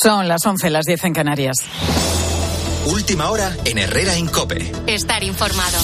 Son 0.00 0.28
las 0.28 0.46
11, 0.46 0.70
las 0.70 0.84
10 0.84 1.04
en 1.04 1.12
Canarias. 1.12 1.56
Última 2.86 3.30
hora 3.30 3.56
en 3.64 3.78
Herrera 3.78 4.16
Incope. 4.16 4.70
Estar 4.86 5.24
informado. 5.24 5.78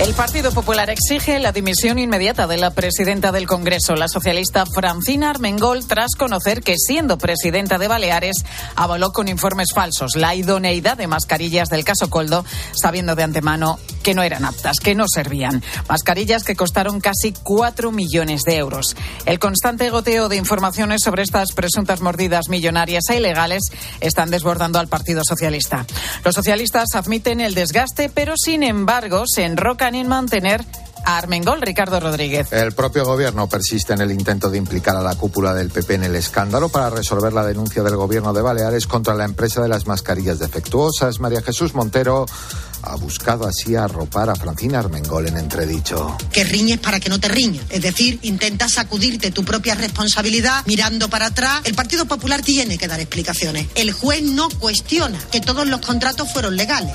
El 0.00 0.14
Partido 0.14 0.52
Popular 0.52 0.90
exige 0.90 1.40
la 1.40 1.50
dimisión 1.50 1.98
inmediata 1.98 2.46
de 2.46 2.56
la 2.56 2.70
presidenta 2.70 3.32
del 3.32 3.48
Congreso, 3.48 3.96
la 3.96 4.06
socialista 4.06 4.64
Francina 4.64 5.28
Armengol, 5.28 5.88
tras 5.88 6.12
conocer 6.16 6.62
que, 6.62 6.76
siendo 6.78 7.18
presidenta 7.18 7.78
de 7.78 7.88
Baleares, 7.88 8.44
avaló 8.76 9.10
con 9.10 9.26
informes 9.26 9.70
falsos 9.74 10.12
la 10.14 10.36
idoneidad 10.36 10.96
de 10.96 11.08
mascarillas 11.08 11.68
del 11.68 11.82
caso 11.82 12.10
Coldo, 12.10 12.44
sabiendo 12.72 13.16
de 13.16 13.24
antemano 13.24 13.80
que 14.04 14.14
no 14.14 14.22
eran 14.22 14.44
aptas, 14.44 14.78
que 14.78 14.94
no 14.94 15.06
servían. 15.12 15.64
Mascarillas 15.88 16.44
que 16.44 16.54
costaron 16.54 17.00
casi 17.00 17.32
cuatro 17.32 17.90
millones 17.90 18.42
de 18.42 18.56
euros. 18.56 18.94
El 19.26 19.40
constante 19.40 19.90
goteo 19.90 20.28
de 20.28 20.36
informaciones 20.36 21.02
sobre 21.02 21.24
estas 21.24 21.50
presuntas 21.50 22.00
mordidas 22.02 22.48
millonarias 22.48 23.02
e 23.10 23.16
ilegales 23.16 23.64
están 24.00 24.30
desbordando 24.30 24.78
al 24.78 24.86
Partido 24.86 25.22
Socialista. 25.24 25.84
Los 26.24 26.36
socialistas 26.36 26.94
admiten 26.94 27.40
el 27.40 27.54
desgaste, 27.54 28.08
pero 28.08 28.34
sin 28.36 28.62
embargo 28.62 29.24
se 29.26 29.44
enrocan 29.44 29.87
en 29.94 30.08
mantener 30.08 30.64
a 31.04 31.16
Armengol, 31.16 31.62
Ricardo 31.62 32.00
Rodríguez. 32.00 32.52
El 32.52 32.72
propio 32.72 33.04
gobierno 33.04 33.48
persiste 33.48 33.92
en 33.92 34.00
el 34.00 34.10
intento 34.10 34.50
de 34.50 34.58
implicar 34.58 34.96
a 34.96 35.02
la 35.02 35.14
cúpula 35.14 35.54
del 35.54 35.70
PP 35.70 35.94
en 35.94 36.04
el 36.04 36.16
escándalo 36.16 36.68
para 36.68 36.90
resolver 36.90 37.32
la 37.32 37.46
denuncia 37.46 37.82
del 37.82 37.96
gobierno 37.96 38.32
de 38.32 38.42
Baleares 38.42 38.86
contra 38.86 39.14
la 39.14 39.24
empresa 39.24 39.62
de 39.62 39.68
las 39.68 39.86
mascarillas 39.86 40.38
defectuosas. 40.38 41.20
María 41.20 41.42
Jesús 41.42 41.74
Montero 41.74 42.26
ha 42.82 42.96
buscado 42.96 43.46
así 43.46 43.74
arropar 43.74 44.30
a 44.30 44.36
Francina 44.36 44.80
Armengol 44.80 45.26
en 45.26 45.38
entredicho. 45.38 46.16
Que 46.32 46.44
riñes 46.44 46.78
para 46.78 47.00
que 47.00 47.08
no 47.08 47.18
te 47.18 47.28
riñas. 47.28 47.64
Es 47.70 47.82
decir, 47.82 48.18
intentas 48.22 48.72
sacudirte 48.72 49.30
tu 49.30 49.44
propia 49.44 49.74
responsabilidad 49.74 50.62
mirando 50.66 51.08
para 51.08 51.26
atrás. 51.26 51.62
El 51.64 51.74
Partido 51.74 52.06
Popular 52.06 52.42
tiene 52.42 52.78
que 52.78 52.88
dar 52.88 53.00
explicaciones. 53.00 53.66
El 53.74 53.92
juez 53.92 54.22
no 54.22 54.48
cuestiona 54.50 55.18
que 55.30 55.40
todos 55.40 55.66
los 55.66 55.80
contratos 55.80 56.32
fueron 56.32 56.56
legales. 56.56 56.94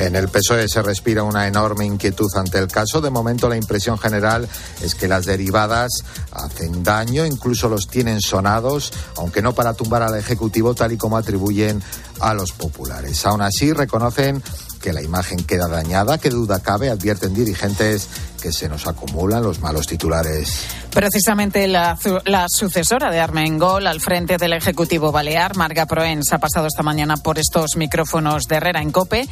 En 0.00 0.16
el 0.16 0.28
PSOE 0.28 0.66
se 0.66 0.80
respira 0.80 1.24
una 1.24 1.46
enorme 1.46 1.84
inquietud 1.84 2.30
ante 2.34 2.56
el 2.58 2.68
caso. 2.68 3.02
De 3.02 3.10
momento 3.10 3.50
la 3.50 3.56
impresión 3.56 3.98
general 3.98 4.48
es 4.80 4.94
que 4.94 5.06
las 5.06 5.26
derivadas 5.26 5.90
hacen 6.32 6.82
daño, 6.82 7.26
incluso 7.26 7.68
los 7.68 7.86
tienen 7.86 8.22
sonados, 8.22 8.94
aunque 9.18 9.42
no 9.42 9.54
para 9.54 9.74
tumbar 9.74 10.02
al 10.02 10.16
Ejecutivo 10.16 10.74
tal 10.74 10.92
y 10.92 10.96
como 10.96 11.18
atribuyen 11.18 11.82
a 12.18 12.32
los 12.32 12.52
populares. 12.52 13.26
Aún 13.26 13.42
así 13.42 13.74
reconocen 13.74 14.42
que 14.80 14.94
la 14.94 15.02
imagen 15.02 15.44
queda 15.44 15.68
dañada, 15.68 16.16
que 16.16 16.30
duda 16.30 16.60
cabe, 16.60 16.88
advierten 16.88 17.34
dirigentes 17.34 18.08
que 18.40 18.52
se 18.52 18.68
nos 18.68 18.86
acumulan 18.86 19.42
los 19.42 19.60
malos 19.60 19.86
titulares. 19.86 20.66
Precisamente 20.92 21.68
la, 21.68 21.98
la, 22.24 22.46
sucesora 22.48 23.10
de 23.10 23.20
Armengol 23.20 23.86
al 23.86 24.00
frente 24.00 24.36
del 24.36 24.54
Ejecutivo 24.54 25.12
Balear, 25.12 25.56
Marga 25.56 25.86
Proens, 25.86 26.32
ha 26.32 26.38
pasado 26.38 26.66
esta 26.66 26.82
mañana 26.82 27.16
por 27.16 27.38
estos 27.38 27.76
micrófonos 27.76 28.44
de 28.48 28.56
Herrera 28.56 28.82
en 28.82 28.90
Cope. 28.90 29.28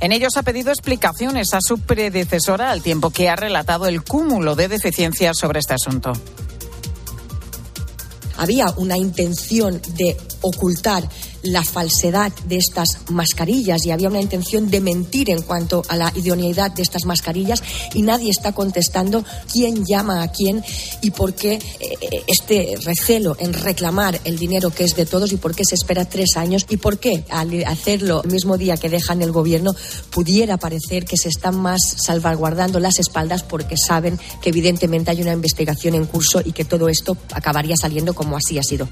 En 0.00 0.12
ellos 0.12 0.36
ha 0.36 0.42
pedido 0.42 0.70
explicaciones 0.70 1.52
a 1.52 1.58
su 1.60 1.78
predecesora 1.78 2.70
al 2.70 2.82
tiempo 2.82 3.10
que 3.10 3.28
ha 3.28 3.36
relatado 3.36 3.86
el 3.86 4.02
cúmulo 4.02 4.54
de 4.54 4.68
deficiencias 4.68 5.36
sobre 5.38 5.60
este 5.60 5.74
asunto. 5.74 6.12
Había 8.36 8.66
una 8.76 8.96
intención 8.96 9.80
de 9.96 10.16
ocultar 10.40 11.04
la 11.42 11.64
falsedad 11.64 12.32
de 12.46 12.56
estas 12.56 13.10
mascarillas 13.10 13.84
y 13.84 13.90
había 13.90 14.08
una 14.08 14.20
intención 14.20 14.70
de 14.70 14.80
mentir 14.80 15.30
en 15.30 15.42
cuanto 15.42 15.82
a 15.88 15.96
la 15.96 16.12
idoneidad 16.14 16.70
de 16.70 16.82
estas 16.82 17.04
mascarillas 17.04 17.62
y 17.94 18.02
nadie 18.02 18.30
está 18.30 18.52
contestando 18.52 19.24
quién 19.52 19.84
llama 19.84 20.22
a 20.22 20.28
quién 20.28 20.64
y 21.00 21.10
por 21.10 21.34
qué 21.34 21.54
eh, 21.80 22.24
este 22.26 22.76
recelo 22.84 23.36
en 23.38 23.52
reclamar 23.52 24.20
el 24.24 24.38
dinero 24.38 24.70
que 24.70 24.84
es 24.84 24.94
de 24.96 25.06
todos 25.06 25.32
y 25.32 25.36
por 25.36 25.54
qué 25.54 25.64
se 25.64 25.74
espera 25.74 26.04
tres 26.04 26.36
años 26.36 26.66
y 26.68 26.76
por 26.76 26.98
qué 26.98 27.24
al 27.30 27.64
hacerlo 27.64 28.22
el 28.24 28.30
mismo 28.30 28.56
día 28.56 28.76
que 28.76 28.88
dejan 28.88 29.22
el 29.22 29.32
gobierno 29.32 29.72
pudiera 30.10 30.56
parecer 30.56 31.04
que 31.04 31.16
se 31.16 31.28
están 31.28 31.58
más 31.60 31.82
salvaguardando 32.04 32.80
las 32.80 32.98
espaldas 32.98 33.42
porque 33.42 33.76
saben 33.76 34.18
que 34.40 34.50
evidentemente 34.50 35.10
hay 35.10 35.22
una 35.22 35.32
investigación 35.32 35.94
en 35.94 36.06
curso 36.06 36.40
y 36.44 36.52
que 36.52 36.64
todo 36.64 36.88
esto 36.88 37.16
acabaría 37.32 37.76
saliendo 37.76 38.14
como 38.14 38.36
así 38.36 38.58
ha 38.58 38.62
sido. 38.62 38.88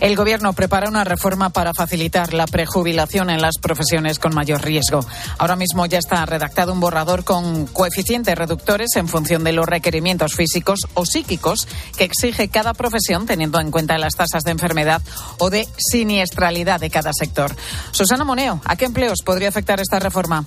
El 0.00 0.14
Gobierno 0.14 0.52
prepara 0.52 0.88
una 0.88 1.02
reforma 1.02 1.50
para 1.50 1.74
facilitar 1.74 2.32
la 2.32 2.46
prejubilación 2.46 3.30
en 3.30 3.42
las 3.42 3.58
profesiones 3.58 4.18
con 4.18 4.32
mayor 4.32 4.62
riesgo. 4.62 5.04
Ahora 5.38 5.56
mismo 5.56 5.86
ya 5.86 5.98
está 5.98 6.24
redactado 6.24 6.72
un 6.72 6.78
borrador 6.78 7.24
con 7.24 7.66
coeficientes 7.66 8.38
reductores 8.38 8.90
en 8.94 9.08
función 9.08 9.42
de 9.42 9.52
los 9.52 9.66
requerimientos 9.66 10.34
físicos 10.34 10.80
o 10.94 11.04
psíquicos 11.04 11.66
que 11.96 12.04
exige 12.04 12.48
cada 12.48 12.74
profesión, 12.74 13.26
teniendo 13.26 13.58
en 13.58 13.72
cuenta 13.72 13.98
las 13.98 14.14
tasas 14.14 14.44
de 14.44 14.52
enfermedad 14.52 15.02
o 15.38 15.50
de 15.50 15.66
siniestralidad 15.76 16.78
de 16.78 16.90
cada 16.90 17.12
sector. 17.12 17.56
Susana 17.90 18.24
Moneo, 18.24 18.60
¿a 18.64 18.76
qué 18.76 18.84
empleos 18.84 19.18
podría 19.24 19.48
afectar 19.48 19.80
esta 19.80 19.98
reforma? 19.98 20.44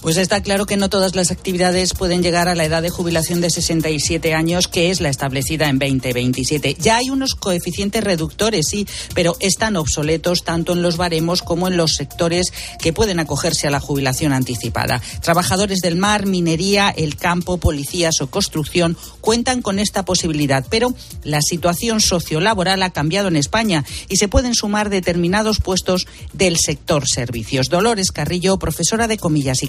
Pues 0.00 0.16
está 0.16 0.42
claro 0.42 0.66
que 0.66 0.76
no 0.76 0.90
todas 0.90 1.14
las 1.14 1.30
actividades 1.30 1.94
pueden 1.94 2.22
llegar 2.22 2.48
a 2.48 2.54
la 2.54 2.64
edad 2.64 2.82
de 2.82 2.90
jubilación 2.90 3.40
de 3.40 3.50
67 3.50 4.34
años, 4.34 4.68
que 4.68 4.90
es 4.90 5.00
la 5.00 5.08
establecida 5.08 5.68
en 5.68 5.78
2027. 5.78 6.76
Ya 6.78 6.96
hay 6.96 7.10
unos 7.10 7.34
coeficientes 7.34 8.02
reductores, 8.02 8.66
sí, 8.68 8.86
pero 9.14 9.36
están 9.40 9.76
obsoletos 9.76 10.44
tanto 10.44 10.72
en 10.72 10.82
los 10.82 10.96
baremos 10.96 11.42
como 11.42 11.68
en 11.68 11.76
los 11.76 11.94
sectores 11.94 12.52
que 12.80 12.92
pueden 12.92 13.20
acogerse 13.20 13.66
a 13.66 13.70
la 13.70 13.80
jubilación 13.80 14.32
anticipada. 14.32 15.00
Trabajadores 15.22 15.80
del 15.80 15.96
mar, 15.96 16.26
minería, 16.26 16.90
el 16.90 17.16
campo, 17.16 17.58
policías 17.58 18.20
o 18.20 18.30
construcción 18.30 18.96
cuentan 19.20 19.62
con 19.62 19.78
esta 19.78 20.04
posibilidad, 20.04 20.64
pero 20.68 20.94
la 21.24 21.40
situación 21.40 22.00
sociolaboral 22.00 22.82
ha 22.82 22.90
cambiado 22.90 23.28
en 23.28 23.36
España 23.36 23.84
y 24.08 24.16
se 24.16 24.28
pueden 24.28 24.54
sumar 24.54 24.90
determinados 24.90 25.58
puestos 25.60 26.06
del 26.32 26.56
sector 26.58 27.08
servicios. 27.08 27.68
Dolores 27.68 28.12
Carrillo, 28.12 28.58
profesora 28.58 29.08
de 29.08 29.18
comillas 29.18 29.61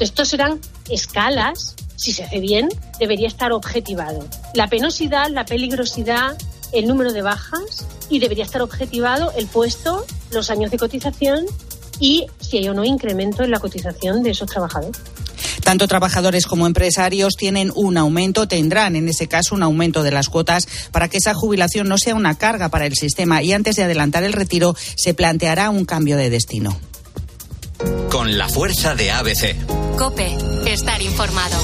Estos 0.00 0.28
serán 0.28 0.60
escalas, 0.90 1.74
si 1.96 2.12
se 2.12 2.24
hace 2.24 2.40
bien, 2.40 2.68
debería 2.98 3.28
estar 3.28 3.52
objetivado. 3.52 4.26
La 4.54 4.68
penosidad, 4.68 5.28
la 5.30 5.44
peligrosidad, 5.44 6.36
el 6.72 6.86
número 6.86 7.12
de 7.12 7.22
bajas 7.22 7.86
y 8.08 8.18
debería 8.18 8.44
estar 8.44 8.62
objetivado 8.62 9.32
el 9.36 9.46
puesto, 9.46 10.04
los 10.30 10.50
años 10.50 10.70
de 10.70 10.78
cotización 10.78 11.44
y 12.00 12.26
si 12.40 12.58
hay 12.58 12.68
o 12.68 12.74
no 12.74 12.84
incremento 12.84 13.44
en 13.44 13.50
la 13.50 13.60
cotización 13.60 14.22
de 14.22 14.30
esos 14.30 14.50
trabajadores. 14.50 15.00
Tanto 15.62 15.86
trabajadores 15.86 16.46
como 16.46 16.66
empresarios 16.66 17.36
tienen 17.36 17.70
un 17.74 17.96
aumento, 17.96 18.48
tendrán 18.48 18.96
en 18.96 19.08
ese 19.08 19.28
caso 19.28 19.54
un 19.54 19.62
aumento 19.62 20.02
de 20.02 20.10
las 20.10 20.28
cuotas 20.28 20.66
para 20.90 21.08
que 21.08 21.18
esa 21.18 21.34
jubilación 21.34 21.88
no 21.88 21.98
sea 21.98 22.14
una 22.14 22.36
carga 22.36 22.68
para 22.68 22.86
el 22.86 22.94
sistema 22.94 23.42
y 23.42 23.52
antes 23.52 23.76
de 23.76 23.84
adelantar 23.84 24.24
el 24.24 24.32
retiro 24.32 24.74
se 24.96 25.14
planteará 25.14 25.70
un 25.70 25.84
cambio 25.84 26.16
de 26.16 26.30
destino. 26.30 26.76
Con 28.10 28.36
la 28.36 28.48
fuerza 28.48 28.94
de 28.94 29.10
ABC. 29.10 29.56
Cope, 29.96 30.36
estar 30.66 31.00
informado. 31.02 31.56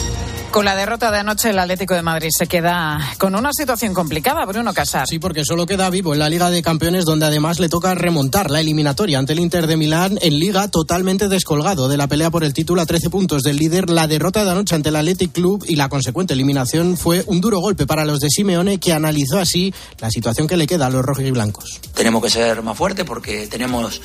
Con 0.51 0.65
la 0.65 0.75
derrota 0.75 1.11
de 1.11 1.19
anoche, 1.19 1.51
el 1.51 1.59
Atlético 1.59 1.95
de 1.95 2.01
Madrid 2.01 2.31
se 2.37 2.47
queda 2.47 2.99
con 3.19 3.35
una 3.35 3.53
situación 3.53 3.93
complicada, 3.93 4.47
Bruno 4.47 4.73
Casar. 4.73 5.07
Sí, 5.07 5.19
porque 5.19 5.45
solo 5.45 5.67
queda 5.67 5.91
vivo 5.91 6.15
en 6.15 6.19
la 6.19 6.31
Liga 6.31 6.51
de 6.51 6.63
Campeones, 6.63 7.05
donde 7.05 7.27
además 7.27 7.61
le 7.61 7.69
toca 7.69 7.95
remontar 7.95 8.51
la 8.51 8.61
eliminatoria 8.61 9.19
ante 9.19 9.35
el 9.35 9.41
Inter 9.41 9.67
de 9.67 9.77
Milán 9.77 10.19
en 10.23 10.39
Liga, 10.39 10.69
totalmente 10.69 11.29
descolgado 11.29 11.89
de 11.89 11.99
la 11.99 12.07
pelea 12.07 12.31
por 12.31 12.45
el 12.45 12.55
título 12.55 12.81
a 12.81 12.87
13 12.87 13.11
puntos 13.11 13.43
del 13.43 13.57
líder. 13.57 13.91
La 13.91 14.07
derrota 14.09 14.43
de 14.45 14.51
anoche 14.51 14.75
ante 14.75 14.89
el 14.89 14.97
Athletic 14.97 15.33
Club 15.33 15.65
y 15.69 15.77
la 15.77 15.91
consecuente 15.91 16.33
eliminación 16.33 16.97
fue 16.97 17.25
un 17.27 17.43
duro 17.43 17.61
golpe 17.61 17.87
para 17.87 18.07
los 18.07 18.21
de 18.21 18.31
Simeone, 18.31 18.79
que 18.79 18.95
analizó 18.95 19.39
así 19.39 19.75
la 20.01 20.11
situación 20.11 20.47
que 20.47 20.57
le 20.57 20.67
queda 20.67 20.87
a 20.87 20.91
los 20.91 21.05
rojos 21.05 21.25
y 21.25 21.31
blancos. 21.31 21.79
Tenemos 21.95 22.23
que 22.23 22.31
ser 22.31 22.63
más 22.63 22.77
fuertes 22.77 23.05
porque 23.05 23.47
tenemos 23.49 24.01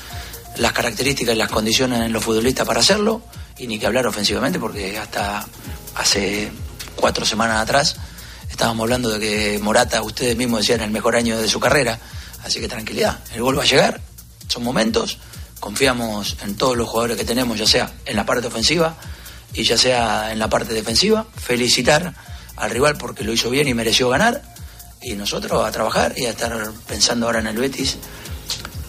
las 0.56 0.72
características 0.72 1.34
y 1.34 1.38
las 1.38 1.50
condiciones 1.50 2.00
en 2.00 2.12
los 2.12 2.22
futbolistas 2.22 2.66
para 2.66 2.80
hacerlo 2.80 3.22
y 3.58 3.66
ni 3.66 3.78
que 3.78 3.86
hablar 3.86 4.06
ofensivamente 4.06 4.58
porque 4.58 4.98
hasta 4.98 5.46
hace 5.96 6.50
cuatro 6.96 7.24
semanas 7.24 7.60
atrás 7.60 7.96
estábamos 8.50 8.84
hablando 8.84 9.10
de 9.10 9.20
que 9.20 9.58
Morata, 9.58 10.02
ustedes 10.02 10.36
mismos 10.36 10.60
decían, 10.60 10.80
el 10.80 10.90
mejor 10.90 11.16
año 11.16 11.38
de 11.40 11.48
su 11.48 11.58
carrera. 11.58 11.98
Así 12.44 12.60
que 12.60 12.68
tranquilidad, 12.68 13.18
el 13.32 13.42
gol 13.42 13.58
va 13.58 13.62
a 13.62 13.66
llegar, 13.66 14.00
son 14.48 14.62
momentos, 14.62 15.18
confiamos 15.60 16.36
en 16.42 16.56
todos 16.56 16.76
los 16.76 16.88
jugadores 16.88 17.16
que 17.16 17.24
tenemos, 17.24 17.58
ya 17.58 17.66
sea 17.66 17.90
en 18.04 18.16
la 18.16 18.26
parte 18.26 18.46
ofensiva 18.46 18.96
y 19.54 19.64
ya 19.64 19.78
sea 19.78 20.30
en 20.30 20.38
la 20.38 20.48
parte 20.48 20.74
defensiva. 20.74 21.26
Felicitar 21.36 22.14
al 22.56 22.70
rival 22.70 22.96
porque 22.96 23.24
lo 23.24 23.32
hizo 23.32 23.50
bien 23.50 23.66
y 23.66 23.74
mereció 23.74 24.08
ganar. 24.08 24.42
Y 25.02 25.14
nosotros 25.14 25.66
a 25.66 25.70
trabajar 25.70 26.14
y 26.16 26.26
a 26.26 26.30
estar 26.30 26.70
pensando 26.86 27.26
ahora 27.26 27.40
en 27.40 27.46
el 27.46 27.56
Betis 27.56 27.98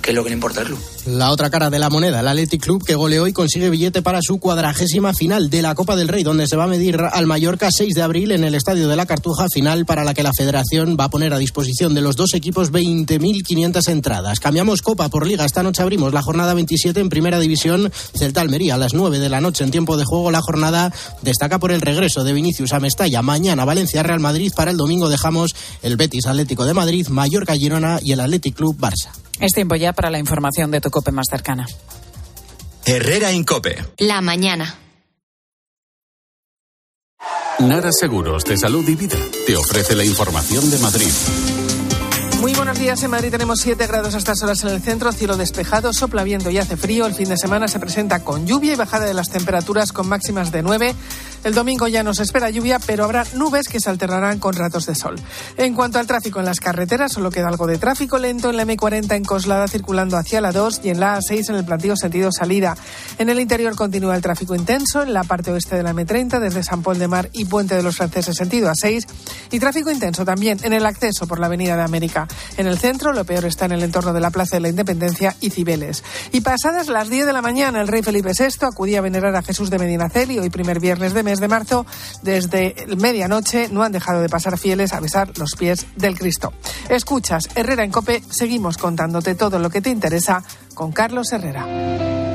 que 0.05 0.11
es 0.11 0.15
lo 0.15 0.23
que 0.23 0.29
le 0.29 0.35
importa 0.35 0.61
al 0.61 0.67
club. 0.67 0.79
La 1.07 1.31
otra 1.31 1.49
cara 1.49 1.71
de 1.71 1.79
la 1.79 1.89
moneda, 1.89 2.19
el 2.19 2.27
Athletic 2.27 2.61
Club, 2.61 2.85
que 2.85 2.93
goleó 2.93 3.25
y 3.25 3.33
consigue 3.33 3.71
billete 3.71 4.03
para 4.03 4.19
su 4.21 4.39
cuadragésima 4.39 5.15
final 5.15 5.49
de 5.49 5.63
la 5.63 5.73
Copa 5.73 5.95
del 5.95 6.07
Rey, 6.07 6.21
donde 6.23 6.45
se 6.47 6.55
va 6.55 6.65
a 6.65 6.67
medir 6.67 6.99
al 7.01 7.25
Mallorca 7.25 7.69
6 7.71 7.95
de 7.95 8.03
abril 8.03 8.31
en 8.31 8.43
el 8.43 8.53
Estadio 8.53 8.87
de 8.87 8.95
la 8.95 9.07
Cartuja, 9.07 9.47
final 9.51 9.85
para 9.85 10.03
la 10.03 10.13
que 10.13 10.21
la 10.21 10.31
Federación 10.31 10.95
va 10.99 11.05
a 11.05 11.09
poner 11.09 11.33
a 11.33 11.39
disposición 11.39 11.95
de 11.95 12.01
los 12.01 12.15
dos 12.15 12.35
equipos 12.35 12.71
20.500 12.71 13.89
entradas. 13.89 14.39
Cambiamos 14.39 14.83
Copa 14.83 15.09
por 15.09 15.25
Liga. 15.25 15.43
Esta 15.43 15.63
noche 15.63 15.81
abrimos 15.81 16.13
la 16.13 16.21
jornada 16.21 16.53
27 16.53 16.99
en 16.99 17.09
Primera 17.09 17.39
División. 17.39 17.91
Celta 18.15 18.41
Almería 18.41 18.75
a 18.75 18.77
las 18.77 18.93
9 18.93 19.17
de 19.17 19.29
la 19.29 19.41
noche 19.41 19.63
en 19.63 19.71
tiempo 19.71 19.97
de 19.97 20.05
juego. 20.05 20.29
La 20.29 20.41
jornada 20.41 20.93
destaca 21.23 21.57
por 21.57 21.71
el 21.71 21.81
regreso 21.81 22.23
de 22.23 22.33
Vinicius 22.33 22.73
a 22.73 22.79
Mestalla. 22.79 23.23
Mañana 23.23 23.65
Valencia 23.65 24.03
Real 24.03 24.19
Madrid. 24.19 24.53
Para 24.55 24.69
el 24.69 24.77
domingo 24.77 25.09
dejamos 25.09 25.55
el 25.81 25.97
Betis 25.97 26.27
Atlético 26.27 26.65
de 26.65 26.75
Madrid, 26.75 27.07
Mallorca 27.07 27.55
Girona 27.55 27.99
y 28.03 28.11
el 28.11 28.19
Athletic 28.19 28.55
Club 28.55 28.77
Barça. 28.77 29.09
Es 29.39 29.51
tiempo 29.51 29.75
ya 29.75 29.91
para 29.95 30.09
la 30.09 30.19
información 30.19 30.69
de 30.71 30.81
tu 30.81 30.91
COPE 30.91 31.11
más 31.11 31.27
cercana. 31.29 31.65
Herrera 32.85 33.31
Incope. 33.31 33.83
La 33.97 34.21
mañana. 34.21 34.75
Nara 37.59 37.89
Seguros 37.91 38.43
de 38.43 38.57
Salud 38.57 38.87
y 38.87 38.95
Vida 38.95 39.17
te 39.47 39.55
ofrece 39.55 39.95
la 39.95 40.03
información 40.03 40.69
de 40.69 40.77
Madrid. 40.79 41.11
Muy 42.41 42.53
buenos 42.53 42.77
días. 42.77 43.01
En 43.01 43.09
Madrid 43.09 43.31
tenemos 43.31 43.59
7 43.61 43.87
grados 43.87 44.13
a 44.13 44.17
estas 44.19 44.43
horas 44.43 44.61
en 44.63 44.69
el 44.69 44.81
centro, 44.81 45.11
cielo 45.11 45.35
despejado, 45.35 45.93
sopla 45.93 46.23
viento 46.23 46.51
y 46.51 46.59
hace 46.59 46.77
frío. 46.77 47.07
El 47.07 47.15
fin 47.15 47.29
de 47.29 47.37
semana 47.37 47.67
se 47.67 47.79
presenta 47.79 48.23
con 48.23 48.45
lluvia 48.45 48.73
y 48.73 48.75
bajada 48.75 49.05
de 49.05 49.15
las 49.15 49.29
temperaturas 49.29 49.91
con 49.91 50.07
máximas 50.07 50.51
de 50.51 50.61
9. 50.61 50.95
El 51.45 51.53
domingo 51.53 51.87
ya 51.87 52.01
nos 52.01 52.19
espera 52.19 52.49
lluvia, 52.49 52.79
pero 52.79 53.03
habrá 53.03 53.23
nubes 53.35 53.67
que 53.67 53.79
se 53.79 53.91
alternarán 53.91 54.39
con 54.39 54.55
ratos 54.55 54.87
de 54.87 54.95
sol. 54.95 55.13
En 55.57 55.75
cuanto 55.75 55.99
al 55.99 56.07
tráfico 56.07 56.39
en 56.39 56.45
las 56.45 56.59
carreteras, 56.59 57.11
solo 57.11 57.29
queda 57.29 57.49
algo 57.49 57.67
de 57.67 57.77
tráfico 57.77 58.17
lento 58.17 58.49
en 58.49 58.57
la 58.57 58.65
M40 58.65 59.15
en 59.15 59.23
Coslada 59.23 59.67
circulando 59.67 60.17
hacia 60.17 60.41
la 60.41 60.51
2 60.51 60.81
y 60.83 60.89
en 60.89 60.99
la 60.99 61.19
A6 61.19 61.49
en 61.49 61.55
el 61.57 61.63
plantío 61.63 61.95
sentido 61.95 62.31
salida. 62.31 62.75
En 63.19 63.29
el 63.29 63.39
interior 63.39 63.75
continúa 63.75 64.15
el 64.15 64.23
tráfico 64.23 64.55
intenso 64.55 65.03
en 65.03 65.13
la 65.13 65.23
parte 65.23 65.51
oeste 65.51 65.75
de 65.75 65.83
la 65.83 65.93
M30 65.93 66.39
desde 66.39 66.63
San 66.63 66.81
Paul 66.81 66.97
de 66.97 67.07
Mar 67.07 67.29
y 67.31 67.45
Puente 67.45 67.75
de 67.75 67.83
los 67.83 67.95
Franceses 67.95 68.35
sentido 68.35 68.71
A6 68.71 69.05
y 69.51 69.59
tráfico 69.59 69.91
intenso 69.91 70.25
también 70.25 70.57
en 70.63 70.73
el 70.73 70.83
acceso 70.87 71.27
por 71.27 71.39
la 71.39 71.45
Avenida 71.45 71.75
de 71.75 71.83
América. 71.83 72.27
En 72.57 72.65
el 72.65 72.79
centro, 72.79 73.13
lo 73.13 73.23
peor 73.23 73.45
está 73.45 73.65
en 73.65 73.73
el 73.73 73.83
entorno 73.83 74.13
de 74.13 74.19
la 74.19 74.31
Plaza 74.31 74.55
de 74.55 74.61
la 74.61 74.69
Independencia 74.69 75.35
y 75.41 75.51
Cibeles. 75.51 76.03
Y 76.31 76.41
pasadas 76.41 76.87
las 76.87 77.07
10 77.07 77.27
de 77.27 77.33
la 77.33 77.43
mañana, 77.43 77.81
el 77.81 77.87
rey 77.87 78.01
Felipe 78.01 78.31
VI 78.35 78.65
acudía 78.65 78.97
a 78.97 79.01
venerar 79.01 79.35
a 79.35 79.43
Jesús 79.43 79.69
de 79.69 79.77
Medinaceli, 79.77 80.39
hoy 80.39 80.49
primer 80.49 80.79
viernes 80.79 81.13
de 81.13 81.21
mes 81.21 81.34
de 81.39 81.47
marzo. 81.47 81.85
Desde 82.21 82.75
medianoche 82.97 83.69
no 83.69 83.83
han 83.83 83.91
dejado 83.91 84.21
de 84.21 84.29
pasar 84.29 84.57
fieles 84.57 84.93
a 84.93 84.99
besar 84.99 85.37
los 85.37 85.55
pies 85.55 85.85
del 85.95 86.17
Cristo. 86.17 86.53
Escuchas, 86.89 87.49
Herrera 87.55 87.83
en 87.83 87.91
Cope, 87.91 88.21
seguimos 88.29 88.77
contándote 88.77 89.35
todo 89.35 89.59
lo 89.59 89.69
que 89.69 89.81
te 89.81 89.89
interesa 89.89 90.43
con 90.73 90.91
Carlos 90.91 91.31
Herrera. 91.31 92.34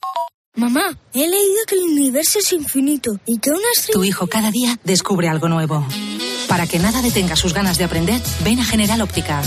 Mamá, 0.55 0.97
he 1.13 1.29
leído 1.29 1.61
que 1.65 1.75
el 1.75 1.83
universo 1.83 2.39
es 2.39 2.51
infinito 2.51 3.11
y 3.25 3.39
que 3.39 3.51
una 3.51 3.69
estrella... 3.73 3.93
Tu 3.93 4.03
hijo 4.03 4.27
cada 4.27 4.51
día 4.51 4.77
descubre 4.83 5.29
algo 5.29 5.47
nuevo. 5.47 5.87
Para 6.49 6.67
que 6.67 6.77
nada 6.77 7.01
detenga 7.01 7.37
sus 7.37 7.53
ganas 7.53 7.77
de 7.77 7.85
aprender, 7.85 8.21
ven 8.43 8.59
a 8.59 8.65
General 8.65 8.99
Óptica. 9.01 9.41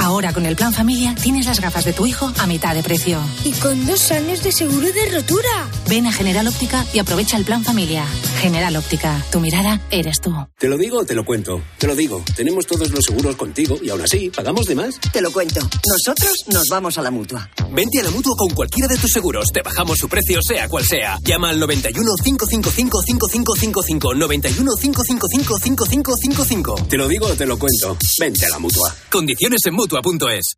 Ahora 0.00 0.32
con 0.32 0.46
el 0.46 0.56
plan 0.56 0.72
familia 0.72 1.14
tienes 1.14 1.44
las 1.44 1.60
gafas 1.60 1.84
de 1.84 1.92
tu 1.92 2.06
hijo 2.06 2.32
a 2.38 2.46
mitad 2.46 2.74
de 2.74 2.82
precio. 2.82 3.20
Y 3.44 3.52
con 3.52 3.84
dos 3.86 4.10
años 4.10 4.42
de 4.42 4.50
seguro 4.50 4.86
de 4.86 5.10
rotura. 5.10 5.68
Ven 5.90 6.06
a 6.06 6.12
General 6.12 6.46
Óptica 6.48 6.86
y 6.94 7.00
aprovecha 7.00 7.36
el 7.36 7.44
plan 7.44 7.62
familia. 7.62 8.06
General 8.40 8.74
Óptica, 8.76 9.22
tu 9.30 9.40
mirada 9.40 9.78
eres 9.90 10.22
tú. 10.22 10.34
¿Te 10.58 10.68
lo 10.68 10.78
digo 10.78 11.00
o 11.00 11.04
te 11.04 11.14
lo 11.14 11.22
cuento? 11.26 11.62
Te 11.76 11.86
lo 11.86 11.94
digo. 11.94 12.24
Tenemos 12.34 12.66
todos 12.66 12.90
los 12.90 13.04
seguros 13.04 13.36
contigo 13.36 13.76
y 13.82 13.90
aún 13.90 14.00
así, 14.00 14.30
¿pagamos 14.30 14.64
de 14.64 14.74
más? 14.74 14.98
Te 15.12 15.20
lo 15.20 15.30
cuento. 15.32 15.60
Nosotros 15.60 16.32
nos 16.46 16.66
vamos 16.70 16.96
a 16.96 17.02
la 17.02 17.10
mutua. 17.10 17.50
Vente 17.70 18.00
a 18.00 18.04
la 18.04 18.10
mutua 18.10 18.34
con 18.38 18.54
cualquiera 18.54 18.88
de 18.88 18.96
tus 18.96 19.12
seguros. 19.12 19.48
Te 19.52 19.60
bajamos 19.60 19.98
su 19.98 20.08
precio, 20.08 20.40
sea 20.40 20.66
cual 20.68 20.86
sea. 20.86 21.18
Llama 21.22 21.50
al 21.50 21.60
91 21.60 22.10
555 22.24 23.02
5555. 23.02 24.14
91 24.14 24.70
555 24.80 25.58
5555. 25.58 26.86
Te 26.88 26.96
lo 26.96 27.06
digo 27.06 27.26
o 27.26 27.34
te 27.34 27.44
lo 27.44 27.58
cuento. 27.58 27.98
Vente 28.18 28.46
a 28.46 28.48
la 28.48 28.58
mutua. 28.58 28.96
Condiciones 29.10 29.60
en 29.66 29.74
mutua.es. 29.90 30.56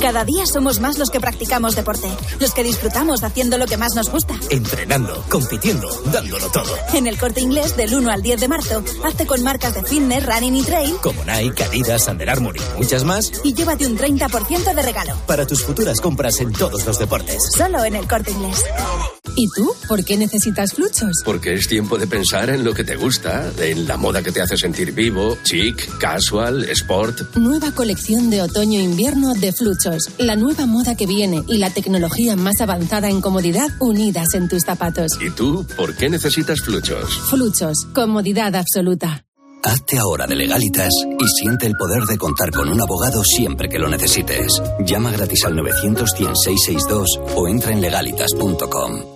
Cada 0.00 0.24
día 0.24 0.46
somos 0.46 0.80
más 0.80 0.98
los 0.98 1.10
que 1.10 1.20
practicamos 1.20 1.74
deporte, 1.74 2.08
los 2.40 2.52
que 2.52 2.62
disfrutamos 2.62 3.22
haciendo 3.24 3.58
lo 3.58 3.66
que 3.66 3.76
más 3.76 3.94
nos 3.94 4.10
gusta. 4.10 4.34
Entrenando, 4.50 5.24
compitiendo, 5.28 5.88
dándolo 6.12 6.48
todo. 6.50 6.72
En 6.94 7.06
el 7.06 7.18
corte 7.18 7.40
inglés 7.40 7.76
del 7.76 7.94
1 7.94 8.10
al 8.10 8.22
10 8.22 8.40
de 8.40 8.48
marzo, 8.48 8.84
hazte 9.04 9.26
con 9.26 9.42
marcas 9.42 9.74
de 9.74 9.82
fitness, 9.82 10.26
running 10.26 10.56
y 10.56 10.62
trail. 10.62 10.94
Como 11.02 11.24
Nike, 11.24 11.64
Adidas, 11.64 12.06
Under 12.08 12.30
Armour 12.30 12.56
y 12.56 12.78
muchas 12.78 13.04
más. 13.04 13.32
Y 13.42 13.54
llévate 13.54 13.86
un 13.86 13.96
30% 13.96 14.74
de 14.74 14.82
regalo. 14.82 15.16
Para 15.26 15.46
tus 15.46 15.62
futuras 15.64 16.00
compras 16.00 16.40
en 16.40 16.52
todos 16.52 16.84
los 16.86 16.98
deportes. 16.98 17.42
Solo 17.56 17.84
en 17.84 17.96
el 17.96 18.06
corte 18.06 18.30
inglés. 18.30 18.64
¿Y 19.38 19.48
tú? 19.54 19.74
¿Por 19.86 20.04
qué 20.04 20.16
necesitas 20.16 20.72
fluchos? 20.72 21.12
Porque 21.24 21.54
es 21.54 21.68
tiempo 21.68 21.98
de 21.98 22.06
pensar 22.06 22.48
en 22.48 22.64
lo 22.64 22.72
que 22.72 22.84
te 22.84 22.96
gusta, 22.96 23.50
en 23.58 23.86
la 23.86 23.98
moda 23.98 24.22
que 24.22 24.32
te 24.32 24.40
hace 24.40 24.56
sentir 24.56 24.92
vivo, 24.92 25.36
chic, 25.42 25.98
casual, 25.98 26.64
sport. 26.70 27.36
Nueva 27.36 27.70
colección 27.72 28.25
de 28.30 28.42
otoño-invierno 28.42 29.34
de 29.34 29.52
Fluchos. 29.52 30.10
La 30.18 30.36
nueva 30.36 30.66
moda 30.66 30.96
que 30.96 31.06
viene 31.06 31.42
y 31.48 31.58
la 31.58 31.70
tecnología 31.70 32.36
más 32.36 32.60
avanzada 32.60 33.08
en 33.08 33.20
comodidad 33.20 33.68
unidas 33.80 34.34
en 34.34 34.48
tus 34.48 34.62
zapatos. 34.62 35.12
¿Y 35.20 35.30
tú 35.30 35.66
por 35.76 35.94
qué 35.96 36.08
necesitas 36.08 36.60
fluchos? 36.60 37.18
Fluchos. 37.30 37.86
Comodidad 37.94 38.54
absoluta. 38.54 39.24
Hazte 39.62 39.98
ahora 39.98 40.26
de 40.26 40.36
legalitas 40.36 40.92
y 41.18 41.26
siente 41.40 41.66
el 41.66 41.74
poder 41.74 42.04
de 42.04 42.16
contar 42.16 42.52
con 42.52 42.68
un 42.68 42.80
abogado 42.80 43.24
siempre 43.24 43.68
que 43.68 43.78
lo 43.78 43.88
necesites. 43.88 44.62
Llama 44.84 45.10
gratis 45.10 45.44
al 45.44 45.56
900 45.56 46.10
662 46.10 47.20
o 47.34 47.48
entra 47.48 47.72
en 47.72 47.80
legalitas.com. 47.80 49.15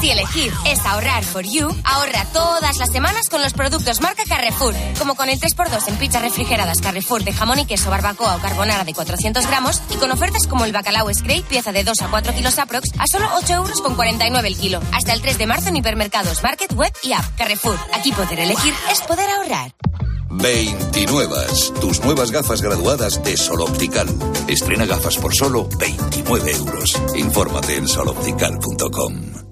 Si 0.00 0.10
elegir 0.10 0.52
es 0.66 0.84
ahorrar 0.84 1.22
for 1.24 1.44
you, 1.44 1.68
ahorra 1.84 2.24
todas 2.32 2.76
las 2.78 2.90
semanas 2.90 3.28
con 3.28 3.40
los 3.40 3.52
productos 3.52 4.00
marca 4.00 4.24
Carrefour. 4.28 4.74
Como 4.98 5.14
con 5.14 5.28
el 5.28 5.40
3x2 5.40 5.88
en 5.88 5.96
pizzas 5.96 6.22
refrigeradas 6.22 6.80
Carrefour 6.80 7.22
de 7.22 7.32
jamón 7.32 7.60
y 7.60 7.66
queso, 7.66 7.90
barbacoa 7.90 8.36
o 8.36 8.40
carbonara 8.40 8.84
de 8.84 8.94
400 8.94 9.46
gramos 9.46 9.80
y 9.90 9.96
con 9.96 10.10
ofertas 10.10 10.46
como 10.46 10.64
el 10.64 10.72
bacalao 10.72 11.12
Scrape, 11.12 11.42
pieza 11.42 11.72
de 11.72 11.84
2 11.84 12.02
a 12.02 12.08
4 12.08 12.34
kilos 12.34 12.58
aprox, 12.58 12.90
a 12.98 13.06
solo 13.06 13.28
8 13.34 13.52
euros 13.54 13.80
con 13.80 13.94
49 13.94 14.48
el 14.48 14.56
kilo. 14.56 14.80
Hasta 14.92 15.12
el 15.12 15.22
3 15.22 15.38
de 15.38 15.46
marzo 15.46 15.68
en 15.68 15.76
hipermercados, 15.76 16.42
market, 16.42 16.72
web 16.72 16.92
y 17.02 17.12
app. 17.12 17.24
Carrefour. 17.36 17.78
Aquí 17.92 18.12
poder 18.12 18.40
elegir 18.40 18.74
es 18.90 19.00
poder 19.02 19.28
ahorrar. 19.30 19.72
29. 20.30 21.36
Tus 21.80 22.02
nuevas 22.02 22.30
gafas 22.30 22.62
graduadas 22.62 23.22
de 23.22 23.36
Sol 23.36 23.60
Optical. 23.60 24.08
Estrena 24.48 24.86
gafas 24.86 25.16
por 25.18 25.34
solo 25.34 25.68
29 25.78 26.52
euros. 26.52 27.00
Infórmate 27.14 27.76
en 27.76 27.86
soloptical.com. 27.86 29.51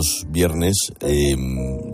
Los 0.00 0.24
viernes 0.28 0.74
eh, 1.00 1.36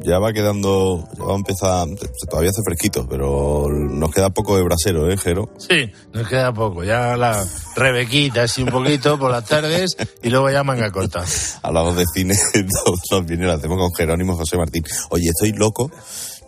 ya 0.04 0.18
va 0.20 0.32
quedando, 0.32 1.08
ya 1.18 1.24
va 1.24 1.32
a 1.32 1.36
empezar, 1.36 1.88
todavía 2.30 2.50
hace 2.50 2.62
fresquito, 2.64 3.06
pero 3.08 3.66
nos 3.68 4.12
queda 4.12 4.30
poco 4.30 4.56
de 4.56 4.62
brasero, 4.62 5.10
¿eh, 5.10 5.16
Jero? 5.16 5.50
Sí, 5.58 5.90
nos 6.12 6.28
queda 6.28 6.52
poco. 6.52 6.84
Ya 6.84 7.16
la 7.16 7.44
rebequita 7.74 8.44
así 8.44 8.62
un 8.62 8.68
poquito 8.68 9.18
por 9.18 9.32
las 9.32 9.44
tardes 9.44 9.96
y 10.22 10.30
luego 10.30 10.50
ya 10.50 10.62
manga 10.62 10.92
corta. 10.92 11.24
Hablamos 11.62 11.96
de 11.96 12.04
cine 12.14 12.36
todos 12.84 13.00
los 13.10 13.26
viernes, 13.26 13.48
lo 13.48 13.54
hacemos 13.54 13.78
con 13.78 13.92
Jerónimo 13.94 14.36
José 14.36 14.56
Martín. 14.56 14.84
Oye, 15.10 15.28
estoy 15.28 15.52
loco. 15.52 15.90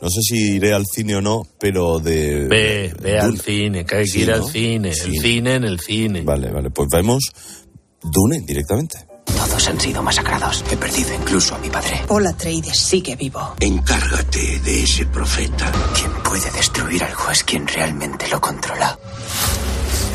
No 0.01 0.09
sé 0.11 0.21
si 0.23 0.55
iré 0.55 0.73
al 0.73 0.85
cine 0.87 1.17
o 1.17 1.21
no, 1.21 1.43
pero 1.59 1.99
de... 1.99 2.47
Ve, 2.47 2.95
ve 3.03 3.19
al 3.19 3.37
cine, 3.41 3.85
que 3.85 3.97
hay 3.97 4.05
que 4.05 4.11
Sí, 4.11 4.21
ir 4.21 4.31
al 4.31 4.45
cine. 4.45 4.95
Sí. 4.95 5.09
El 5.09 5.21
cine 5.21 5.55
en 5.57 5.65
el 5.65 5.81
cine. 5.81 6.23
Vale, 6.23 6.53
vale, 6.53 6.71
pues 6.71 6.89
vemos 6.93 7.25
Dune 8.01 8.41
directamente. 8.47 9.08
Todos 9.37 9.69
han 9.69 9.81
sido 9.81 10.03
masacrados. 10.03 10.65
He 10.71 10.77
perdido 10.77 11.15
incluso 11.15 11.55
a 11.55 11.59
mi 11.59 11.69
padre. 11.71 12.03
Hola, 12.09 12.31
Atreides 12.31 12.77
sigue 12.79 13.17
vivo. 13.17 13.55
Encárgate 13.61 14.59
de 14.61 14.83
ese 14.83 15.07
profeta. 15.07 15.71
Quien 15.95 16.13
puede 16.23 16.51
destruir 16.53 17.03
algo 17.05 17.31
es 17.31 17.45
quien 17.45 17.67
realmente 17.67 18.29
lo 18.29 18.41
controla. 18.41 18.99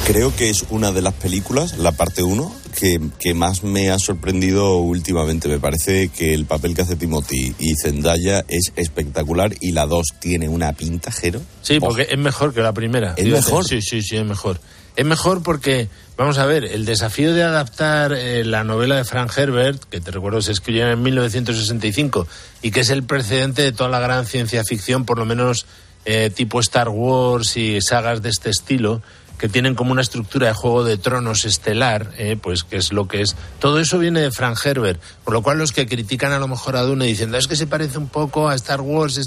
Creo 0.05 0.35
que 0.35 0.49
es 0.49 0.65
una 0.69 0.91
de 0.91 1.01
las 1.01 1.13
películas, 1.13 1.77
la 1.77 1.93
parte 1.93 2.23
1, 2.23 2.53
que, 2.77 2.99
que 3.19 3.33
más 3.33 3.63
me 3.63 3.89
ha 3.89 3.97
sorprendido 3.97 4.77
últimamente. 4.79 5.47
Me 5.47 5.59
parece 5.59 6.09
que 6.09 6.33
el 6.33 6.45
papel 6.45 6.75
que 6.75 6.81
hace 6.81 6.97
Timothy 6.97 7.55
y 7.57 7.75
Zendaya 7.75 8.43
es 8.49 8.73
espectacular 8.75 9.53
y 9.61 9.71
la 9.71 9.85
2 9.85 10.05
tiene 10.19 10.49
una 10.49 10.73
pinta, 10.73 11.09
Jero. 11.09 11.41
Sí, 11.61 11.79
porque 11.79 12.07
es 12.09 12.17
mejor 12.17 12.53
que 12.53 12.59
la 12.61 12.73
primera. 12.73 13.13
¿Es 13.15 13.25
mejor? 13.27 13.65
Sí, 13.65 13.81
sí, 13.81 14.01
sí, 14.01 14.17
es 14.17 14.25
mejor. 14.25 14.59
Es 14.95 15.05
mejor 15.05 15.41
porque, 15.41 15.89
vamos 16.17 16.37
a 16.37 16.45
ver, 16.45 16.65
el 16.65 16.85
desafío 16.85 17.33
de 17.33 17.43
adaptar 17.43 18.13
eh, 18.13 18.43
la 18.45 18.63
novela 18.63 18.95
de 18.95 19.05
Frank 19.05 19.31
Herbert, 19.35 19.83
que 19.85 20.01
te 20.01 20.11
recuerdo 20.11 20.41
se 20.41 20.51
escribió 20.51 20.87
en 20.89 21.01
1965, 21.01 22.27
y 22.61 22.71
que 22.71 22.81
es 22.81 22.89
el 22.91 23.03
precedente 23.03 23.63
de 23.63 23.71
toda 23.71 23.89
la 23.89 23.99
gran 23.99 24.25
ciencia 24.25 24.63
ficción, 24.63 25.05
por 25.05 25.17
lo 25.17 25.25
menos 25.25 25.65
eh, 26.05 26.29
tipo 26.29 26.59
Star 26.59 26.89
Wars 26.89 27.57
y 27.57 27.81
sagas 27.81 28.21
de 28.21 28.29
este 28.29 28.51
estilo, 28.51 29.01
que 29.37 29.49
tienen 29.49 29.75
como 29.75 29.91
una 29.91 30.01
estructura 30.01 30.47
de 30.47 30.53
juego 30.53 30.83
de 30.83 30.97
tronos 30.97 31.43
estelar, 31.45 32.11
eh, 32.17 32.37
pues 32.41 32.63
que 32.63 32.77
es 32.77 32.93
lo 32.93 33.07
que 33.07 33.21
es. 33.21 33.35
Todo 33.59 33.79
eso 33.79 33.99
viene 33.99 34.21
de 34.21 34.31
Frank 34.31 34.57
Herbert, 34.63 35.01
por 35.23 35.33
lo 35.33 35.41
cual 35.41 35.57
los 35.57 35.71
que 35.71 35.87
critican 35.87 36.31
a 36.33 36.39
lo 36.39 36.47
mejor 36.47 36.75
a 36.75 36.83
Dune 36.83 37.07
diciendo 37.07 37.37
es 37.37 37.47
que 37.47 37.55
se 37.55 37.67
parece 37.67 37.97
un 37.97 38.09
poco 38.09 38.47
a 38.47 38.55
Star 38.55 38.81
Wars, 38.81 39.19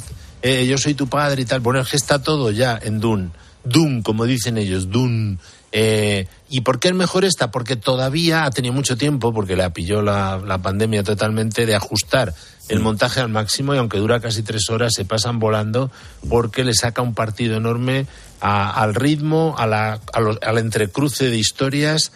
eh, 0.43 0.67
yo 0.67 0.79
soy 0.79 0.95
tu 0.95 1.09
padre 1.09 1.43
y 1.43 1.45
tal. 1.45 1.61
Bueno, 1.61 1.81
es 1.81 1.89
que 1.89 1.97
está 1.97 2.23
todo 2.23 2.51
ya 2.51 2.79
en 2.81 3.01
Dune. 3.01 3.31
Dune, 3.65 4.03
como 4.03 4.25
dicen 4.25 4.59
ellos, 4.59 4.91
Dune. 4.91 5.39
Eh, 5.73 6.27
¿Y 6.49 6.61
por 6.63 6.79
qué 6.79 6.89
es 6.89 6.95
mejor 6.95 7.25
esta? 7.25 7.51
Porque 7.51 7.77
todavía 7.77 8.45
ha 8.45 8.51
tenido 8.51 8.73
mucho 8.73 8.97
tiempo, 8.97 9.33
porque 9.35 9.57
la 9.57 9.71
pilló 9.71 10.01
la, 10.03 10.39
la 10.45 10.59
pandemia 10.59 11.03
totalmente, 11.03 11.67
de 11.67 11.75
ajustar 11.75 12.35
el 12.69 12.81
montaje 12.81 13.21
al 13.21 13.29
máximo 13.29 13.75
y 13.75 13.79
aunque 13.79 13.99
dura 13.99 14.21
casi 14.21 14.43
tres 14.43 14.71
horas, 14.71 14.95
se 14.95 15.05
pasan 15.05 15.39
volando 15.39 15.91
porque 16.29 16.65
le 16.65 16.75
saca 16.75 17.03
un 17.03 17.15
partido 17.15 17.57
enorme 17.57 18.07
a- 18.41 18.71
al 18.83 18.95
ritmo, 18.95 19.55
a 19.59 19.67
la, 19.67 20.01
a 20.13 20.21
los- 20.21 20.39
al 20.43 20.59
entrecruce 20.59 21.31
de 21.31 21.37
historias, 21.37 22.13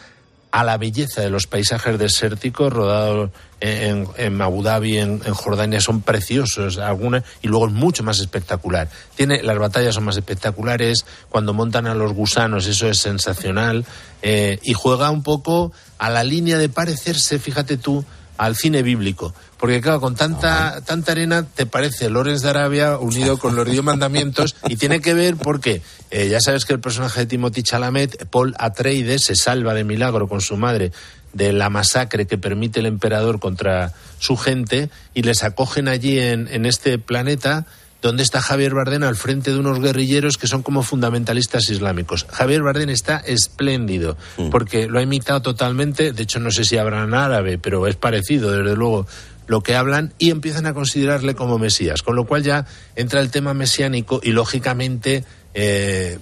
a 0.51 0.65
la 0.65 0.79
belleza 0.79 1.21
de 1.21 1.31
los 1.31 1.47
paisajes 1.47 1.99
desérticos 1.99 2.73
rodados 2.73 3.31
en, 3.61 4.09
en 4.17 4.41
Abu 4.41 4.63
Dhabi, 4.63 4.99
en, 4.99 5.21
en 5.25 5.35
Jordania, 5.35 5.81
son 5.81 6.01
preciosos 6.01 6.79
algunas 6.79 7.25
y 7.43 7.49
luego 7.49 7.67
es 7.67 7.73
mucho 7.73 8.03
más 8.03 8.19
espectacular. 8.19 8.89
Tiene 9.15 9.43
las 9.43 9.59
batallas 9.59 9.95
son 9.95 10.05
más 10.05 10.17
espectaculares 10.17 11.05
cuando 11.29 11.53
montan 11.53 11.87
a 11.87 11.95
los 11.95 12.13
gusanos 12.13 12.67
eso 12.67 12.89
es 12.89 12.99
sensacional 12.99 13.85
eh, 14.23 14.59
y 14.63 14.73
juega 14.73 15.11
un 15.11 15.23
poco 15.23 15.73
a 15.99 16.11
la 16.11 16.25
línea 16.25 16.59
de 16.59 16.69
parecerse, 16.69 17.39
fíjate 17.39 17.77
tú, 17.77 18.05
al 18.39 18.57
cine 18.57 18.83
bíblico. 18.83 19.35
Porque 19.59 19.83
claro, 19.83 20.01
con 20.01 20.15
tanta, 20.15 20.81
tanta 20.81 21.13
arena 21.13 21.45
te 21.45 21.67
parece 21.67 22.09
Lorenz 22.09 22.41
de 22.41 22.49
Arabia 22.49 22.97
unido 22.97 23.39
con 23.39 23.55
los 23.55 23.69
diez 23.69 23.83
mandamientos 23.83 24.57
y 24.67 24.77
tiene 24.77 25.01
que 25.01 25.13
ver 25.13 25.37
porque 25.37 25.83
eh, 26.11 26.29
ya 26.29 26.41
sabes 26.41 26.65
que 26.65 26.73
el 26.73 26.81
personaje 26.81 27.21
de 27.21 27.27
Timothy 27.27 27.63
Chalamet, 27.63 28.27
Paul 28.27 28.55
Atreides, 28.59 29.25
se 29.25 29.37
salva 29.37 29.75
de 29.75 29.85
milagro 29.85 30.29
con 30.29 30.41
su 30.41 30.57
madre 30.57 30.93
de 31.33 31.53
la 31.53 31.71
masacre 31.71 32.27
que 32.27 32.39
permite 32.39 32.81
el 32.81 32.87
emperador 32.87 33.39
contra 33.39 33.93
su 34.19 34.37
gente 34.37 34.91
y 35.15 35.23
les 35.23 35.45
acogen 35.45 35.87
allí 35.87 36.19
en, 36.19 36.49
en 36.49 36.67
este 36.67 36.99
planeta 36.99 37.67
donde 38.03 38.23
está 38.23 38.41
Javier 38.41 38.75
Bardem 38.75 39.03
al 39.03 39.17
frente 39.17 39.51
de 39.51 39.59
unos 39.59 39.81
guerrilleros 39.81 40.39
que 40.39 40.47
son 40.47 40.63
como 40.63 40.83
fundamentalistas 40.83 41.69
islámicos. 41.69 42.27
Javier 42.31 42.63
Bardem 42.63 42.89
está 42.89 43.19
espléndido 43.19 44.17
porque 44.51 44.89
lo 44.89 44.99
ha 44.99 45.03
imitado 45.03 45.43
totalmente, 45.43 46.13
de 46.13 46.23
hecho 46.23 46.41
no 46.41 46.51
sé 46.51 46.65
si 46.65 46.79
hablan 46.79 47.15
árabe, 47.15 47.59
pero 47.59 47.87
es 47.87 47.97
parecido 47.97 48.51
desde 48.51 48.75
luego 48.75 49.07
lo 49.47 49.63
que 49.63 49.75
hablan 49.75 50.15
y 50.19 50.31
empiezan 50.31 50.67
a 50.67 50.75
considerarle 50.75 51.35
como 51.35 51.59
Mesías, 51.59 52.03
con 52.03 52.17
lo 52.17 52.25
cual 52.25 52.43
ya 52.43 52.67
entra 52.95 53.21
el 53.21 53.31
tema 53.31 53.53
mesiánico 53.53 54.21
y 54.23 54.31
lógicamente 54.31 55.25
eh, 55.55 56.19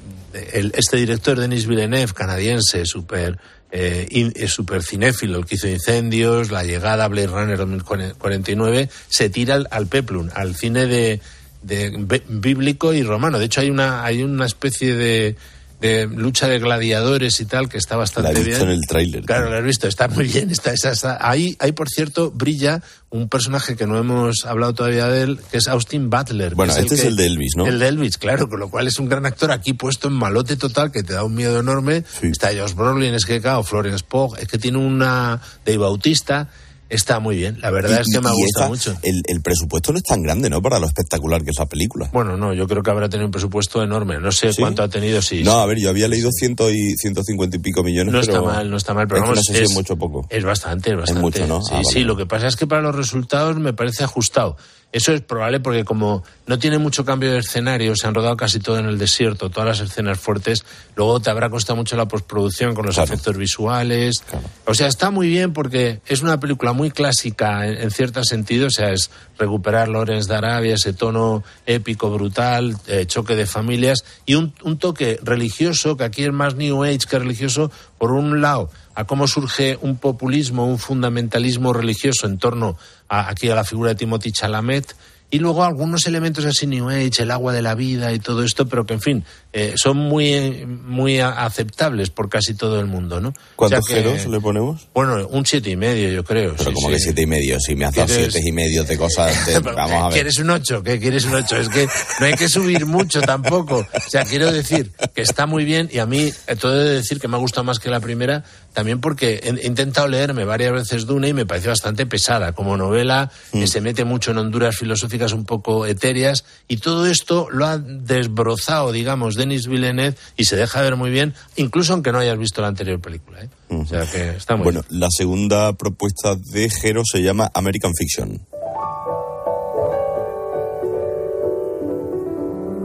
el- 0.53 0.73
este 0.77 0.97
director 0.97 1.39
Denis 1.39 1.67
Villeneuve, 1.67 2.13
canadiense, 2.15 2.85
súper 2.87 3.39
eh, 3.71 4.07
eh, 4.35 4.49
super 4.49 4.83
cinéfilo, 4.83 5.39
el 5.39 5.45
que 5.47 5.57
hizo 5.57 5.69
Incendios, 5.69 6.51
La 6.51 6.65
Llegada, 6.65 7.07
Blade 7.09 7.27
Runner 7.27 7.59
2049, 7.59 8.89
se 9.09 9.29
tira 9.31 9.57
al, 9.57 9.69
al 9.71 9.87
peplum, 9.87 10.31
al 10.35 10.55
cine 10.57 10.87
de, 10.87 11.21
de 11.63 12.23
bíblico 12.29 12.95
y 12.95 13.03
romano. 13.03 13.39
De 13.39 13.45
hecho, 13.45 13.61
hay 13.61 13.69
una, 13.71 14.05
hay 14.05 14.23
una 14.23 14.47
especie 14.47 14.95
de, 14.95 15.37
de 15.81 16.07
lucha 16.07 16.49
de 16.49 16.59
gladiadores 16.59 17.41
y 17.41 17.45
tal 17.45 17.69
que 17.69 17.79
está 17.79 17.97
bastante 17.97 18.33
La 18.33 18.39
he 18.39 18.43
bien. 18.43 18.57
visto 18.57 18.65
en 18.65 18.71
el 18.73 18.81
tráiler. 18.87 19.25
Claro, 19.25 19.49
lo 19.51 19.57
has 19.57 19.65
visto, 19.65 19.87
está 19.87 20.09
muy 20.09 20.27
bien. 20.27 20.51
Está, 20.51 20.73
está- 20.73 21.19
Ahí, 21.21 21.57
ahí, 21.61 21.73
por 21.73 21.89
cierto, 21.89 22.31
brilla 22.33 22.83
un 23.11 23.29
personaje 23.29 23.77
que 23.77 23.87
no 23.87 23.97
hemos 23.97 24.45
hablado 24.45 24.75
todavía 24.75 25.07
de 25.07 25.23
él, 25.23 25.41
que 25.51 25.59
es 25.59 25.69
Austin 25.69 26.11
Butler. 26.11 26.55
Bueno, 26.55 26.75
este 26.77 26.95
es 26.97 27.03
que- 27.03 27.07
el 27.09 27.17
de 27.17 27.27
Elvis, 27.27 27.53
¿no? 27.57 27.67
El 27.67 27.79
de 27.79 27.89
Elvis, 27.89 28.19
claro, 28.19 28.49
con 28.49 28.59
lo 28.61 28.69
cual 28.71 28.87
es 28.89 28.99
un 28.99 29.09
gran 29.09 29.25
actor 29.25 29.51
aquí 29.53 29.73
puesto 29.73 30.09
en 30.09 30.15
malote 30.15 30.57
total 30.57 30.91
que 30.91 31.03
te 31.03 31.13
da 31.15 31.23
un 31.25 31.35
miedo 31.35 31.59
enorme. 31.61 32.05
Está 32.23 32.49
Josh 32.49 32.75
Brolin, 32.75 33.15
es 33.15 33.25
que 33.25 33.41
claro, 33.41 33.63
Florence 33.63 34.05
Pugh, 34.09 34.37
es 34.39 34.49
que 34.49 34.59
tiene 34.59 34.79
una 34.79 35.41
de 35.65 35.79
Bautista. 35.79 36.49
Está 36.91 37.21
muy 37.21 37.37
bien, 37.37 37.61
la 37.61 37.71
verdad 37.71 37.99
Y- 37.99 38.01
es 38.03 38.09
que 38.15 38.21
me 38.21 38.29
ha 38.31 38.33
gustado 38.33 38.69
mucho. 38.71 38.97
El, 39.03 39.23
el 39.27 39.43
presupuesto 39.43 39.93
no 39.93 39.99
es 39.99 40.05
tan 40.05 40.23
grande, 40.23 40.49
¿no? 40.49 40.63
Para 40.63 40.79
lo 40.79 40.87
espectacular 40.87 41.45
que 41.45 41.51
es 41.51 41.59
la 41.59 41.67
película. 41.67 42.09
Bueno, 42.13 42.37
no, 42.37 42.55
yo 42.55 42.67
creo 42.67 42.83
que 42.83 42.91
habrá 42.91 43.09
tenido 43.11 43.27
un 43.27 43.31
presupuesto 43.31 43.83
enorme. 43.83 44.19
No 44.19 44.33
sé 44.33 44.53
¿Sí? 44.55 44.63
cuánto 44.63 44.83
ha 44.83 44.89
tenido, 44.89 45.21
sí. 45.21 45.43
No, 45.45 45.59
a 45.61 45.67
ver, 45.67 45.79
yo 45.79 45.91
había 45.91 46.09
leído 46.09 46.31
ciento 46.33 46.71
y, 46.71 46.95
150 46.97 47.57
y 47.57 47.61
pico 47.61 47.83
millones. 47.85 48.13
No 48.13 48.21
está 48.21 48.41
mal, 48.41 48.71
no 48.71 48.77
está 48.79 48.95
mal, 48.95 49.07
pero 49.07 49.19
es 49.19 49.23
que 49.23 49.29
vamos, 49.29 49.37
no 49.37 49.43
sé 49.43 49.53
si 49.59 49.65
es- 49.65 49.71
es 49.71 49.75
mucho 49.77 49.95
o 49.95 49.97
poco. 49.99 50.27
Es 50.31 50.45
bastante, 50.45 50.91
es 50.93 50.97
bastante. 50.97 51.21
mucho, 51.21 51.47
¿no? 51.47 51.61
Sí, 51.63 51.69
Ah, 51.73 51.75
vale. 51.77 51.89
sí, 51.93 52.01
lo 52.01 52.17
que 52.17 52.25
pasa 52.27 52.47
es 52.47 52.57
que 52.57 52.67
para 52.67 52.81
los 52.81 52.95
resultados 52.95 53.59
me 53.59 53.73
parece 53.75 54.05
ajustado. 54.05 54.57
Eso 54.91 55.13
es 55.13 55.21
probable 55.21 55.61
porque 55.61 55.85
como 55.85 56.25
no 56.47 56.59
tiene 56.59 56.79
mucho 56.79 57.05
cambio 57.05 57.31
de 57.31 57.41
escenario, 57.41 57.95
se 57.95 58.07
han 58.07 58.15
rodado 58.15 58.39
casi 58.39 58.59
todo 58.59 58.79
en 58.79 58.87
el 58.87 58.97
desierto, 58.97 59.51
todas 59.51 59.69
las 59.69 59.91
escenas 59.91 60.19
fuertes, 60.19 60.65
luego 60.97 61.21
te 61.21 61.29
habrá 61.29 61.51
costado 61.51 61.77
mucho 61.77 61.95
la 61.95 62.09
postproducción 62.09 62.75
con 62.75 62.87
los 62.87 62.97
efectos 62.97 63.37
visuales. 63.37 64.25
O 64.65 64.73
sea, 64.73 64.87
está 64.87 65.11
muy 65.11 65.29
bien 65.29 65.53
porque 65.53 66.01
es 66.07 66.23
una 66.23 66.41
película 66.41 66.73
muy 66.73 66.91
clásica 66.91 67.67
en, 67.67 67.77
en 67.83 67.91
cierto 67.91 68.25
sentido, 68.25 68.69
o 68.69 68.71
sea, 68.71 68.93
es 68.93 69.11
recuperar 69.39 69.89
Lorenz 69.89 70.27
de 70.27 70.37
Arabia, 70.37 70.75
ese 70.75 70.95
tono 70.95 71.45
épico, 71.67 72.11
brutal, 72.11 72.77
eh, 72.87 73.05
choque 73.07 73.37
de 73.37 73.45
familias 73.45 74.05
y 74.25 74.37
un, 74.37 74.55
un 74.63 74.79
toque 74.79 75.21
religioso, 75.23 75.99
que 75.99 76.05
aquí 76.05 76.25
es 76.25 76.33
más 76.33 76.55
New 76.55 76.83
Age 76.83 77.01
que 77.09 77.19
religioso, 77.19 77.71
por 77.99 78.13
un 78.13 78.41
lado, 78.41 78.71
a 78.99 79.05
cómo 79.05 79.29
surge 79.29 79.79
un 79.81 79.97
populismo, 79.97 80.67
un 80.67 80.77
fundamentalismo 80.77 81.73
religioso 81.73 82.27
en 82.27 82.37
torno 82.37 82.77
a, 83.09 83.31
aquí 83.31 83.49
a 83.49 83.55
la 83.55 83.63
figura 83.63 83.91
de 83.91 83.95
Timothy 83.95 84.33
Chalamet, 84.33 84.97
y 85.31 85.39
luego 85.39 85.63
algunos 85.63 86.05
elementos 86.09 86.45
así 86.45 86.67
New 86.67 86.89
Age, 86.89 87.23
el 87.23 87.31
agua 87.31 87.53
de 87.53 87.63
la 87.63 87.77
vida 87.77 88.13
y 88.13 88.19
todo 88.19 88.43
esto, 88.43 88.67
pero 88.67 88.87
que 88.87 88.95
en 88.95 89.01
fin, 89.01 89.25
eh, 89.53 89.75
son 89.77 89.97
muy, 89.97 90.67
muy 90.67 91.21
aceptables 91.21 92.11
por 92.11 92.29
casi 92.29 92.55
todo 92.55 92.79
el 92.81 92.87
mundo, 92.87 93.21
¿no? 93.21 93.33
¿Cuántos 93.57 93.81
O 93.81 93.83
sea 93.83 93.97
que- 93.97 94.03
ceros 94.03 94.27
le 94.27 94.41
ponemos? 94.41 94.89
Bueno, 94.95 95.27
un 95.29 95.47
siete 95.47 95.71
y 95.71 95.77
medio, 95.77 96.11
yo 96.11 96.23
creo. 96.25 96.53
Pero 96.57 96.71
sí, 96.71 96.75
como 96.75 96.89
sí. 96.89 96.95
que 96.95 97.01
siete 97.01 97.23
y 97.23 97.27
medio, 97.27 97.59
si 97.61 97.75
me 97.75 97.87
has 97.87 97.95
dado 97.95 98.09
¿Quieres- 98.09 98.33
siete 98.33 98.49
y 98.49 98.53
medio 98.53 98.85
de 98.85 98.99
cosas, 98.99 99.47
de- 99.47 99.59
vamos 99.61 99.91
a 99.93 100.05
ver. 100.09 100.13
¿Quieres 100.13 100.39
un 100.39 100.51
8? 100.51 100.83
¿Qué 100.83 101.01
quieres 101.01 101.25
un 101.25 101.35
8? 101.35 101.57
Es 101.57 101.69
que 101.71 101.87
no 102.21 102.27
hay 102.27 102.35
que 102.35 102.49
subir 102.49 102.85
mucho 102.87 103.21
tampoco. 103.23 103.79
O 103.79 104.11
sea, 104.11 104.25
quiero 104.25 104.53
decir 104.53 104.93
que 105.15 105.23
está 105.23 105.47
muy 105.47 105.65
bien 105.65 105.89
y 105.93 105.99
a 105.99 106.07
mí, 106.07 106.31
eh, 106.47 106.57
todo 106.57 106.77
de 106.77 106.95
decir 106.97 107.19
que 107.19 107.29
me 107.29 107.37
ha 107.37 107.41
gustado 107.41 107.65
más 107.65 107.79
que 107.79 107.89
la 107.91 108.01
primera, 108.01 108.45
también 108.75 109.01
porque 109.01 109.41
he, 109.43 109.49
he 109.65 109.67
intentado 109.67 110.09
leerme 110.09 110.45
varias 110.45 110.73
veces 110.73 111.07
Dune 111.07 111.29
y 111.29 111.33
me 111.33 111.47
parece 111.47 111.69
bastante 111.69 112.05
pesada 112.07 112.53
como 112.53 112.77
novela, 112.77 113.31
que 113.53 113.67
se 113.67 113.81
mete 113.81 114.05
mucho 114.05 114.31
en 114.33 114.39
honduras 114.39 114.77
filosóficas 114.77 115.33
un 115.33 115.45
poco 115.45 115.87
etéreas, 115.87 116.45
y 116.69 116.77
todo 116.77 117.07
esto 117.07 117.49
lo 117.51 117.67
ha 117.67 117.79
desbrozado, 117.79 118.93
digamos, 118.93 119.37
Denis 119.49 119.67
Villeneuve 119.67 120.15
y 120.37 120.45
se 120.45 120.57
deja 120.57 120.81
ver 120.83 120.97
muy 120.97 121.11
bien, 121.11 121.35
incluso 121.57 121.95
aunque 121.95 122.13
no 122.13 122.19
hayas 122.19 122.39
visto 122.39 122.61
la 122.61 122.69
anterior 122.69 123.01
película. 123.01 123.41
¿eh? 123.43 123.49
O 123.71 123.87
sea 123.87 124.05
que 124.07 124.31
está 124.31 124.57
muy 124.57 124.65
Bueno, 124.65 124.83
la 124.91 125.09
segunda 125.11 125.73
propuesta 125.73 126.37
de 126.37 126.69
Jero 126.71 127.03
se 127.11 127.23
llama 127.23 127.51
American 127.55 127.93
Fiction. 127.95 128.41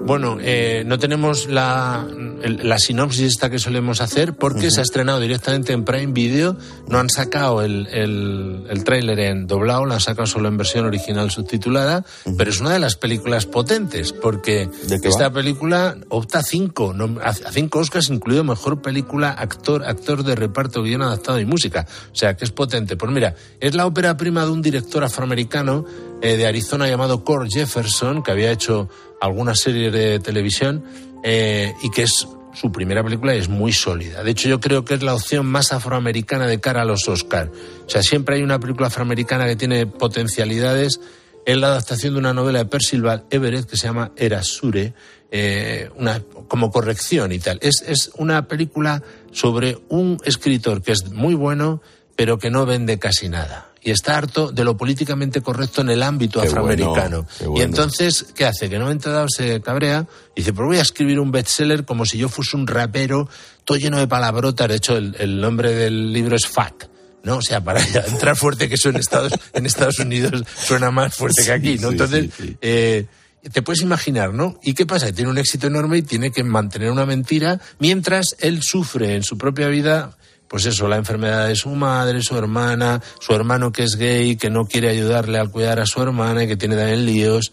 Bueno, 0.06 0.38
eh, 0.42 0.84
no 0.86 1.00
tenemos 1.00 1.48
la, 1.48 2.06
la 2.44 2.78
sinopsis 2.78 3.28
esta 3.28 3.50
que 3.50 3.58
solemos 3.58 4.02
hacer 4.02 4.34
porque 4.34 4.70
se 4.70 4.82
ha 4.82 4.84
estrenado 4.84 5.22
directamente 5.22 5.72
en 5.72 5.86
Prime 5.86 6.12
Video. 6.12 6.58
No 6.90 7.00
han 7.00 7.10
sacado 7.10 7.62
el, 7.62 7.88
el, 7.88 8.66
el 8.70 8.84
tráiler 8.84 9.20
en 9.20 9.48
doblado, 9.48 9.86
la 9.86 9.96
han 9.96 10.02
sacado 10.02 10.28
solo 10.28 10.50
en 10.50 10.58
versión 10.58 10.86
original 10.86 11.32
subtitulada, 11.32 12.04
pero 12.38 12.50
es 12.50 12.60
una 12.60 12.72
de 12.74 12.80
las 12.80 12.98
películas 12.98 13.46
potentes 13.46 14.12
porque 14.12 14.70
esta 15.04 15.30
va? 15.30 15.34
película 15.34 15.96
opta 16.10 16.40
a 16.40 16.44
cinco, 16.44 16.94
a 17.22 17.30
a 17.30 17.52
cinco 17.52 17.80
Oscars, 17.80 18.10
incluido 18.10 18.44
mejor 18.44 18.82
película, 18.82 19.30
actor, 19.30 19.86
actor 19.86 20.24
de 20.24 20.36
reparto, 20.36 20.84
guion 20.84 21.02
adaptado 21.02 21.40
y 21.40 21.46
música. 21.46 21.88
O 22.12 22.16
sea, 22.16 22.36
que 22.36 22.44
es 22.44 22.52
potente. 22.52 22.98
Pues 22.98 23.12
mira, 23.12 23.36
es 23.60 23.74
la 23.74 23.86
ópera 23.86 24.18
prima 24.18 24.44
de 24.44 24.52
un 24.52 24.62
director 24.62 25.04
afroamericano 25.04 25.86
eh, 26.24 26.38
de 26.38 26.48
Arizona 26.48 26.88
llamado 26.88 27.26
Core 27.26 27.50
Jefferson, 27.50 28.24
que 28.24 28.32
había 28.32 28.50
hecho 28.50 28.90
algunas 29.20 29.60
series 29.60 29.92
de 29.92 30.20
televisión 30.20 30.86
eh, 31.22 31.74
y 31.84 31.92
que 31.92 32.04
es 32.04 32.26
su 32.54 32.72
primera 32.72 33.04
película 33.04 33.36
y 33.36 33.40
es 33.40 33.50
muy 33.50 33.74
sólida. 33.74 34.24
De 34.24 34.32
hecho, 34.32 34.48
yo 34.48 34.62
creo 34.62 34.86
que 34.86 34.94
es 34.94 35.04
la 35.04 35.16
opción 35.16 35.46
más 35.46 35.74
afroamericana 35.74 36.48
de 36.48 36.62
cara 36.62 36.84
a 36.84 36.86
los 36.86 37.10
Oscar. 37.10 37.52
O 37.86 37.90
sea, 37.90 38.02
siempre 38.04 38.38
hay 38.38 38.42
una 38.42 38.58
película 38.58 38.88
afroamericana 38.88 39.48
que 39.48 39.58
tiene 39.58 39.86
potencialidades. 39.86 41.02
Es 41.46 41.58
la 41.58 41.68
adaptación 41.68 42.14
de 42.14 42.20
una 42.20 42.34
novela 42.34 42.60
de 42.60 42.66
Percival 42.68 43.26
Everett 43.30 43.70
que 43.70 43.76
se 43.76 43.88
llama 43.88 44.14
Erasure, 44.16 44.94
eh, 45.30 45.90
una, 45.98 46.22
como 46.48 46.72
corrección 46.72 47.34
y 47.34 47.40
tal. 47.40 47.60
Es, 47.62 47.84
es 47.86 48.12
una 48.16 48.48
película 48.48 49.04
sobre 49.34 49.78
un 49.90 50.20
escritor 50.24 50.82
que 50.82 50.94
es 50.94 51.12
muy 51.12 51.34
bueno, 51.34 51.82
pero 52.16 52.38
que 52.38 52.50
no 52.50 52.66
vende 52.66 52.98
casi 52.98 53.28
nada. 53.28 53.73
Y 53.84 53.92
está 53.92 54.18
harto 54.18 54.52
de 54.52 54.64
lo 54.64 54.78
políticamente 54.78 55.42
correcto 55.42 55.82
en 55.82 55.90
el 55.90 56.04
ámbito 56.04 56.40
Qué 56.40 56.48
afroamericano. 56.48 57.26
bueno, 57.40 57.58
Y 57.58 57.62
entonces, 57.62 58.26
¿qué 58.36 58.46
hace? 58.46 58.70
Que 58.70 58.78
no 58.78 58.86
momento 58.86 59.12
dado 59.12 59.28
se 59.28 59.62
cabrea 59.62 60.08
y 60.36 60.42
dice, 60.42 60.54
pues 60.54 60.66
voy 60.66 60.78
a 60.78 60.82
escribir 60.82 61.20
un 61.20 61.32
bestseller 61.32 61.84
como 61.84 62.06
si 62.06 62.18
yo 62.18 62.30
fuese 62.30 62.56
un 62.56 62.66
rapero, 62.68 63.28
todo 63.66 63.78
lleno 63.78 63.98
de 64.00 64.08
palabrotas. 64.08 64.70
De 64.70 64.76
hecho, 64.76 64.96
el, 64.96 65.16
el 65.20 65.42
nombre 65.42 65.74
del 65.74 66.14
libro 66.14 66.36
es 66.36 66.48
Fat. 66.48 66.86
¿no? 67.24 67.38
O 67.38 67.42
sea, 67.42 67.64
para 67.64 67.82
entrar 68.08 68.36
fuerte, 68.36 68.70
que 68.70 68.76
eso 68.76 68.90
en 68.90 68.98
Estados, 68.98 69.34
en 69.54 69.66
Estados 69.66 70.00
Unidos 70.00 70.44
suena 70.58 70.92
más 70.92 71.16
fuerte 71.16 71.44
que 71.44 71.52
aquí, 71.52 71.78
¿no? 71.78 71.92
Entonces, 71.92 72.30
sí, 72.36 72.44
sí. 72.48 72.58
eh, 72.62 73.06
te 73.52 73.62
puedes 73.62 73.82
imaginar, 73.82 74.34
¿no? 74.34 74.60
¿Y 74.64 74.74
qué 74.74 74.86
pasa? 74.86 75.12
Tiene 75.12 75.30
un 75.30 75.38
éxito 75.38 75.68
enorme 75.68 75.98
y 75.98 76.02
tiene 76.02 76.32
que 76.32 76.44
mantener 76.44 76.92
una 76.92 77.06
mentira 77.06 77.60
mientras 77.80 78.36
él 78.40 78.62
sufre 78.62 79.16
en 79.16 79.24
su 79.24 79.38
propia 79.38 79.68
vida, 79.68 80.18
pues 80.54 80.68
eso, 80.68 80.88
la 80.88 80.98
enfermedad 80.98 81.48
de 81.48 81.56
su 81.56 81.70
madre, 81.70 82.22
su 82.22 82.38
hermana, 82.38 83.02
su 83.20 83.34
hermano 83.34 83.72
que 83.72 83.82
es 83.82 83.96
gay, 83.96 84.36
que 84.36 84.52
no 84.52 84.68
quiere 84.68 84.88
ayudarle 84.88 85.40
al 85.40 85.50
cuidar 85.50 85.80
a 85.80 85.88
su 85.88 86.00
hermana 86.00 86.44
y 86.44 86.48
que 86.48 86.56
tiene 86.58 86.76
también 86.76 87.08
líos. 87.08 87.52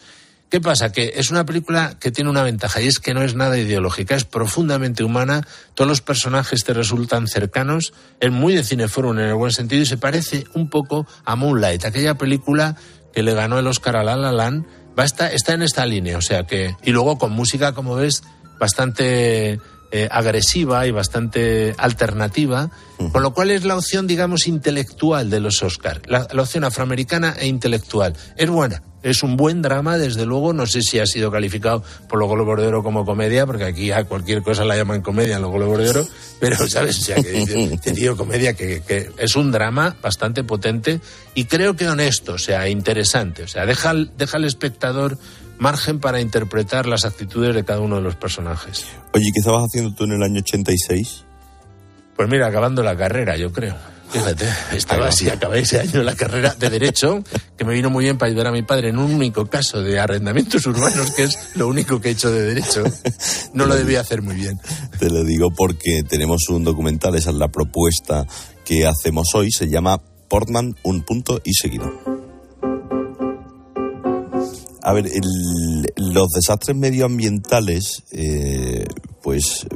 ¿Qué 0.50 0.60
pasa? 0.60 0.92
Que 0.92 1.14
es 1.16 1.30
una 1.30 1.46
película 1.46 1.96
que 1.98 2.10
tiene 2.10 2.28
una 2.28 2.42
ventaja 2.42 2.82
y 2.82 2.88
es 2.88 2.98
que 2.98 3.14
no 3.14 3.22
es 3.22 3.34
nada 3.34 3.56
ideológica, 3.56 4.16
es 4.16 4.24
profundamente 4.26 5.02
humana, 5.02 5.48
todos 5.72 5.88
los 5.88 6.02
personajes 6.02 6.62
te 6.62 6.74
resultan 6.74 7.26
cercanos, 7.26 7.94
es 8.20 8.30
muy 8.30 8.54
de 8.54 8.64
cineforum 8.64 9.18
en 9.18 9.28
el 9.28 9.34
buen 9.34 9.52
sentido 9.52 9.80
y 9.80 9.86
se 9.86 9.96
parece 9.96 10.44
un 10.52 10.68
poco 10.68 11.06
a 11.24 11.36
Moonlight, 11.36 11.86
aquella 11.86 12.16
película 12.18 12.76
que 13.14 13.22
le 13.22 13.32
ganó 13.32 13.58
el 13.58 13.66
Oscar 13.66 13.96
a 13.96 14.04
La 14.04 14.14
La 14.16 14.30
Land, 14.30 14.66
va 14.98 15.04
a 15.04 15.06
estar- 15.06 15.32
está 15.32 15.54
en 15.54 15.62
esta 15.62 15.86
línea, 15.86 16.18
o 16.18 16.22
sea 16.22 16.42
que... 16.46 16.76
Y 16.82 16.90
luego 16.90 17.16
con 17.16 17.32
música, 17.32 17.72
como 17.72 17.94
ves, 17.94 18.22
bastante 18.58 19.58
eh, 19.92 20.08
agresiva 20.10 20.86
y 20.86 20.90
bastante 20.90 21.74
alternativa, 21.78 22.70
con 23.12 23.22
lo 23.22 23.32
cual 23.32 23.50
es 23.50 23.64
la 23.64 23.76
opción, 23.76 24.06
digamos, 24.06 24.46
intelectual 24.46 25.30
de 25.30 25.40
los 25.40 25.62
Oscar, 25.62 26.02
la, 26.06 26.28
la 26.32 26.42
opción 26.42 26.64
afroamericana 26.64 27.34
e 27.38 27.46
intelectual. 27.46 28.14
Es 28.36 28.50
buena, 28.50 28.82
es 29.02 29.22
un 29.22 29.36
buen 29.36 29.62
drama, 29.62 29.96
desde 29.96 30.26
luego, 30.26 30.52
no 30.52 30.66
sé 30.66 30.82
si 30.82 30.98
ha 30.98 31.06
sido 31.06 31.30
calificado 31.30 31.82
por 32.08 32.18
los 32.18 32.28
Globos 32.28 32.60
de 32.60 32.66
Oro 32.66 32.82
como 32.82 33.04
comedia, 33.04 33.46
porque 33.46 33.64
aquí 33.64 33.90
a 33.90 34.04
cualquier 34.04 34.42
cosa 34.42 34.64
la 34.64 34.76
llaman 34.76 35.00
comedia 35.00 35.36
en 35.36 35.42
los 35.42 35.52
Globos 35.52 35.78
de 35.78 35.88
Oro, 35.90 36.08
pero, 36.38 36.56
¿sabes? 36.68 36.98
O 36.98 37.02
sea, 37.02 37.16
que 37.16 37.78
te 37.82 37.92
digo 37.94 38.16
comedia, 38.16 38.54
que, 38.54 38.82
que 38.82 39.10
es 39.16 39.36
un 39.36 39.50
drama 39.50 39.96
bastante 40.02 40.44
potente 40.44 41.00
y 41.34 41.44
creo 41.44 41.76
que 41.76 41.88
honesto, 41.88 42.34
o 42.34 42.38
sea, 42.38 42.68
interesante, 42.68 43.44
o 43.44 43.48
sea, 43.48 43.64
deja, 43.64 43.94
deja 43.94 44.36
al 44.36 44.44
espectador 44.44 45.16
margen 45.60 46.00
para 46.00 46.20
interpretar 46.20 46.86
las 46.86 47.04
actitudes 47.04 47.54
de 47.54 47.64
cada 47.64 47.80
uno 47.80 47.96
de 47.96 48.02
los 48.02 48.16
personajes. 48.16 48.86
Oye, 49.12 49.30
¿qué 49.32 49.38
estabas 49.38 49.64
haciendo 49.64 49.94
tú 49.94 50.04
en 50.04 50.12
el 50.12 50.22
año 50.22 50.40
86? 50.40 51.24
Pues 52.16 52.28
mira, 52.28 52.48
acabando 52.48 52.82
la 52.82 52.96
carrera, 52.96 53.36
yo 53.36 53.52
creo. 53.52 53.76
Fíjate, 54.10 54.44
estaba 54.72 55.06
así, 55.06 55.28
acabé 55.28 55.60
ese 55.60 55.78
año 55.78 56.02
la 56.02 56.16
carrera 56.16 56.56
de 56.58 56.68
Derecho, 56.68 57.22
que 57.56 57.64
me 57.64 57.74
vino 57.74 57.90
muy 57.90 58.04
bien 58.04 58.18
para 58.18 58.28
ayudar 58.28 58.48
a 58.48 58.52
mi 58.52 58.62
padre 58.62 58.88
en 58.88 58.98
un 58.98 59.14
único 59.14 59.46
caso 59.46 59.82
de 59.82 60.00
arrendamientos 60.00 60.66
urbanos, 60.66 61.12
que 61.12 61.24
es 61.24 61.38
lo 61.54 61.68
único 61.68 62.00
que 62.00 62.08
he 62.08 62.12
hecho 62.12 62.32
de 62.32 62.42
Derecho. 62.42 62.82
No 63.54 63.66
lo 63.66 63.76
debía 63.76 64.00
hacer 64.00 64.22
muy 64.22 64.34
bien. 64.34 64.58
Te 64.98 65.10
lo 65.10 65.22
digo 65.22 65.52
porque 65.54 66.02
tenemos 66.08 66.48
un 66.48 66.64
documental, 66.64 67.14
esa 67.14 67.30
es 67.30 67.36
la 67.36 67.48
propuesta 67.48 68.26
que 68.64 68.86
hacemos 68.86 69.28
hoy, 69.34 69.52
se 69.52 69.68
llama 69.68 70.00
Portman, 70.28 70.74
un 70.82 71.02
punto 71.02 71.40
y 71.44 71.52
seguido. 71.54 72.19
A 74.82 74.92
ver, 74.92 75.06
el- 75.06 75.92
los 75.96 76.28
desastres 76.28 76.76
medioambientales, 76.76 78.02
eh, 78.12 78.84
pues 79.22 79.66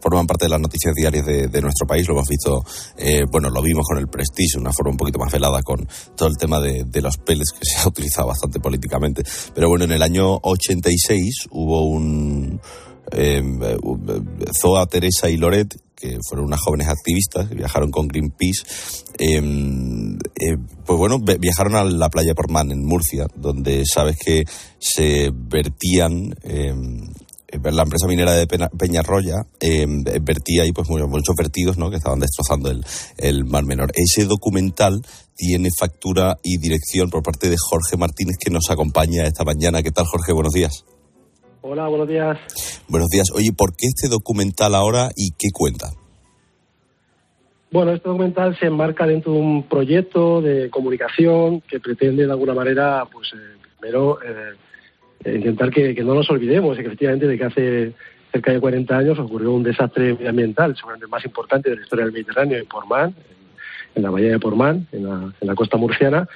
forman 0.00 0.26
parte 0.26 0.46
de 0.46 0.50
las 0.50 0.60
noticias 0.60 0.94
diarias 0.94 1.26
de, 1.26 1.60
nuestro 1.60 1.86
país. 1.86 2.06
Lo 2.08 2.14
hemos 2.14 2.28
visto, 2.28 2.64
eh, 2.96 3.24
bueno, 3.30 3.50
lo 3.50 3.60
vimos 3.60 3.84
con 3.86 3.98
el 3.98 4.08
Prestige, 4.08 4.58
una 4.58 4.72
forma 4.72 4.92
un 4.92 4.96
poquito 4.96 5.18
más 5.18 5.30
velada 5.32 5.62
con 5.62 5.86
todo 6.16 6.28
el 6.28 6.36
tema 6.36 6.60
de 6.60 7.02
los 7.02 7.18
peles 7.18 7.50
que 7.52 7.60
se 7.62 7.78
ha 7.80 7.88
utilizado 7.88 8.28
bastante 8.28 8.60
políticamente. 8.60 9.22
Pero 9.54 9.68
bueno, 9.68 9.84
en 9.84 9.92
el 9.92 10.02
año 10.02 10.38
86 10.42 11.48
hubo 11.50 11.82
un 11.86 12.60
eh, 13.12 13.42
eh, 13.62 13.76
Zoa, 14.60 14.86
Teresa 14.86 15.28
y 15.30 15.36
Loret, 15.36 15.74
que 15.94 16.18
fueron 16.28 16.46
unas 16.46 16.60
jóvenes 16.60 16.88
activistas 16.88 17.48
que 17.48 17.54
viajaron 17.54 17.90
con 17.90 18.08
Greenpeace, 18.08 18.62
eh, 19.18 19.38
eh, 20.40 20.56
pues 20.84 20.98
bueno, 20.98 21.18
vi- 21.20 21.38
viajaron 21.38 21.76
a 21.76 21.84
la 21.84 22.10
playa 22.10 22.34
Portman 22.34 22.70
en 22.72 22.84
Murcia, 22.84 23.26
donde 23.36 23.84
sabes 23.86 24.16
que 24.18 24.42
se 24.78 25.30
vertían. 25.32 26.34
eh, 26.42 26.74
la 27.62 27.84
empresa 27.84 28.08
minera 28.08 28.32
de 28.32 28.48
Peñarroya 28.48 29.46
vertía 30.22 30.64
ahí 30.64 30.72
pues 30.72 30.88
muchos, 30.88 31.08
muchos 31.08 31.36
vertidos 31.36 31.78
¿no? 31.78 31.88
que 31.88 31.98
estaban 31.98 32.18
destrozando 32.18 32.68
el, 32.68 32.84
el 33.16 33.44
Mar 33.44 33.64
Menor. 33.64 33.92
Ese 33.94 34.24
documental 34.26 35.00
tiene 35.36 35.68
factura 35.78 36.36
y 36.42 36.58
dirección 36.58 37.10
por 37.10 37.22
parte 37.22 37.48
de 37.48 37.56
Jorge 37.56 37.96
Martínez 37.96 38.38
que 38.44 38.50
nos 38.50 38.70
acompaña 38.70 39.22
esta 39.24 39.44
mañana. 39.44 39.84
¿Qué 39.84 39.92
tal 39.92 40.04
Jorge? 40.06 40.32
Buenos 40.32 40.52
días. 40.52 40.84
Hola, 41.66 41.88
buenos 41.88 42.06
días. 42.06 42.36
Buenos 42.88 43.08
días. 43.08 43.28
Oye, 43.34 43.48
¿por 43.56 43.70
qué 43.70 43.86
este 43.86 44.10
documental 44.10 44.74
ahora 44.74 45.08
y 45.16 45.30
qué 45.30 45.48
cuenta? 45.50 45.86
Bueno, 47.70 47.92
este 47.92 48.06
documental 48.06 48.54
se 48.58 48.66
enmarca 48.66 49.06
dentro 49.06 49.32
de 49.32 49.38
un 49.38 49.62
proyecto 49.62 50.42
de 50.42 50.68
comunicación 50.68 51.62
que 51.62 51.80
pretende 51.80 52.26
de 52.26 52.30
alguna 52.30 52.52
manera, 52.52 53.06
pues 53.10 53.32
eh, 53.32 53.56
primero 53.80 54.18
eh, 54.22 54.52
eh, 55.24 55.36
intentar 55.36 55.70
que, 55.70 55.94
que 55.94 56.04
no 56.04 56.12
nos 56.14 56.28
olvidemos 56.28 56.78
efectivamente 56.78 57.26
de 57.26 57.38
que 57.38 57.44
hace 57.44 57.94
cerca 58.30 58.52
de 58.52 58.60
40 58.60 58.98
años 58.98 59.18
ocurrió 59.18 59.52
un 59.52 59.62
desastre 59.62 60.12
medioambiental, 60.12 60.76
seguramente 60.76 61.06
el 61.06 61.10
más 61.10 61.24
importante 61.24 61.70
de 61.70 61.76
la 61.76 61.82
historia 61.82 62.04
del 62.04 62.12
Mediterráneo, 62.12 62.58
en 62.58 62.66
Portman, 62.66 63.08
en, 63.08 63.94
en 63.94 64.02
la 64.02 64.10
bahía 64.10 64.32
de 64.32 64.38
Portman, 64.38 64.86
en 64.92 65.04
la, 65.04 65.32
en 65.40 65.48
la 65.48 65.54
costa 65.54 65.78
murciana. 65.78 66.28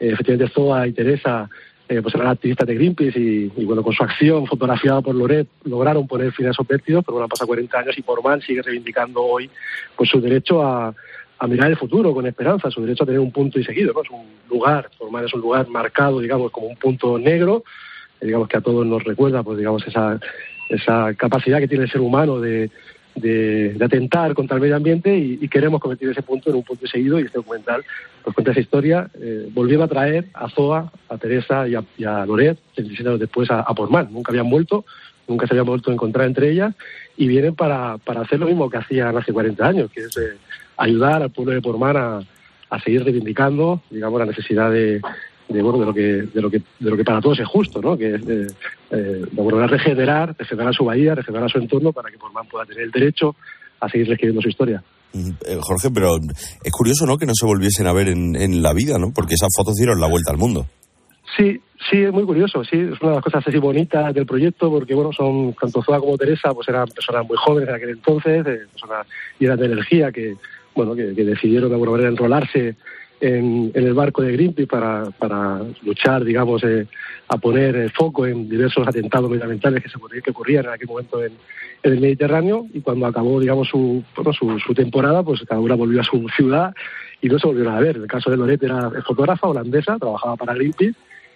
Eh, 0.00 0.10
efectivamente, 0.10 0.52
Zoa 0.52 0.88
y 0.88 0.92
Teresa 0.92 1.48
eh, 1.92 2.00
pues 2.02 2.14
eran 2.14 2.28
activistas 2.28 2.66
de 2.66 2.74
Greenpeace 2.74 3.18
y, 3.18 3.52
y, 3.54 3.64
bueno, 3.64 3.82
con 3.82 3.92
su 3.92 4.02
acción 4.02 4.46
fotografiada 4.46 5.02
por 5.02 5.14
Loret 5.14 5.46
lograron 5.64 6.06
poner 6.06 6.32
fin 6.32 6.46
a 6.46 6.50
esos 6.50 6.66
vértidos, 6.66 7.04
pero 7.04 7.14
bueno, 7.14 7.24
han 7.24 7.28
pasado 7.28 7.48
40 7.48 7.78
años 7.78 7.98
y 7.98 8.02
Portman 8.02 8.40
sigue 8.40 8.62
reivindicando 8.62 9.22
hoy 9.22 9.50
pues 9.96 10.08
su 10.08 10.20
derecho 10.20 10.62
a, 10.62 10.94
a 11.38 11.46
mirar 11.46 11.70
el 11.70 11.76
futuro 11.76 12.14
con 12.14 12.26
esperanza, 12.26 12.70
su 12.70 12.80
derecho 12.80 13.02
a 13.02 13.06
tener 13.06 13.20
un 13.20 13.30
punto 13.30 13.58
y 13.58 13.64
seguido, 13.64 13.92
¿no? 13.92 14.02
Es 14.02 14.10
un 14.10 14.26
lugar, 14.48 14.88
Portman 14.96 15.24
es 15.26 15.34
un 15.34 15.40
lugar 15.40 15.68
marcado, 15.68 16.20
digamos, 16.20 16.50
como 16.50 16.68
un 16.68 16.76
punto 16.76 17.18
negro, 17.18 17.64
eh, 18.20 18.26
digamos 18.26 18.48
que 18.48 18.56
a 18.56 18.60
todos 18.62 18.86
nos 18.86 19.04
recuerda, 19.04 19.42
pues 19.42 19.58
digamos, 19.58 19.86
esa, 19.86 20.18
esa 20.68 21.12
capacidad 21.14 21.58
que 21.58 21.68
tiene 21.68 21.84
el 21.84 21.90
ser 21.90 22.00
humano 22.00 22.40
de, 22.40 22.70
de, 23.14 23.76
atentar 23.80 24.34
contra 24.34 24.56
el 24.56 24.62
medio 24.62 24.76
ambiente 24.76 25.16
y, 25.16 25.48
queremos 25.48 25.80
convertir 25.80 26.08
ese 26.08 26.22
punto 26.22 26.50
en 26.50 26.56
un 26.56 26.62
punto 26.62 26.86
seguido 26.86 27.18
y 27.20 27.24
este 27.24 27.38
documental 27.38 27.84
pues 28.22 28.34
cuenta 28.34 28.52
esa 28.52 28.60
historia 28.60 29.10
eh, 29.20 29.48
volviendo 29.52 29.84
a 29.84 29.88
traer 29.88 30.26
a 30.32 30.48
Zoa, 30.48 30.90
a 31.08 31.18
Teresa 31.18 31.68
y 31.68 31.74
a, 31.74 31.84
y 31.98 32.04
a 32.04 32.24
Loret, 32.24 32.58
37 32.74 33.08
años 33.08 33.20
después 33.20 33.50
a, 33.50 33.60
a 33.60 33.74
Portman. 33.74 34.08
Nunca 34.10 34.32
habían 34.32 34.48
vuelto, 34.48 34.84
nunca 35.28 35.46
se 35.46 35.54
habían 35.54 35.66
vuelto 35.66 35.90
a 35.90 35.94
encontrar 35.94 36.26
entre 36.26 36.50
ellas 36.50 36.74
y 37.16 37.26
vienen 37.26 37.54
para, 37.54 37.98
para 37.98 38.22
hacer 38.22 38.38
lo 38.38 38.46
mismo 38.46 38.70
que 38.70 38.78
hacían 38.78 39.16
hace 39.16 39.32
40 39.32 39.66
años, 39.66 39.90
que 39.90 40.00
es 40.00 40.16
eh, 40.16 40.36
ayudar 40.76 41.22
al 41.22 41.30
pueblo 41.30 41.52
de 41.52 41.60
Porman 41.60 41.96
a, 41.96 42.20
a 42.70 42.80
seguir 42.80 43.04
reivindicando, 43.04 43.82
digamos, 43.90 44.18
la 44.18 44.26
necesidad 44.26 44.70
de, 44.70 45.02
de, 45.48 45.62
bueno, 45.62 45.78
de 45.78 45.86
lo 45.86 45.94
que 45.94 46.02
de 46.02 46.40
lo 46.40 46.50
que 46.50 46.58
de 46.58 46.90
lo 46.90 46.96
que 46.96 47.04
para 47.04 47.20
todos 47.20 47.40
es 47.40 47.48
justo, 47.48 47.80
¿no? 47.80 47.96
Que 47.96 48.14
es 48.14 48.24
de, 48.24 48.46
eh, 48.90 49.24
de 49.30 49.42
volver 49.42 49.64
a 49.64 49.66
regenerar, 49.66 50.34
regenerar 50.38 50.74
su 50.74 50.84
bahía, 50.84 51.14
regenerar 51.14 51.50
su 51.50 51.58
entorno 51.58 51.92
para 51.92 52.10
que 52.10 52.18
Porman 52.18 52.46
pueda 52.48 52.64
tener 52.64 52.84
el 52.84 52.90
derecho 52.90 53.36
a 53.80 53.88
seguir 53.88 54.10
escribiendo 54.10 54.42
su 54.42 54.48
historia. 54.48 54.82
Eh, 55.14 55.58
Jorge, 55.60 55.90
pero 55.92 56.16
es 56.16 56.72
curioso, 56.72 57.04
¿no? 57.04 57.18
Que 57.18 57.26
no 57.26 57.34
se 57.34 57.46
volviesen 57.46 57.86
a 57.86 57.92
ver 57.92 58.08
en, 58.08 58.34
en 58.36 58.62
la 58.62 58.72
vida, 58.72 58.98
¿no? 58.98 59.12
Porque 59.14 59.34
esas 59.34 59.50
fotos 59.54 59.74
dieron 59.74 60.00
la 60.00 60.08
vuelta 60.08 60.30
al 60.30 60.38
mundo. 60.38 60.66
Sí, 61.36 61.60
sí, 61.90 61.98
es 61.98 62.12
muy 62.12 62.24
curioso, 62.24 62.62
sí, 62.64 62.76
es 62.76 63.00
una 63.00 63.10
de 63.10 63.16
las 63.16 63.24
cosas 63.24 63.46
así 63.46 63.58
bonitas 63.58 64.12
del 64.12 64.26
proyecto, 64.26 64.70
porque 64.70 64.94
bueno, 64.94 65.12
son 65.12 65.54
tanto 65.58 65.82
Zoa 65.82 65.98
como 65.98 66.18
Teresa, 66.18 66.52
pues 66.52 66.68
eran 66.68 66.86
personas 66.88 67.26
muy 67.26 67.36
jóvenes 67.38 67.70
en 67.70 67.74
aquel 67.74 67.90
entonces, 67.90 68.46
eh, 68.46 68.66
personas 68.70 69.06
llenas 69.38 69.58
de 69.58 69.66
energía 69.66 70.12
que, 70.12 70.36
bueno, 70.74 70.94
que, 70.94 71.14
que 71.14 71.24
decidieron 71.24 71.70
de 71.70 71.74
alguna 71.74 71.92
manera 71.92 72.10
enrolarse 72.10 72.76
en, 73.22 73.70
el 73.74 73.94
barco 73.94 74.20
de 74.20 74.32
Greenpeace 74.32 74.66
para, 74.66 75.04
para 75.12 75.60
luchar, 75.82 76.24
digamos, 76.24 76.62
eh, 76.64 76.88
a 77.28 77.36
poner 77.38 77.76
eh, 77.76 77.88
foco 77.88 78.26
en 78.26 78.48
diversos 78.48 78.86
atentados 78.86 79.30
medioambientales 79.30 79.82
que 79.82 79.88
se 79.88 79.98
que 80.20 80.30
ocurrían 80.32 80.64
en 80.64 80.72
aquel 80.72 80.88
momento 80.88 81.24
en, 81.24 81.32
el 81.84 82.00
Mediterráneo 82.00 82.66
y 82.72 82.80
cuando 82.80 83.06
acabó, 83.06 83.40
digamos, 83.40 83.66
su, 83.68 84.04
su, 84.64 84.74
temporada, 84.74 85.24
pues 85.24 85.40
cada 85.40 85.60
una 85.60 85.74
volvió 85.74 86.00
a 86.00 86.04
su 86.04 86.28
ciudad 86.36 86.72
y 87.20 87.28
no 87.28 87.38
se 87.38 87.46
volvieron 87.46 87.74
a 87.74 87.80
ver. 87.80 87.96
El 87.96 88.06
caso 88.06 88.30
de 88.30 88.36
Loret 88.36 88.62
era 88.62 88.90
fotógrafa 89.04 89.48
holandesa, 89.48 89.98
trabajaba 89.98 90.36
para 90.36 90.54
Greenpeace 90.54 90.94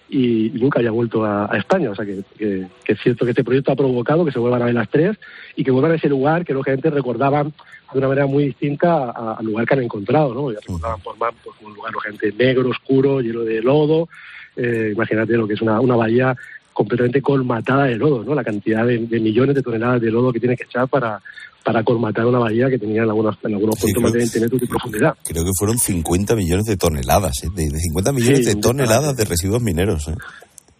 y, 0.08 0.50
nunca 0.54 0.80
haya 0.80 0.92
vuelto 0.92 1.24
a, 1.24 1.52
a, 1.52 1.56
España. 1.56 1.90
O 1.90 1.96
sea 1.96 2.04
que, 2.04 2.22
que, 2.38 2.66
que, 2.84 2.92
es 2.92 3.00
cierto 3.00 3.24
que 3.24 3.30
este 3.30 3.42
proyecto 3.42 3.72
ha 3.72 3.76
provocado 3.76 4.24
que 4.24 4.30
se 4.30 4.38
vuelvan 4.38 4.62
a 4.62 4.66
ver 4.66 4.74
las 4.74 4.88
tres 4.88 5.16
y 5.56 5.64
que 5.64 5.72
vuelvan 5.72 5.92
a 5.92 5.96
ese 5.96 6.08
lugar 6.08 6.44
que 6.44 6.54
lógicamente 6.54 6.90
recordaban 6.90 7.52
de 7.92 7.98
una 7.98 8.08
manera 8.08 8.26
muy 8.26 8.46
distinta 8.46 9.10
al 9.10 9.44
lugar 9.44 9.66
que 9.66 9.74
han 9.74 9.82
encontrado, 9.82 10.34
¿no? 10.34 10.52
Ya 10.52 10.58
recordaban 10.60 11.00
por 11.00 11.16
más 11.18 11.34
pues, 11.42 11.56
un 11.62 11.74
lugar 11.74 11.92
gente 12.04 12.32
negro, 12.32 12.70
oscuro, 12.70 13.20
lleno 13.20 13.40
de 13.40 13.62
lodo. 13.62 14.08
Eh, 14.56 14.92
imagínate 14.94 15.34
lo 15.34 15.46
que 15.46 15.54
es 15.54 15.62
una, 15.62 15.80
una 15.80 15.96
bahía 15.96 16.34
completamente 16.72 17.22
colmatada 17.22 17.84
de 17.84 17.96
lodo, 17.96 18.22
¿no? 18.24 18.34
La 18.34 18.44
cantidad 18.44 18.86
de, 18.86 18.98
de, 18.98 19.20
millones 19.20 19.54
de 19.54 19.62
toneladas 19.62 20.00
de 20.00 20.10
lodo 20.10 20.32
que 20.32 20.40
tiene 20.40 20.56
que 20.56 20.64
echar 20.64 20.88
para, 20.88 21.20
para 21.66 21.82
colmatar 21.82 22.24
una 22.26 22.38
bahía 22.38 22.68
que 22.70 22.78
tenía 22.78 23.02
en 23.02 23.08
algunos, 23.08 23.36
en 23.42 23.54
algunos 23.54 23.76
puntos 23.76 23.96
sí, 23.96 24.02
más 24.02 24.12
de 24.12 24.18
20 24.18 24.40
metros 24.40 24.60
de 24.60 24.66
profundidad. 24.68 25.14
Creo 25.24 25.42
que 25.42 25.50
fueron 25.58 25.78
50 25.78 26.36
millones 26.36 26.64
de 26.66 26.76
toneladas, 26.76 27.42
¿eh? 27.42 27.48
de, 27.52 27.64
de 27.64 27.78
50 27.78 28.12
millones 28.12 28.38
sí, 28.38 28.54
de 28.54 28.60
toneladas 28.60 29.16
de 29.16 29.24
residuos 29.24 29.62
mineros. 29.62 30.06
¿eh? 30.06 30.14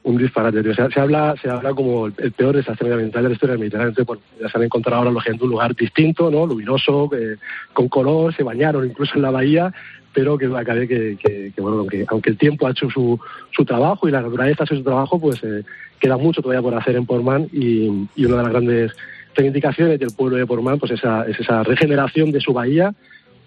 Un 0.07 0.19
disparate. 0.19 0.63
Se, 0.73 1.01
habla, 1.01 1.35
se 1.43 1.51
habla 1.51 1.75
como 1.75 2.07
el 2.07 2.31
peor 2.31 2.55
desastre 2.55 2.85
medioambiental 2.85 3.25
de 3.25 3.29
la 3.29 3.35
historia 3.35 3.53
del 3.55 3.59
Mediterráneo. 3.59 3.89
Entonces, 3.89 4.07
bueno, 4.07 4.23
ya 4.41 4.49
se 4.49 4.57
han 4.57 4.63
encontrado 4.63 4.99
ahora 4.99 5.11
los 5.11 5.25
gente 5.25 5.43
un 5.43 5.51
lugar 5.51 5.75
distinto, 5.75 6.31
¿no? 6.31 6.47
Luminoso, 6.47 7.11
eh, 7.13 7.39
con 7.73 7.89
color, 7.89 8.33
se 8.33 8.45
bañaron 8.45 8.87
incluso 8.87 9.17
en 9.17 9.23
la 9.23 9.33
bahía, 9.33 9.73
pero 10.15 10.39
que 10.39 10.47
acabé 10.47 10.87
que, 10.87 11.19
que, 11.21 11.51
que, 11.53 11.61
bueno, 11.61 11.81
aunque, 11.81 12.05
aunque 12.07 12.31
el 12.31 12.39
tiempo 12.39 12.69
ha 12.69 12.71
hecho 12.71 12.89
su, 12.89 13.19
su 13.51 13.65
trabajo 13.65 14.07
y 14.07 14.13
la 14.13 14.23
naturaleza 14.23 14.63
ha 14.63 14.67
hecho 14.67 14.77
su 14.77 14.85
trabajo, 14.85 15.21
pues 15.21 15.43
eh, 15.43 15.65
queda 15.99 16.17
mucho 16.17 16.41
todavía 16.41 16.63
por 16.63 16.75
hacer 16.77 16.95
en 16.95 17.05
Portman 17.05 17.49
y, 17.53 17.89
una 17.89 18.37
de 18.37 18.43
las 18.43 18.49
grandes 18.49 18.93
reivindicaciones 19.35 19.99
del 19.99 20.13
pueblo 20.17 20.37
de 20.37 20.47
Portman 20.47 20.79
pues 20.79 20.93
esa, 20.93 21.25
es 21.27 21.41
esa 21.41 21.65
regeneración 21.65 22.31
de 22.31 22.41
su 22.41 22.53
bahía, 22.53 22.95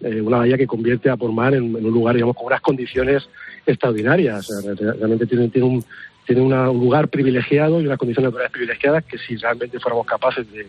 eh, 0.02 0.22
una 0.22 0.38
bahía 0.38 0.58
que 0.58 0.67
convierte 0.67 1.10
a 1.10 1.17
Portman 1.17 1.54
en, 1.54 1.76
un 1.76 1.91
lugar, 1.91 2.15
digamos, 2.15 2.36
con 2.36 2.48
unas 2.48 2.62
condiciones 2.62 3.28
extraordinarias. 3.65 4.48
Realmente 4.78 5.26
tiene, 5.26 5.50
tiene, 5.50 5.67
un, 5.67 5.84
tiene 6.30 6.44
una, 6.44 6.70
un 6.70 6.80
lugar 6.80 7.08
privilegiado 7.08 7.82
y 7.82 7.88
unas 7.88 7.98
condiciones 7.98 8.30
naturales 8.30 8.52
privilegiadas 8.52 9.04
que 9.04 9.18
si 9.18 9.36
realmente 9.36 9.80
fuéramos 9.80 10.06
capaces 10.06 10.46
de, 10.52 10.68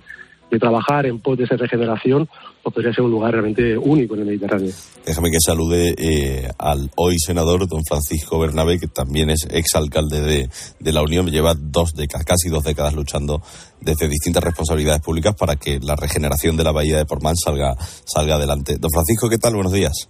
de 0.51 0.59
trabajar 0.59 1.05
en 1.05 1.21
pos 1.21 1.37
de 1.37 1.45
esa 1.45 1.55
regeneración, 1.57 2.27
pues 2.63 2.75
podría 2.75 2.95
ser 2.95 3.05
un 3.05 3.11
lugar 3.11 3.33
realmente 3.33 3.77
único 3.77 4.15
en 4.15 4.21
el 4.21 4.27
Mediterráneo. 4.29 4.73
Déjame 5.05 5.31
que 5.31 5.37
salude 5.39 5.95
eh, 5.99 6.49
al 6.57 6.91
hoy 6.97 7.17
senador 7.19 7.69
don 7.69 7.83
Francisco 7.87 8.39
Bernabé, 8.39 8.79
que 8.79 8.87
también 8.87 9.29
es 9.29 9.47
exalcalde 9.51 10.23
de, 10.23 10.49
de 10.79 10.93
la 10.95 11.03
Unión, 11.03 11.31
lleva 11.31 11.53
dos 11.55 11.93
décadas, 11.93 12.25
casi 12.25 12.49
dos 12.49 12.65
décadas 12.65 12.95
luchando 12.95 13.43
desde 13.83 14.09
distintas 14.09 14.43
responsabilidades 14.43 15.03
públicas 15.03 15.35
para 15.39 15.57
que 15.57 15.79
la 15.79 15.95
regeneración 15.95 16.57
de 16.57 16.65
la 16.65 16.73
bahía 16.73 16.97
de 16.97 17.05
Portman 17.05 17.37
salga, 17.37 17.77
salga 18.07 18.37
adelante. 18.37 18.79
Don 18.81 18.91
Francisco, 18.91 19.29
¿qué 19.29 19.37
tal? 19.37 19.57
Buenos 19.57 19.75
días. 19.75 20.09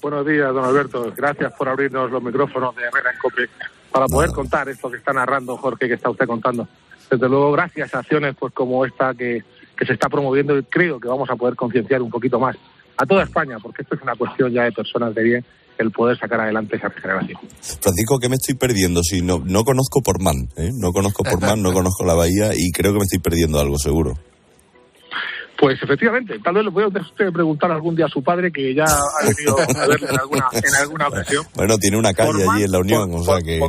Buenos 0.00 0.26
días, 0.26 0.54
don 0.54 0.64
Alberto. 0.64 1.12
Gracias 1.14 1.52
por 1.52 1.68
abrirnos 1.68 2.10
los 2.10 2.22
micrófonos 2.22 2.74
de 2.76 2.84
Herrera 2.84 3.10
en 3.12 3.18
COPE 3.18 3.48
para 3.94 4.06
poder 4.08 4.32
contar 4.32 4.68
esto 4.68 4.90
que 4.90 4.96
está 4.96 5.12
narrando 5.12 5.56
Jorge, 5.56 5.86
que 5.86 5.94
está 5.94 6.10
usted 6.10 6.26
contando 6.26 6.66
desde 7.08 7.28
luego 7.28 7.52
gracias 7.52 7.94
a 7.94 8.00
acciones 8.00 8.34
pues 8.36 8.52
como 8.52 8.84
esta 8.84 9.14
que, 9.14 9.44
que 9.78 9.86
se 9.86 9.92
está 9.92 10.08
promoviendo 10.08 10.58
y 10.58 10.64
creo 10.64 10.98
que 10.98 11.06
vamos 11.06 11.30
a 11.30 11.36
poder 11.36 11.54
concienciar 11.54 12.02
un 12.02 12.10
poquito 12.10 12.40
más 12.40 12.56
a 12.96 13.06
toda 13.06 13.22
España, 13.22 13.58
porque 13.62 13.82
esto 13.82 13.94
es 13.94 14.02
una 14.02 14.16
cuestión 14.16 14.52
ya 14.52 14.64
de 14.64 14.72
personas 14.72 15.14
de 15.14 15.22
bien, 15.22 15.44
el 15.78 15.92
poder 15.92 16.18
sacar 16.18 16.40
adelante 16.40 16.76
esa 16.76 16.88
regeneración. 16.88 17.40
Francisco, 17.80 18.18
¿qué 18.18 18.28
me 18.28 18.34
estoy 18.34 18.56
perdiendo? 18.56 19.00
Si 19.04 19.22
no, 19.22 19.40
no 19.44 19.62
conozco 19.62 20.00
Portman, 20.02 20.48
¿eh? 20.56 20.70
no 20.74 20.92
conozco 20.92 21.22
Portman, 21.22 21.62
no 21.62 21.72
conozco 21.72 22.04
la 22.04 22.14
bahía 22.14 22.50
y 22.52 22.72
creo 22.72 22.92
que 22.92 22.98
me 22.98 23.04
estoy 23.04 23.20
perdiendo 23.20 23.60
algo, 23.60 23.78
seguro. 23.78 24.14
Pues 25.64 25.82
efectivamente, 25.82 26.38
tal 26.40 26.56
vez 26.56 26.64
le 26.64 26.68
voy 26.68 26.84
a 26.84 26.88
usted 26.88 27.32
preguntar 27.32 27.70
algún 27.70 27.96
día 27.96 28.04
a 28.04 28.08
su 28.10 28.22
padre 28.22 28.52
que 28.52 28.74
ya 28.74 28.84
ha 28.84 29.26
venido 29.26 29.56
a 29.58 29.86
verle 29.88 30.08
en 30.10 30.20
alguna, 30.20 30.44
en 30.52 30.74
alguna 30.74 31.08
ocasión. 31.08 31.46
Bueno, 31.54 31.78
tiene 31.78 31.96
una 31.96 32.12
calle 32.12 32.44
allí 32.46 32.64
en 32.64 32.70
la 32.70 32.80
Unión, 32.80 33.10
por, 33.10 33.20
o 33.20 33.24
sea 33.24 33.40
que... 33.40 33.62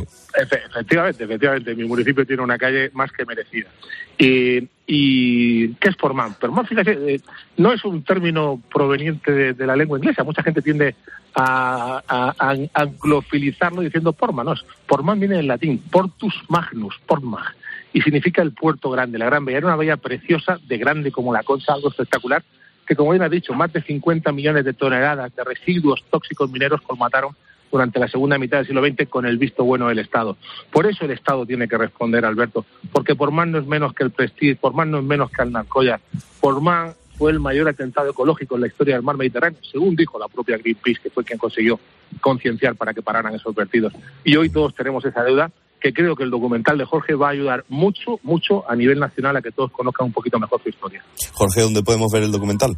Efectivamente, 0.74 1.24
efectivamente, 1.24 1.74
mi 1.74 1.84
municipio 1.84 2.26
tiene 2.26 2.42
una 2.42 2.58
calle 2.58 2.90
más 2.92 3.10
que 3.12 3.24
merecida. 3.24 3.70
Y, 4.18 4.68
y 4.86 5.68
¿qué 5.76 5.88
es 5.88 5.96
Portman? 5.96 6.34
Portman, 6.34 6.66
fíjate, 6.66 7.14
eh, 7.14 7.20
no 7.56 7.72
es 7.72 7.82
un 7.86 8.04
término 8.04 8.60
proveniente 8.70 9.32
de, 9.32 9.54
de, 9.54 9.66
la 9.66 9.74
lengua 9.74 9.96
inglesa. 9.96 10.22
Mucha 10.22 10.42
gente 10.42 10.60
tiende 10.60 10.94
a, 11.34 12.02
a, 12.06 12.34
a 12.38 12.56
anglofilizarlo 12.74 13.80
diciendo 13.80 14.12
Portman. 14.12 14.54
Portman 14.86 15.18
viene 15.18 15.36
del 15.36 15.46
latín, 15.46 15.78
Portus 15.90 16.34
Magnus, 16.50 16.94
Portmag 17.06 17.54
y 17.96 18.02
significa 18.02 18.42
el 18.42 18.52
puerto 18.52 18.90
grande, 18.90 19.16
la 19.16 19.24
Gran 19.24 19.46
Bahía. 19.46 19.56
Era 19.56 19.68
una 19.68 19.76
bahía 19.76 19.96
preciosa, 19.96 20.58
de 20.68 20.76
grande 20.76 21.10
como 21.10 21.32
la 21.32 21.42
Concha, 21.42 21.72
algo 21.72 21.88
espectacular, 21.88 22.44
que 22.86 22.94
como 22.94 23.12
bien 23.12 23.22
ha 23.22 23.30
dicho, 23.30 23.54
más 23.54 23.72
de 23.72 23.80
50 23.80 24.32
millones 24.32 24.66
de 24.66 24.74
toneladas 24.74 25.34
de 25.34 25.42
residuos 25.42 26.04
tóxicos 26.10 26.50
mineros 26.50 26.82
colmataron 26.82 27.34
durante 27.72 27.98
la 27.98 28.06
segunda 28.06 28.36
mitad 28.36 28.58
del 28.58 28.66
siglo 28.66 28.86
XX 28.86 29.08
con 29.08 29.24
el 29.24 29.38
visto 29.38 29.64
bueno 29.64 29.88
del 29.88 30.00
Estado. 30.00 30.36
Por 30.70 30.84
eso 30.84 31.06
el 31.06 31.12
Estado 31.12 31.46
tiene 31.46 31.68
que 31.68 31.78
responder, 31.78 32.26
Alberto, 32.26 32.66
porque 32.92 33.14
por 33.14 33.30
más 33.30 33.48
no 33.48 33.56
es 33.56 33.66
menos 33.66 33.94
que 33.94 34.04
el 34.04 34.10
Prestige, 34.10 34.56
por 34.56 34.74
más 34.74 34.86
no 34.86 34.98
es 34.98 35.04
menos 35.04 35.30
que 35.30 35.42
el 35.42 35.52
Narcoya, 35.52 35.98
por 36.42 36.60
más 36.60 36.94
fue 37.16 37.32
el 37.32 37.40
mayor 37.40 37.66
atentado 37.66 38.10
ecológico 38.10 38.56
en 38.56 38.60
la 38.60 38.66
historia 38.66 38.96
del 38.96 39.04
mar 39.04 39.16
Mediterráneo, 39.16 39.58
según 39.72 39.96
dijo 39.96 40.18
la 40.18 40.28
propia 40.28 40.58
Greenpeace, 40.58 41.00
que 41.00 41.08
fue 41.08 41.24
quien 41.24 41.38
consiguió 41.38 41.80
concienciar 42.20 42.74
para 42.74 42.92
que 42.92 43.00
pararan 43.00 43.34
esos 43.34 43.54
vertidos. 43.54 43.94
Y 44.22 44.36
hoy 44.36 44.50
todos 44.50 44.74
tenemos 44.74 45.02
esa 45.06 45.24
deuda 45.24 45.50
que 45.80 45.92
creo 45.92 46.16
que 46.16 46.24
el 46.24 46.30
documental 46.30 46.78
de 46.78 46.84
Jorge 46.84 47.14
va 47.14 47.28
a 47.28 47.30
ayudar 47.30 47.64
mucho, 47.68 48.18
mucho 48.22 48.68
a 48.68 48.74
nivel 48.74 48.98
nacional 48.98 49.36
a 49.36 49.42
que 49.42 49.52
todos 49.52 49.70
conozcan 49.70 50.06
un 50.06 50.12
poquito 50.12 50.38
mejor 50.38 50.62
su 50.62 50.68
historia. 50.68 51.04
Jorge, 51.32 51.60
¿dónde 51.62 51.82
podemos 51.82 52.10
ver 52.12 52.22
el 52.22 52.32
documental? 52.32 52.76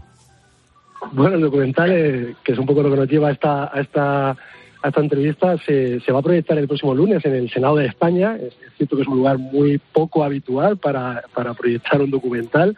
Bueno, 1.13 1.37
el 1.37 1.43
documental, 1.43 1.91
eh, 1.93 2.35
que 2.43 2.53
es 2.53 2.59
un 2.59 2.67
poco 2.67 2.83
lo 2.83 2.91
que 2.91 2.97
nos 2.97 3.09
lleva 3.09 3.29
a 3.29 3.33
esta, 3.33 3.71
a 3.73 3.81
esta, 3.81 4.31
a 4.31 4.89
esta 4.89 5.01
entrevista, 5.01 5.57
se, 5.59 6.01
se 6.01 6.13
va 6.13 6.19
a 6.19 6.23
proyectar 6.23 6.59
el 6.59 6.67
próximo 6.67 6.95
lunes 6.95 7.25
en 7.25 7.35
el 7.35 7.51
Senado 7.51 7.77
de 7.77 7.87
España. 7.87 8.37
Es, 8.37 8.53
es 8.67 8.73
cierto 8.77 8.97
que 8.97 9.03
es 9.03 9.09
un 9.09 9.19
lugar 9.19 9.39
muy 9.39 9.79
poco 9.79 10.25
habitual 10.25 10.77
para, 10.77 11.23
para 11.33 11.55
proyectar 11.55 12.03
un 12.03 12.11
documental. 12.11 12.77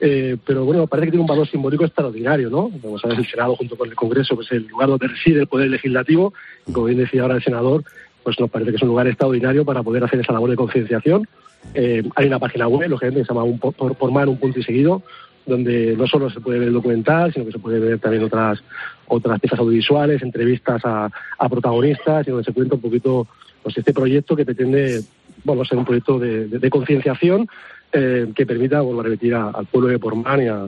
Eh, 0.00 0.36
pero 0.46 0.64
bueno, 0.64 0.86
parece 0.86 1.06
que 1.06 1.10
tiene 1.10 1.22
un 1.22 1.28
valor 1.28 1.48
simbólico 1.48 1.84
extraordinario, 1.84 2.48
¿no? 2.48 2.70
Como 2.80 2.98
sabes, 3.00 3.18
el 3.18 3.26
Senado 3.26 3.56
junto 3.56 3.76
con 3.76 3.88
el 3.88 3.96
Congreso, 3.96 4.36
pues 4.36 4.50
el 4.52 4.66
lugar 4.68 4.88
donde 4.88 5.08
reside 5.08 5.40
el 5.40 5.48
Poder 5.48 5.68
Legislativo, 5.68 6.32
y 6.68 6.72
como 6.72 6.86
bien 6.86 6.98
decía 6.98 7.22
ahora 7.22 7.34
el 7.34 7.42
senador, 7.42 7.82
pues 8.28 8.38
nos 8.40 8.50
parece 8.50 8.72
que 8.72 8.76
es 8.76 8.82
un 8.82 8.88
lugar 8.88 9.08
extraordinario 9.08 9.64
para 9.64 9.82
poder 9.82 10.04
hacer 10.04 10.20
esa 10.20 10.34
labor 10.34 10.50
de 10.50 10.56
concienciación. 10.56 11.26
Eh, 11.72 12.02
hay 12.14 12.26
una 12.26 12.38
página 12.38 12.68
web, 12.68 12.90
lógicamente, 12.90 13.20
que 13.20 13.24
se 13.24 13.32
llama 13.32 13.44
un, 13.44 13.58
por, 13.58 13.72
por 13.72 14.12
mar, 14.12 14.28
un 14.28 14.36
punto 14.36 14.60
y 14.60 14.62
seguido, 14.62 15.02
donde 15.46 15.96
no 15.96 16.06
solo 16.06 16.28
se 16.28 16.38
puede 16.38 16.58
ver 16.58 16.68
el 16.68 16.74
documental, 16.74 17.32
sino 17.32 17.46
que 17.46 17.52
se 17.52 17.58
puede 17.58 17.80
ver 17.80 17.98
también 18.00 18.22
otras 18.22 18.62
otras 19.06 19.40
piezas 19.40 19.58
audiovisuales, 19.58 20.20
entrevistas 20.20 20.82
a, 20.84 21.10
a 21.38 21.48
protagonistas, 21.48 22.28
y 22.28 22.30
donde 22.30 22.44
se 22.44 22.52
cuenta 22.52 22.74
un 22.74 22.82
poquito 22.82 23.26
pues 23.62 23.78
este 23.78 23.94
proyecto 23.94 24.36
que 24.36 24.44
pretende 24.44 25.00
bueno 25.42 25.64
ser 25.64 25.78
un 25.78 25.86
proyecto 25.86 26.18
de, 26.18 26.48
de, 26.48 26.58
de 26.58 26.68
concienciación 26.68 27.48
eh, 27.94 28.26
que 28.34 28.44
permita 28.44 28.82
volver 28.82 29.06
a 29.06 29.08
repetir 29.08 29.34
a, 29.34 29.48
al 29.48 29.64
pueblo 29.64 29.88
de 29.88 29.98
Portman 29.98 30.42
y 30.42 30.48
a, 30.48 30.66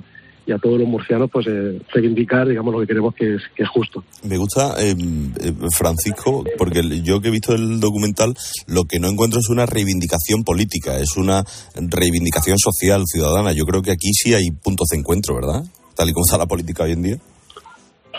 a 0.52 0.58
todos 0.58 0.78
los 0.78 0.88
murcianos 0.88 1.30
pues 1.32 1.46
eh, 1.46 1.80
reivindicar 1.92 2.48
digamos 2.48 2.72
lo 2.72 2.80
que 2.80 2.86
queremos 2.86 3.14
que 3.14 3.34
es, 3.34 3.42
que 3.54 3.62
es 3.62 3.68
justo. 3.68 4.02
Me 4.22 4.36
gusta 4.36 4.74
eh, 4.78 4.94
eh, 5.40 5.52
Francisco 5.76 6.44
porque 6.58 6.82
yo 7.02 7.20
que 7.20 7.28
he 7.28 7.30
visto 7.30 7.54
el 7.54 7.80
documental 7.80 8.34
lo 8.66 8.84
que 8.84 8.98
no 8.98 9.08
encuentro 9.08 9.40
es 9.40 9.48
una 9.48 9.66
reivindicación 9.66 10.44
política, 10.44 10.98
es 10.98 11.16
una 11.16 11.44
reivindicación 11.74 12.58
social 12.58 13.02
ciudadana. 13.06 13.52
Yo 13.52 13.64
creo 13.64 13.82
que 13.82 13.92
aquí 13.92 14.10
sí 14.12 14.34
hay 14.34 14.50
puntos 14.50 14.88
de 14.90 14.98
encuentro, 14.98 15.34
¿verdad? 15.34 15.64
Tal 15.94 16.08
y 16.08 16.12
como 16.12 16.24
está 16.24 16.38
la 16.38 16.46
política 16.46 16.84
hoy 16.84 16.92
en 16.92 17.02
día. 17.02 17.16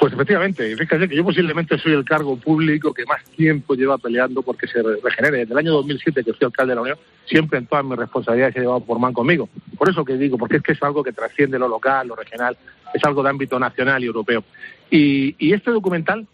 Pues 0.02 0.14
efectivamente, 0.14 0.76
fíjate 0.76 1.08
que 1.08 1.16
yo 1.16 1.24
posiblemente 1.24 1.78
soy 1.78 1.94
el 1.94 2.04
cargo 2.04 2.36
público 2.36 2.92
que 2.92 3.06
más 3.06 3.24
tiempo 3.36 3.76
lleva 3.76 4.00
peleando 4.00 4.42
porque 4.42 4.66
se 4.66 4.82
regenere. 4.82 5.38
Desde 5.38 5.52
el 5.54 5.60
año 5.60 5.74
2007 5.74 6.24
que 6.24 6.34
fui 6.34 6.44
alcalde 6.44 6.72
de 6.72 6.76
la 6.76 6.82
Unión, 6.82 6.98
siempre 7.26 7.60
en 7.60 7.68
todas 7.68 7.86
mis 7.86 8.00
responsabilidades 8.00 8.56
he 8.56 8.62
llevado 8.62 8.80
por 8.80 8.98
man 8.98 9.14
conmigo. 9.14 9.48
Por 9.78 9.90
eso 9.90 10.04
que 10.04 10.18
digo, 10.18 10.40
porque 10.40 10.58
es 10.58 10.64
que 10.64 10.72
es 10.72 10.82
algo 10.82 11.04
que 11.04 11.14
trasciende 11.14 11.60
lo 11.60 11.68
local, 11.68 12.08
lo 12.08 12.16
regional. 12.16 12.58
es 12.92 13.04
algo 13.04 13.22
de 13.22 13.30
ámbito 13.30 13.60
nacional 13.60 14.04
y 14.04 14.08
europeo. 14.08 14.44
Y, 14.90 15.36
y 15.38 15.54
este 15.54 15.70
documental, 15.70 16.26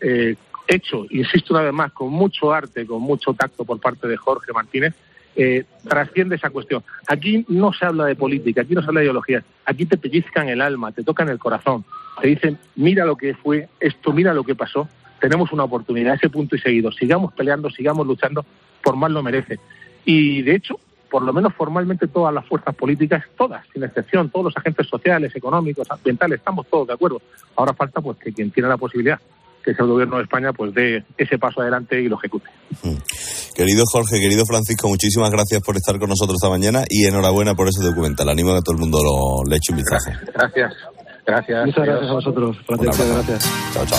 eh, 0.00 0.34
hecho, 0.66 1.06
insisto 1.10 1.54
una 1.54 1.62
vez 1.62 1.72
más, 1.72 1.92
con 1.92 2.10
mucho 2.10 2.52
arte, 2.52 2.84
con 2.86 3.02
mucho 3.02 3.34
tacto 3.34 3.64
por 3.64 3.78
parte 3.78 4.08
de 4.08 4.16
Jorge 4.16 4.52
Martínez, 4.52 4.94
eh, 5.36 5.64
trasciende 5.88 6.36
esa 6.36 6.50
cuestión. 6.50 6.82
Aquí 7.06 7.44
no 7.48 7.72
se 7.72 7.86
habla 7.86 8.06
de 8.06 8.16
política, 8.16 8.62
aquí 8.62 8.74
no 8.74 8.82
se 8.82 8.88
habla 8.88 9.00
de 9.00 9.06
ideologías, 9.06 9.44
aquí 9.64 9.86
te 9.86 9.96
pellizcan 9.96 10.48
el 10.48 10.60
alma, 10.60 10.92
te 10.92 11.02
tocan 11.02 11.28
el 11.28 11.38
corazón, 11.38 11.84
te 12.20 12.28
dicen, 12.28 12.58
mira 12.76 13.04
lo 13.04 13.16
que 13.16 13.34
fue 13.34 13.68
esto, 13.80 14.12
mira 14.12 14.34
lo 14.34 14.44
que 14.44 14.54
pasó, 14.54 14.88
tenemos 15.20 15.52
una 15.52 15.64
oportunidad, 15.64 16.14
ese 16.14 16.30
punto 16.30 16.56
y 16.56 16.60
seguido, 16.60 16.92
sigamos 16.92 17.32
peleando, 17.32 17.70
sigamos 17.70 18.06
luchando, 18.06 18.44
por 18.82 18.96
más 18.96 19.10
lo 19.10 19.22
merece. 19.22 19.58
Y 20.04 20.42
de 20.42 20.56
hecho, 20.56 20.78
por 21.10 21.22
lo 21.22 21.32
menos 21.32 21.54
formalmente 21.54 22.08
todas 22.08 22.34
las 22.34 22.46
fuerzas 22.46 22.74
políticas, 22.74 23.24
todas, 23.36 23.64
sin 23.72 23.84
excepción, 23.84 24.30
todos 24.30 24.46
los 24.46 24.56
agentes 24.56 24.86
sociales, 24.88 25.34
económicos, 25.36 25.90
ambientales, 25.90 26.38
estamos 26.38 26.66
todos 26.68 26.88
de 26.88 26.94
acuerdo. 26.94 27.22
Ahora 27.56 27.74
falta 27.74 28.00
pues 28.00 28.18
que 28.18 28.32
quien 28.32 28.50
tiene 28.50 28.68
la 28.68 28.76
posibilidad 28.76 29.20
que 29.62 29.70
es 29.70 29.78
el 29.78 29.86
gobierno 29.86 30.16
de 30.16 30.24
España, 30.24 30.52
pues 30.52 30.74
dé 30.74 31.04
ese 31.16 31.38
paso 31.38 31.60
adelante 31.62 32.00
y 32.00 32.08
lo 32.08 32.16
ejecute. 32.16 32.50
Querido 33.54 33.84
Jorge, 33.86 34.18
querido 34.18 34.46
Francisco, 34.46 34.88
muchísimas 34.88 35.30
gracias 35.30 35.60
por 35.62 35.76
estar 35.76 35.98
con 35.98 36.08
nosotros 36.08 36.36
esta 36.36 36.48
mañana 36.48 36.84
y 36.88 37.06
enhorabuena 37.06 37.54
por 37.54 37.68
ese 37.68 37.82
documental. 37.82 38.28
Animo 38.30 38.52
a 38.52 38.56
que 38.56 38.62
todo 38.62 38.76
el 38.76 38.80
mundo 38.80 38.98
lo 39.02 39.48
le 39.48 39.56
eche 39.56 39.72
un 39.72 39.76
vistazo. 39.76 40.10
Gracias. 40.34 40.72
Gracias. 41.26 41.66
Muchas 41.66 41.84
gracias 41.84 42.10
a 42.10 42.14
vosotros. 42.14 42.56
Francisco, 42.66 43.04
gracias. 43.08 43.50
Chao, 43.74 43.86
chao. 43.86 43.98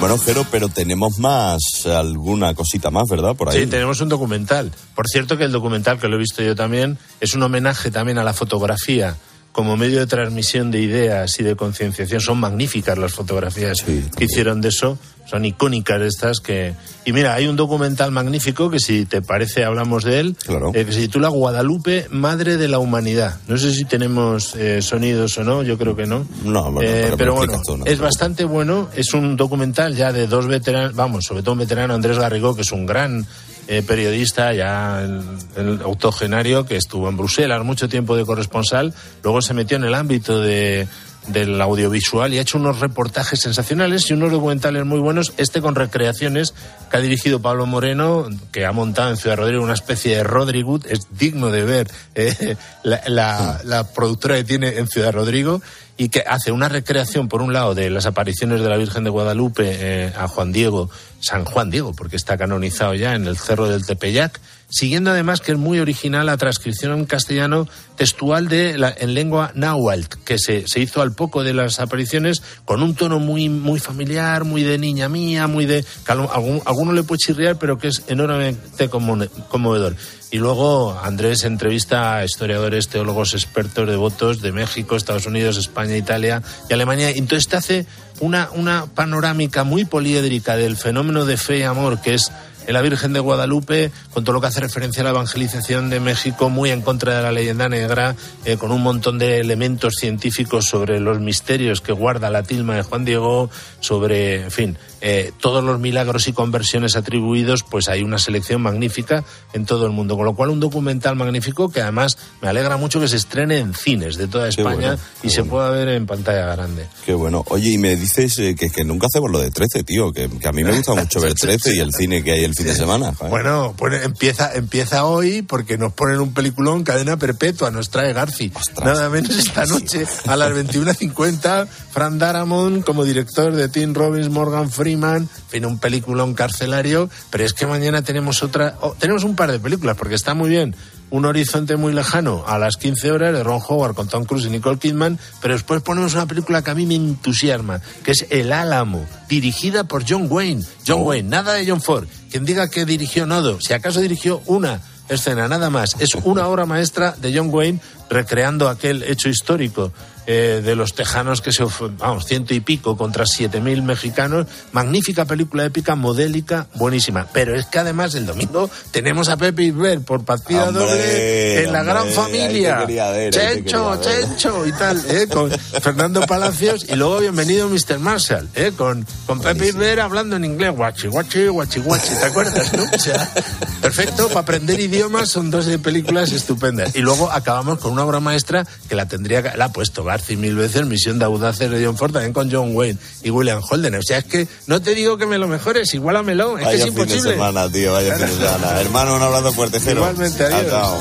Bueno, 0.00 0.16
Jero, 0.16 0.46
pero 0.50 0.68
tenemos 0.68 1.18
más, 1.18 1.60
alguna 1.84 2.54
cosita 2.54 2.90
más, 2.90 3.04
¿verdad? 3.10 3.36
Por 3.36 3.50
ahí. 3.50 3.60
Sí, 3.60 3.66
tenemos 3.66 4.00
un 4.00 4.08
documental. 4.08 4.70
Por 4.94 5.06
cierto 5.06 5.36
que 5.36 5.44
el 5.44 5.52
documental, 5.52 5.98
que 5.98 6.08
lo 6.08 6.16
he 6.16 6.18
visto 6.18 6.42
yo 6.42 6.54
también, 6.54 6.96
es 7.20 7.34
un 7.34 7.42
homenaje 7.42 7.90
también 7.90 8.16
a 8.16 8.24
la 8.24 8.32
fotografía 8.32 9.16
como 9.52 9.76
medio 9.76 9.98
de 9.98 10.06
transmisión 10.06 10.70
de 10.70 10.80
ideas 10.80 11.38
y 11.40 11.42
de 11.42 11.56
concienciación. 11.56 12.20
Son 12.20 12.38
magníficas 12.38 12.96
las 12.98 13.12
fotografías 13.12 13.82
que 13.82 14.24
hicieron 14.24 14.60
de 14.60 14.68
eso. 14.68 14.98
Son 15.26 15.44
icónicas 15.44 16.00
estas 16.02 16.40
que... 16.40 16.74
Y 17.04 17.12
mira, 17.12 17.34
hay 17.34 17.46
un 17.46 17.54
documental 17.54 18.10
magnífico 18.10 18.68
que 18.68 18.80
si 18.80 19.06
te 19.06 19.22
parece 19.22 19.64
hablamos 19.64 20.02
de 20.02 20.18
él, 20.20 20.36
eh, 20.74 20.84
que 20.84 20.92
se 20.92 21.00
titula 21.02 21.28
Guadalupe, 21.28 22.08
Madre 22.10 22.56
de 22.56 22.66
la 22.66 22.78
Humanidad. 22.80 23.38
No 23.46 23.56
sé 23.56 23.72
si 23.72 23.84
tenemos 23.84 24.56
eh, 24.56 24.82
sonidos 24.82 25.38
o 25.38 25.44
no, 25.44 25.62
yo 25.62 25.78
creo 25.78 25.94
que 25.94 26.06
no. 26.06 26.26
No, 26.44 26.72
bueno, 26.72 26.90
Eh, 26.90 27.12
pero, 27.16 27.34
bueno, 27.34 27.60
¿no? 27.78 27.86
es 27.86 28.00
bastante 28.00 28.44
bueno. 28.44 28.88
Es 28.96 29.14
un 29.14 29.36
documental 29.36 29.94
ya 29.94 30.12
de 30.12 30.26
dos 30.26 30.48
veteranos, 30.48 30.94
vamos, 30.96 31.24
sobre 31.26 31.42
todo 31.42 31.52
un 31.52 31.60
veterano, 31.60 31.94
Andrés 31.94 32.18
Garrigó, 32.18 32.56
que 32.56 32.62
es 32.62 32.72
un 32.72 32.84
gran 32.84 33.24
eh, 33.70 33.82
periodista, 33.82 34.52
ya 34.52 35.00
el, 35.00 35.22
el 35.56 35.82
octogenario, 35.82 36.66
que 36.66 36.74
estuvo 36.74 37.08
en 37.08 37.16
Bruselas 37.16 37.62
mucho 37.62 37.88
tiempo 37.88 38.16
de 38.16 38.24
corresponsal, 38.24 38.92
luego 39.22 39.40
se 39.42 39.54
metió 39.54 39.76
en 39.76 39.84
el 39.84 39.94
ámbito 39.94 40.40
de 40.40 40.88
del 41.26 41.60
audiovisual 41.60 42.32
y 42.32 42.38
ha 42.38 42.42
hecho 42.42 42.58
unos 42.58 42.80
reportajes 42.80 43.40
sensacionales 43.40 44.10
y 44.10 44.14
unos 44.14 44.32
documentales 44.32 44.84
muy 44.84 44.98
buenos, 44.98 45.32
este 45.36 45.60
con 45.60 45.74
recreaciones 45.74 46.54
que 46.90 46.96
ha 46.96 47.00
dirigido 47.00 47.40
Pablo 47.40 47.66
Moreno, 47.66 48.26
que 48.52 48.66
ha 48.66 48.72
montado 48.72 49.10
en 49.10 49.16
Ciudad 49.16 49.36
Rodrigo 49.36 49.62
una 49.62 49.74
especie 49.74 50.16
de 50.16 50.24
Rodrigo, 50.24 50.80
es 50.88 51.06
digno 51.16 51.50
de 51.50 51.64
ver 51.64 51.90
eh, 52.14 52.56
la, 52.82 53.00
la- 53.06 53.60
la 53.64 53.84
productora 53.92 54.36
que 54.36 54.44
tiene 54.44 54.78
en 54.78 54.88
Ciudad 54.88 55.12
Rodrigo 55.12 55.60
y 55.96 56.08
que 56.08 56.24
hace 56.26 56.50
una 56.50 56.68
recreación, 56.70 57.28
por 57.28 57.42
un 57.42 57.52
lado, 57.52 57.74
de 57.74 57.90
las 57.90 58.06
apariciones 58.06 58.62
de 58.62 58.68
la 58.70 58.78
Virgen 58.78 59.04
de 59.04 59.10
Guadalupe 59.10 59.64
eh, 59.68 60.12
a 60.16 60.26
Juan 60.28 60.50
Diego, 60.50 60.88
San 61.20 61.44
Juan 61.44 61.70
Diego, 61.70 61.92
porque 61.92 62.16
está 62.16 62.38
canonizado 62.38 62.94
ya 62.94 63.14
en 63.14 63.26
el 63.26 63.36
Cerro 63.36 63.68
del 63.68 63.84
Tepeyac, 63.84 64.40
siguiendo 64.70 65.10
además 65.10 65.40
que 65.40 65.52
es 65.52 65.58
muy 65.58 65.80
original 65.80 66.26
la 66.26 66.36
transcripción 66.36 66.98
en 66.98 67.04
castellano 67.04 67.68
textual 67.96 68.48
de 68.48 68.78
la, 68.78 68.94
en 68.96 69.12
lengua 69.12 69.52
náhuatl, 69.54 70.16
que 70.24 70.38
se, 70.38 70.66
se 70.66 70.80
hizo 70.80 71.02
al 71.02 71.12
poco 71.12 71.42
de 71.44 71.52
las 71.52 71.80
apariciones 71.80 72.42
con 72.64 72.82
un 72.82 72.94
tono 72.94 73.18
muy, 73.18 73.48
muy 73.50 73.78
familiar, 73.78 74.44
muy 74.44 74.62
de 74.62 74.78
niña 74.78 75.08
mía, 75.08 75.46
muy 75.46 75.66
de... 75.66 75.84
que 76.06 76.12
alguno 76.12 76.92
le 76.92 77.02
puede 77.02 77.18
chirriar, 77.18 77.58
pero 77.58 77.78
que 77.78 77.88
es 77.88 78.04
enormemente 78.08 78.88
conmo- 78.88 79.28
conmovedor. 79.48 79.96
Y 80.32 80.38
luego 80.38 80.98
Andrés 81.02 81.42
entrevista 81.44 82.16
a 82.16 82.24
historiadores, 82.24 82.88
teólogos 82.88 83.34
expertos, 83.34 83.88
devotos 83.88 84.40
de 84.40 84.52
México, 84.52 84.94
Estados 84.94 85.26
Unidos, 85.26 85.56
España, 85.56 85.96
Italia 85.96 86.40
y 86.68 86.72
Alemania. 86.72 87.10
Entonces 87.10 87.48
te 87.48 87.56
hace 87.56 87.86
una, 88.20 88.48
una 88.54 88.86
panorámica 88.86 89.64
muy 89.64 89.84
poliédrica 89.84 90.56
del 90.56 90.76
fenómeno 90.76 91.24
de 91.24 91.36
fe 91.36 91.58
y 91.58 91.62
amor 91.62 92.00
que 92.00 92.14
es 92.14 92.30
la 92.66 92.82
Virgen 92.82 93.12
de 93.12 93.20
Guadalupe, 93.20 93.90
con 94.12 94.24
todo 94.24 94.34
lo 94.34 94.40
que 94.40 94.48
hace 94.48 94.60
referencia 94.60 95.02
a 95.02 95.04
la 95.04 95.10
evangelización 95.10 95.90
de 95.90 96.00
México, 96.00 96.50
muy 96.50 96.70
en 96.70 96.82
contra 96.82 97.16
de 97.16 97.22
la 97.22 97.32
leyenda 97.32 97.68
negra, 97.68 98.16
eh, 98.44 98.56
con 98.56 98.72
un 98.72 98.82
montón 98.82 99.18
de 99.18 99.40
elementos 99.40 99.94
científicos 99.98 100.66
sobre 100.66 101.00
los 101.00 101.20
misterios 101.20 101.80
que 101.80 101.92
guarda 101.92 102.30
la 102.30 102.42
tilma 102.42 102.76
de 102.76 102.82
Juan 102.82 103.04
Diego, 103.04 103.50
sobre, 103.80 104.42
en 104.42 104.50
fin, 104.50 104.78
eh, 105.02 105.32
todos 105.40 105.64
los 105.64 105.80
milagros 105.80 106.28
y 106.28 106.32
conversiones 106.32 106.94
atribuidos, 106.94 107.62
pues 107.62 107.88
hay 107.88 108.02
una 108.02 108.18
selección 108.18 108.60
magnífica 108.60 109.24
en 109.52 109.64
todo 109.64 109.86
el 109.86 109.92
mundo. 109.92 110.16
Con 110.16 110.26
lo 110.26 110.34
cual, 110.34 110.50
un 110.50 110.60
documental 110.60 111.16
magnífico 111.16 111.70
que 111.70 111.80
además 111.80 112.18
me 112.42 112.48
alegra 112.48 112.76
mucho 112.76 113.00
que 113.00 113.08
se 113.08 113.16
estrene 113.16 113.58
en 113.58 113.74
cines 113.74 114.16
de 114.16 114.28
toda 114.28 114.48
España 114.48 114.74
bueno, 114.74 114.98
y 115.22 115.30
se 115.30 115.44
pueda 115.44 115.70
ver 115.70 115.88
en 115.88 116.06
pantalla 116.06 116.54
grande. 116.54 116.86
Qué 117.06 117.14
bueno. 117.14 117.44
Oye, 117.48 117.70
y 117.70 117.78
me 117.78 117.96
dices 117.96 118.38
eh, 118.38 118.54
que, 118.54 118.70
que 118.70 118.84
nunca 118.84 119.06
hacemos 119.06 119.30
lo 119.30 119.38
de 119.38 119.50
13, 119.50 119.84
tío, 119.84 120.12
que, 120.12 120.28
que 120.28 120.48
a 120.48 120.52
mí 120.52 120.64
me 120.64 120.72
gusta 120.76 120.94
mucho 120.94 121.20
ver 121.20 121.34
13 121.34 121.76
y 121.76 121.78
el 121.78 121.92
cine 121.92 122.22
que 122.22 122.32
hay 122.32 122.44
el 122.50 122.56
fin 122.56 122.66
de 122.66 122.74
semana. 122.74 123.14
joder. 123.14 123.30
Bueno, 123.30 123.74
pues 123.76 124.04
empieza, 124.04 124.52
empieza 124.54 125.04
hoy 125.04 125.42
porque 125.42 125.78
nos 125.78 125.92
ponen 125.92 126.20
un 126.20 126.34
peliculón 126.34 126.84
cadena 126.84 127.16
perpetua, 127.16 127.70
nos 127.70 127.90
trae 127.90 128.12
Garci. 128.12 128.52
Nada 128.84 129.08
menos 129.08 129.36
esta 129.36 129.64
noche 129.66 130.06
a 130.26 130.36
las 130.36 130.52
21.50, 130.52 131.66
Fran 131.68 132.18
Daramon 132.18 132.82
como 132.82 133.04
director 133.04 133.52
de 133.52 133.68
Tim 133.68 133.94
Robbins, 133.94 134.28
Morgan 134.28 134.70
Freeman, 134.70 135.22
en 135.22 135.48
fin, 135.48 135.66
un 135.66 135.78
peliculón 135.78 136.34
carcelario, 136.34 137.08
pero 137.30 137.44
es 137.44 137.52
que 137.52 137.66
mañana 137.66 138.02
tenemos 138.02 138.42
otra, 138.42 138.76
oh, 138.80 138.94
tenemos 138.98 139.24
un 139.24 139.36
par 139.36 139.50
de 139.50 139.58
películas 139.58 139.96
porque 139.96 140.14
está 140.14 140.34
muy 140.34 140.50
bien. 140.50 140.74
Un 141.10 141.24
horizonte 141.24 141.76
muy 141.76 141.92
lejano 141.92 142.44
a 142.46 142.58
las 142.58 142.76
15 142.76 143.10
horas 143.10 143.34
de 143.34 143.42
Ron 143.42 143.60
Howard 143.66 143.94
con 143.94 144.08
Tom 144.08 144.24
Cruise 144.24 144.46
y 144.46 144.50
Nicole 144.50 144.78
Kidman, 144.78 145.18
pero 145.42 145.54
después 145.54 145.82
ponemos 145.82 146.14
una 146.14 146.26
película 146.26 146.62
que 146.62 146.70
a 146.70 146.74
mí 146.74 146.86
me 146.86 146.94
entusiasma, 146.94 147.80
que 148.04 148.12
es 148.12 148.26
El 148.30 148.52
Álamo, 148.52 149.04
dirigida 149.28 149.84
por 149.84 150.04
John 150.08 150.28
Wayne. 150.30 150.64
John 150.86 151.02
Wayne, 151.02 151.28
nada 151.28 151.54
de 151.54 151.68
John 151.68 151.82
Ford. 151.82 152.06
Quien 152.30 152.44
diga 152.44 152.68
que 152.68 152.84
dirigió 152.84 153.26
Nodo, 153.26 153.60
si 153.60 153.72
acaso 153.72 154.00
dirigió 154.00 154.40
una 154.46 154.80
escena, 155.08 155.48
nada 155.48 155.70
más. 155.70 155.96
Es 155.98 156.10
una 156.24 156.46
obra 156.46 156.66
maestra 156.66 157.14
de 157.20 157.36
John 157.36 157.50
Wayne 157.52 157.80
recreando 158.08 158.68
aquel 158.68 159.02
hecho 159.02 159.28
histórico 159.28 159.92
eh, 160.32 160.60
de 160.62 160.76
los 160.76 160.94
tejanos 160.94 161.40
que 161.40 161.50
se, 161.50 161.64
vamos, 161.98 162.24
ciento 162.24 162.54
y 162.54 162.60
pico 162.60 162.96
contra 162.96 163.26
siete 163.26 163.60
mil 163.60 163.82
mexicanos. 163.82 164.46
Magnífica 164.70 165.24
película 165.24 165.64
épica, 165.64 165.96
modélica, 165.96 166.68
buenísima. 166.76 167.26
Pero 167.32 167.56
es 167.56 167.66
que 167.66 167.80
además 167.80 168.14
el 168.14 168.26
domingo 168.26 168.70
tenemos 168.92 169.28
a 169.28 169.36
Pepe 169.36 169.64
Isbert 169.64 170.04
por 170.04 170.24
partida 170.24 170.68
Hombre, 170.68 170.84
doble 170.84 171.64
en 171.64 171.72
la 171.72 171.82
gran 171.82 172.06
familia. 172.10 172.84
ver, 172.84 173.34
Chencho. 173.34 174.00
Chencho 174.00 174.64
y 174.66 174.72
tal, 174.72 175.02
¿eh? 175.10 175.26
con 175.26 175.50
Fernando 175.50 176.20
Palacios 176.20 176.86
y 176.88 176.94
luego 176.94 177.18
bienvenido 177.18 177.68
Mr. 177.68 177.98
Marshall, 177.98 178.48
¿eh? 178.54 178.70
con, 178.76 179.04
con 179.26 179.40
Pepe 179.40 179.66
Isbert 179.66 180.00
hablando 180.00 180.36
en 180.36 180.44
inglés, 180.44 180.70
guachi, 180.76 181.08
guachi, 181.08 181.48
guachi, 181.48 181.80
guachi, 181.80 182.14
¿te 182.14 182.24
acuerdas? 182.26 182.72
No? 182.72 182.84
O 182.84 182.98
sea, 183.00 183.34
perfecto, 183.82 184.28
para 184.28 184.40
aprender 184.42 184.78
idiomas 184.78 185.28
son 185.28 185.50
dos 185.50 185.66
películas 185.82 186.30
estupendas. 186.30 186.94
Y 186.94 187.00
luego 187.00 187.32
acabamos 187.32 187.80
con 187.80 187.90
una 187.90 188.04
obra 188.04 188.20
maestra 188.20 188.64
que 188.88 188.94
la 188.94 189.08
tendría 189.08 189.42
que, 189.42 189.56
la 189.56 189.64
ha 189.66 189.72
puesto 189.72 190.04
Garci 190.20 190.36
mil 190.36 190.54
veces, 190.54 190.84
Misión 190.84 191.18
de 191.18 191.24
Audaces 191.24 191.70
de 191.70 191.84
John 191.84 191.96
Ford, 191.96 192.12
también 192.12 192.34
con 192.34 192.50
John 192.50 192.76
Wayne 192.76 192.98
y 193.22 193.30
William 193.30 193.62
Holden. 193.68 193.94
O 193.94 194.02
sea, 194.02 194.18
es 194.18 194.24
que 194.26 194.46
no 194.66 194.82
te 194.82 194.94
digo 194.94 195.16
que 195.16 195.24
me 195.24 195.38
lo 195.38 195.48
mejores, 195.48 195.94
igualamelo, 195.94 196.58
es 196.58 196.64
Vaya 196.66 196.70
que 196.70 196.76
es 196.76 196.84
fin 196.84 196.94
de 196.94 197.00
imposible. 197.02 197.32
semana, 197.32 197.72
tío, 197.72 197.92
vaya 197.94 198.14
fin 198.16 198.26
de 198.26 198.32
semana. 198.32 198.80
Hermano, 198.80 199.16
un 199.16 199.22
abrazo 199.22 199.52
fuerte, 199.52 199.80
Jero. 199.80 200.00
Igualmente, 200.00 200.44
adiós. 200.44 200.98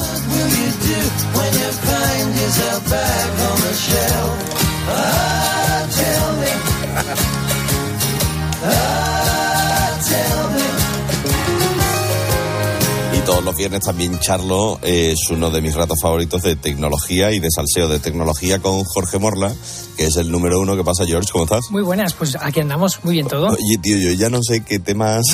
Todos 13.29 13.43
los 13.43 13.55
viernes 13.55 13.81
también 13.81 14.17
charlo 14.17 14.79
eh, 14.81 15.11
es 15.11 15.29
uno 15.29 15.51
de 15.51 15.61
mis 15.61 15.75
ratos 15.75 15.99
favoritos 16.01 16.41
de 16.41 16.55
tecnología 16.55 17.31
y 17.31 17.39
de 17.39 17.47
salseo 17.51 17.87
de 17.87 17.99
tecnología 17.99 18.57
con 18.57 18.83
Jorge 18.83 19.19
Morla, 19.19 19.53
que 19.95 20.05
es 20.05 20.15
el 20.17 20.31
número 20.31 20.59
uno. 20.59 20.75
¿Qué 20.75 20.83
pasa, 20.83 21.05
George? 21.05 21.29
¿Cómo 21.31 21.43
estás? 21.43 21.69
Muy 21.69 21.83
buenas, 21.83 22.15
pues 22.15 22.35
aquí 22.41 22.59
andamos, 22.59 23.03
muy 23.03 23.13
bien 23.13 23.27
todo. 23.27 23.49
Oye, 23.49 23.77
tío, 23.83 23.97
yo 23.97 24.13
ya 24.13 24.31
no 24.31 24.41
sé 24.41 24.61
qué 24.61 24.79
temas 24.79 25.27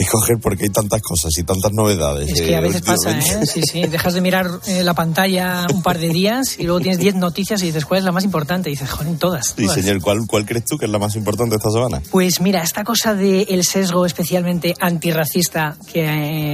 escoger 0.00 0.38
porque 0.40 0.64
hay 0.64 0.70
tantas 0.70 1.00
cosas 1.02 1.30
y 1.38 1.42
tantas 1.44 1.72
novedades. 1.72 2.30
Es 2.30 2.40
que 2.42 2.54
a 2.54 2.58
eh, 2.58 2.62
veces 2.62 2.82
pasa. 2.82 3.10
¿eh? 3.18 3.46
Sí, 3.46 3.62
sí. 3.62 3.82
Dejas 3.82 4.14
de 4.14 4.20
mirar 4.20 4.48
eh, 4.66 4.82
la 4.84 4.94
pantalla 4.94 5.66
un 5.72 5.82
par 5.82 5.98
de 5.98 6.08
días 6.08 6.56
y 6.58 6.64
luego 6.64 6.80
tienes 6.80 6.98
10 6.98 7.16
noticias 7.16 7.62
y 7.62 7.66
dices, 7.66 7.84
¿cuál 7.84 7.98
es 7.98 8.04
la 8.04 8.12
más 8.12 8.24
importante? 8.24 8.68
Y 8.70 8.72
dices, 8.72 8.90
joder, 8.90 9.16
todas. 9.18 9.54
Sí, 9.56 9.62
todas. 9.66 9.74
señor, 9.74 10.00
¿cuál, 10.00 10.20
¿cuál 10.26 10.44
crees 10.46 10.64
tú 10.64 10.76
que 10.78 10.86
es 10.86 10.90
la 10.90 10.98
más 10.98 11.16
importante 11.16 11.56
esta 11.56 11.70
semana? 11.70 12.00
Pues 12.10 12.40
mira, 12.40 12.62
esta 12.62 12.84
cosa 12.84 13.14
del 13.14 13.64
sesgo 13.64 14.06
especialmente 14.06 14.74
antirracista 14.80 15.76
que 15.92 16.04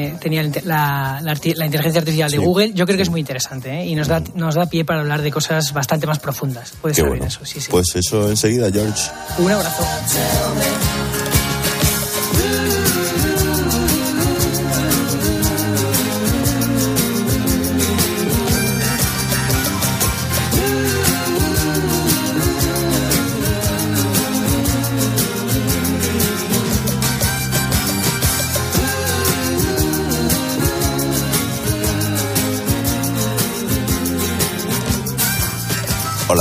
eh, 0.09 0.17
tenía 0.21 0.43
la, 0.65 1.21
la- 1.23 1.33
inteligencia 1.35 2.01
artificial 2.01 2.31
de 2.31 2.37
Sí. 2.39 2.43
Google, 2.45 2.73
yo 2.75 2.85
creo 2.87 2.97
que 2.97 3.03
es 3.03 3.11
muy 3.11 3.21
interesante 3.21 3.71
¿eh? 3.81 3.87
y 3.87 3.95
nos 3.95 4.09
da, 4.09 4.23
nos 4.35 4.55
da 4.55 4.67
pie 4.67 4.85
para 4.85 5.01
hablar 5.01 5.23
de 5.23 5.31
cosas 5.31 5.73
bastante 5.73 6.07
más 6.07 6.19
profundas. 6.19 6.73
Puede 6.83 6.95
ser 6.95 7.07
bueno. 7.09 7.25
eso, 7.27 7.41
sí, 7.45 7.61
sí. 7.61 7.69
Pues 7.71 7.95
eso 7.95 8.29
enseguida, 8.31 8.71
George. 8.71 9.11
Un 9.39 9.53
abrazo. 9.53 9.83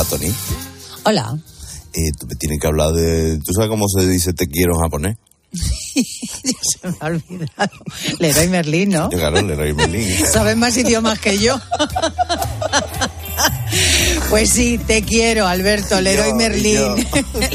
Tony. 0.10 0.32
Hola. 1.04 1.38
Eh, 1.94 2.12
tú 2.20 2.28
me 2.28 2.36
tienes 2.36 2.60
que 2.60 2.68
hablar 2.68 2.92
de... 2.92 3.38
¿Tú 3.38 3.54
sabes 3.54 3.70
cómo 3.70 3.88
se 3.88 4.06
dice 4.08 4.34
te 4.34 4.48
quiero 4.48 4.74
en 4.76 4.82
japonés? 4.82 5.18
Se 5.54 6.90
me 6.90 6.96
ha 7.00 7.06
olvidado. 7.06 7.72
Leroy 8.20 8.48
Merlin, 8.50 8.90
¿no? 8.90 9.10
Yo, 9.10 9.18
claro, 9.18 9.42
Leroy 9.42 9.74
Merlin. 9.74 10.26
Sabes 10.32 10.58
más 10.58 10.78
idiomas 10.78 11.20
que 11.20 11.40
yo. 11.40 11.60
Pues 14.30 14.50
sí, 14.50 14.78
te 14.78 15.02
quiero, 15.04 15.46
Alberto, 15.46 16.00
Leroy 16.00 16.30
yo, 16.30 16.36
Merlin. 16.36 17.08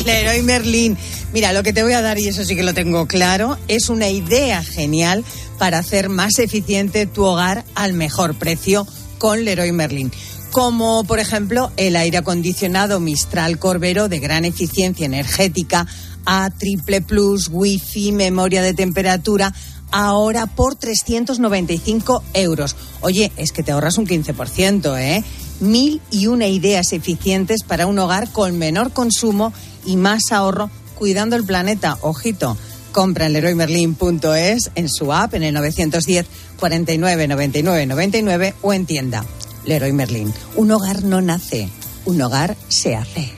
Leroy 0.04 0.42
Merlin. 0.42 0.96
Mira, 1.32 1.52
lo 1.52 1.62
que 1.62 1.72
te 1.72 1.82
voy 1.82 1.94
a 1.94 2.02
dar, 2.02 2.18
y 2.18 2.28
eso 2.28 2.44
sí 2.44 2.54
que 2.54 2.62
lo 2.62 2.74
tengo 2.74 3.06
claro, 3.06 3.58
es 3.66 3.88
una 3.88 4.08
idea 4.08 4.62
genial 4.62 5.24
para 5.58 5.78
hacer 5.78 6.10
más 6.10 6.38
eficiente 6.38 7.06
tu 7.06 7.24
hogar 7.24 7.64
al 7.74 7.94
mejor 7.94 8.34
precio 8.34 8.86
con 9.18 9.44
Leroy 9.44 9.72
Merlin. 9.72 10.12
Como, 10.50 11.04
por 11.04 11.20
ejemplo, 11.20 11.70
el 11.76 11.94
aire 11.94 12.18
acondicionado 12.18 12.98
Mistral 12.98 13.58
Corbero 13.58 14.08
de 14.08 14.18
gran 14.18 14.44
eficiencia 14.44 15.06
energética, 15.06 15.86
A 16.26 16.50
triple 16.50 17.00
plus, 17.00 17.48
wifi, 17.50 18.12
memoria 18.12 18.60
de 18.60 18.74
temperatura, 18.74 19.54
ahora 19.90 20.46
por 20.46 20.74
395 20.74 22.22
euros. 22.34 22.76
Oye, 23.00 23.32
es 23.36 23.52
que 23.52 23.62
te 23.62 23.72
ahorras 23.72 23.96
un 23.96 24.06
15%, 24.06 24.98
¿eh? 25.00 25.24
Mil 25.60 26.00
y 26.10 26.26
una 26.26 26.46
ideas 26.46 26.92
eficientes 26.92 27.62
para 27.62 27.86
un 27.86 27.98
hogar 27.98 28.30
con 28.30 28.58
menor 28.58 28.92
consumo 28.92 29.52
y 29.86 29.96
más 29.96 30.32
ahorro, 30.32 30.68
cuidando 30.96 31.36
el 31.36 31.44
planeta. 31.44 31.96
Ojito, 32.02 32.56
compra 32.92 33.26
en 33.26 33.34
leroymerlin.es, 33.34 34.70
en 34.74 34.88
su 34.88 35.12
app, 35.12 35.34
en 35.34 35.44
el 35.44 35.54
910 35.54 36.26
49 36.58 37.28
99 37.28 37.86
99 37.86 38.54
o 38.62 38.72
en 38.72 38.86
tienda. 38.86 39.24
Leroy 39.64 39.92
Merlin. 39.92 40.33
Un 40.57 40.70
hogar 40.70 41.03
no 41.05 41.20
nace, 41.20 41.68
un 42.05 42.20
hogar 42.23 42.57
se 42.68 42.96
hace. 42.96 43.33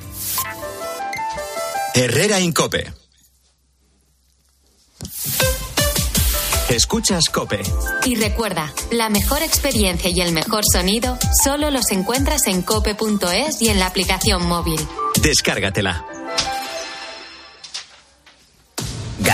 Herrera 1.94 2.40
Incope. 2.40 2.92
Escuchas 6.70 7.24
Cope. 7.30 7.60
Y 8.06 8.14
recuerda, 8.14 8.72
la 8.90 9.10
mejor 9.10 9.42
experiencia 9.42 10.08
y 10.08 10.22
el 10.22 10.32
mejor 10.32 10.62
sonido 10.64 11.18
solo 11.44 11.70
los 11.70 11.90
encuentras 11.90 12.46
en 12.46 12.62
cope.es 12.62 13.60
y 13.60 13.68
en 13.68 13.78
la 13.78 13.86
aplicación 13.86 14.46
móvil. 14.46 14.80
Descárgatela. 15.20 16.06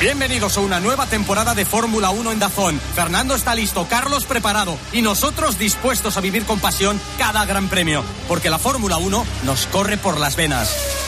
Bienvenidos 0.00 0.56
a 0.56 0.60
una 0.60 0.78
nueva 0.78 1.06
temporada 1.06 1.56
de 1.56 1.64
Fórmula 1.64 2.10
1 2.10 2.30
en 2.30 2.38
Dazón. 2.38 2.80
Fernando 2.94 3.34
está 3.34 3.56
listo, 3.56 3.88
Carlos 3.90 4.26
preparado 4.26 4.78
y 4.92 5.02
nosotros 5.02 5.58
dispuestos 5.58 6.16
a 6.16 6.20
vivir 6.20 6.44
con 6.44 6.60
pasión 6.60 7.00
cada 7.18 7.44
gran 7.46 7.68
premio, 7.68 8.04
porque 8.28 8.48
la 8.48 8.60
Fórmula 8.60 8.98
1 8.98 9.26
nos 9.44 9.66
corre 9.66 9.96
por 9.96 10.20
las 10.20 10.36
venas. 10.36 11.07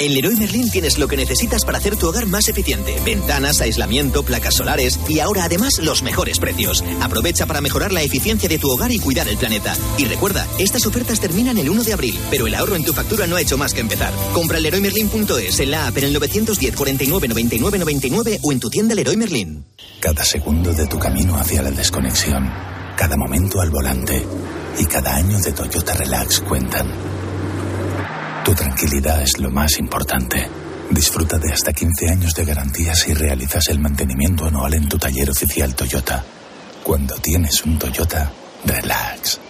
En 0.00 0.14
Leroy 0.14 0.34
Merlin 0.34 0.70
tienes 0.70 0.98
lo 0.98 1.06
que 1.08 1.16
necesitas 1.18 1.66
para 1.66 1.76
hacer 1.76 1.94
tu 1.94 2.08
hogar 2.08 2.24
más 2.24 2.48
eficiente. 2.48 2.96
Ventanas, 3.04 3.60
aislamiento, 3.60 4.22
placas 4.22 4.54
solares 4.54 4.98
y 5.06 5.20
ahora 5.20 5.44
además 5.44 5.74
los 5.82 6.02
mejores 6.02 6.38
precios. 6.38 6.82
Aprovecha 7.02 7.44
para 7.44 7.60
mejorar 7.60 7.92
la 7.92 8.00
eficiencia 8.00 8.48
de 8.48 8.58
tu 8.58 8.70
hogar 8.70 8.90
y 8.92 8.98
cuidar 8.98 9.28
el 9.28 9.36
planeta. 9.36 9.76
Y 9.98 10.06
recuerda, 10.06 10.46
estas 10.58 10.86
ofertas 10.86 11.20
terminan 11.20 11.58
el 11.58 11.68
1 11.68 11.84
de 11.84 11.92
abril, 11.92 12.18
pero 12.30 12.46
el 12.46 12.54
ahorro 12.54 12.76
en 12.76 12.84
tu 12.84 12.94
factura 12.94 13.26
no 13.26 13.36
ha 13.36 13.42
hecho 13.42 13.58
más 13.58 13.74
que 13.74 13.80
empezar. 13.80 14.10
Compra 14.32 14.56
en 14.56 14.62
leroymerlin.es, 14.62 15.60
en 15.60 15.70
la 15.70 15.88
app 15.88 15.98
en 15.98 16.04
el 16.04 16.14
910 16.14 16.74
49 16.74 17.28
99 17.28 17.78
99 17.78 18.38
o 18.42 18.52
en 18.52 18.60
tu 18.60 18.70
tienda 18.70 18.94
Leroy 18.94 19.18
Merlin. 19.18 19.66
Cada 20.00 20.24
segundo 20.24 20.72
de 20.72 20.86
tu 20.86 20.98
camino 20.98 21.36
hacia 21.36 21.60
la 21.60 21.72
desconexión, 21.72 22.50
cada 22.96 23.18
momento 23.18 23.60
al 23.60 23.68
volante 23.68 24.26
y 24.78 24.86
cada 24.86 25.16
año 25.16 25.38
de 25.40 25.52
Toyota 25.52 25.92
Relax 25.92 26.40
cuentan. 26.40 27.19
Tu 28.44 28.54
tranquilidad 28.54 29.22
es 29.22 29.38
lo 29.38 29.50
más 29.50 29.78
importante. 29.78 30.48
Disfruta 30.90 31.38
de 31.38 31.52
hasta 31.52 31.72
15 31.72 32.08
años 32.08 32.34
de 32.34 32.44
garantía 32.44 32.94
si 32.94 33.12
realizas 33.14 33.68
el 33.68 33.78
mantenimiento 33.78 34.46
anual 34.46 34.74
en 34.74 34.88
tu 34.88 34.98
taller 34.98 35.30
oficial 35.30 35.74
Toyota. 35.74 36.24
Cuando 36.82 37.14
tienes 37.16 37.62
un 37.64 37.78
Toyota, 37.78 38.32
relax. 38.64 39.49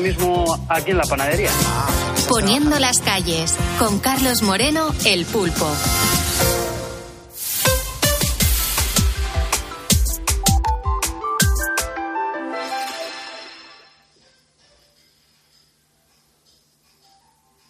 mismo 0.01 0.59
aquí 0.67 0.91
en 0.91 0.97
la 0.97 1.03
panadería. 1.03 1.51
Poniendo 2.27 2.79
las 2.79 2.99
calles, 2.99 3.55
con 3.79 3.99
Carlos 3.99 4.41
Moreno, 4.41 4.93
el 5.05 5.25
pulpo. 5.25 5.67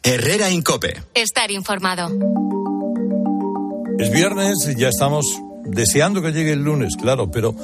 Herrera 0.04 0.50
Incope. 0.50 1.04
Estar 1.14 1.52
informado. 1.52 2.10
Es 4.00 4.12
viernes, 4.12 4.76
ya 4.76 4.90
estamos 4.90 5.26
deseando 5.64 6.22
que 6.22 6.32
llegue 6.32 6.54
el 6.54 6.64
lunes, 6.64 6.96
claro, 7.00 7.30
pero 7.30 7.56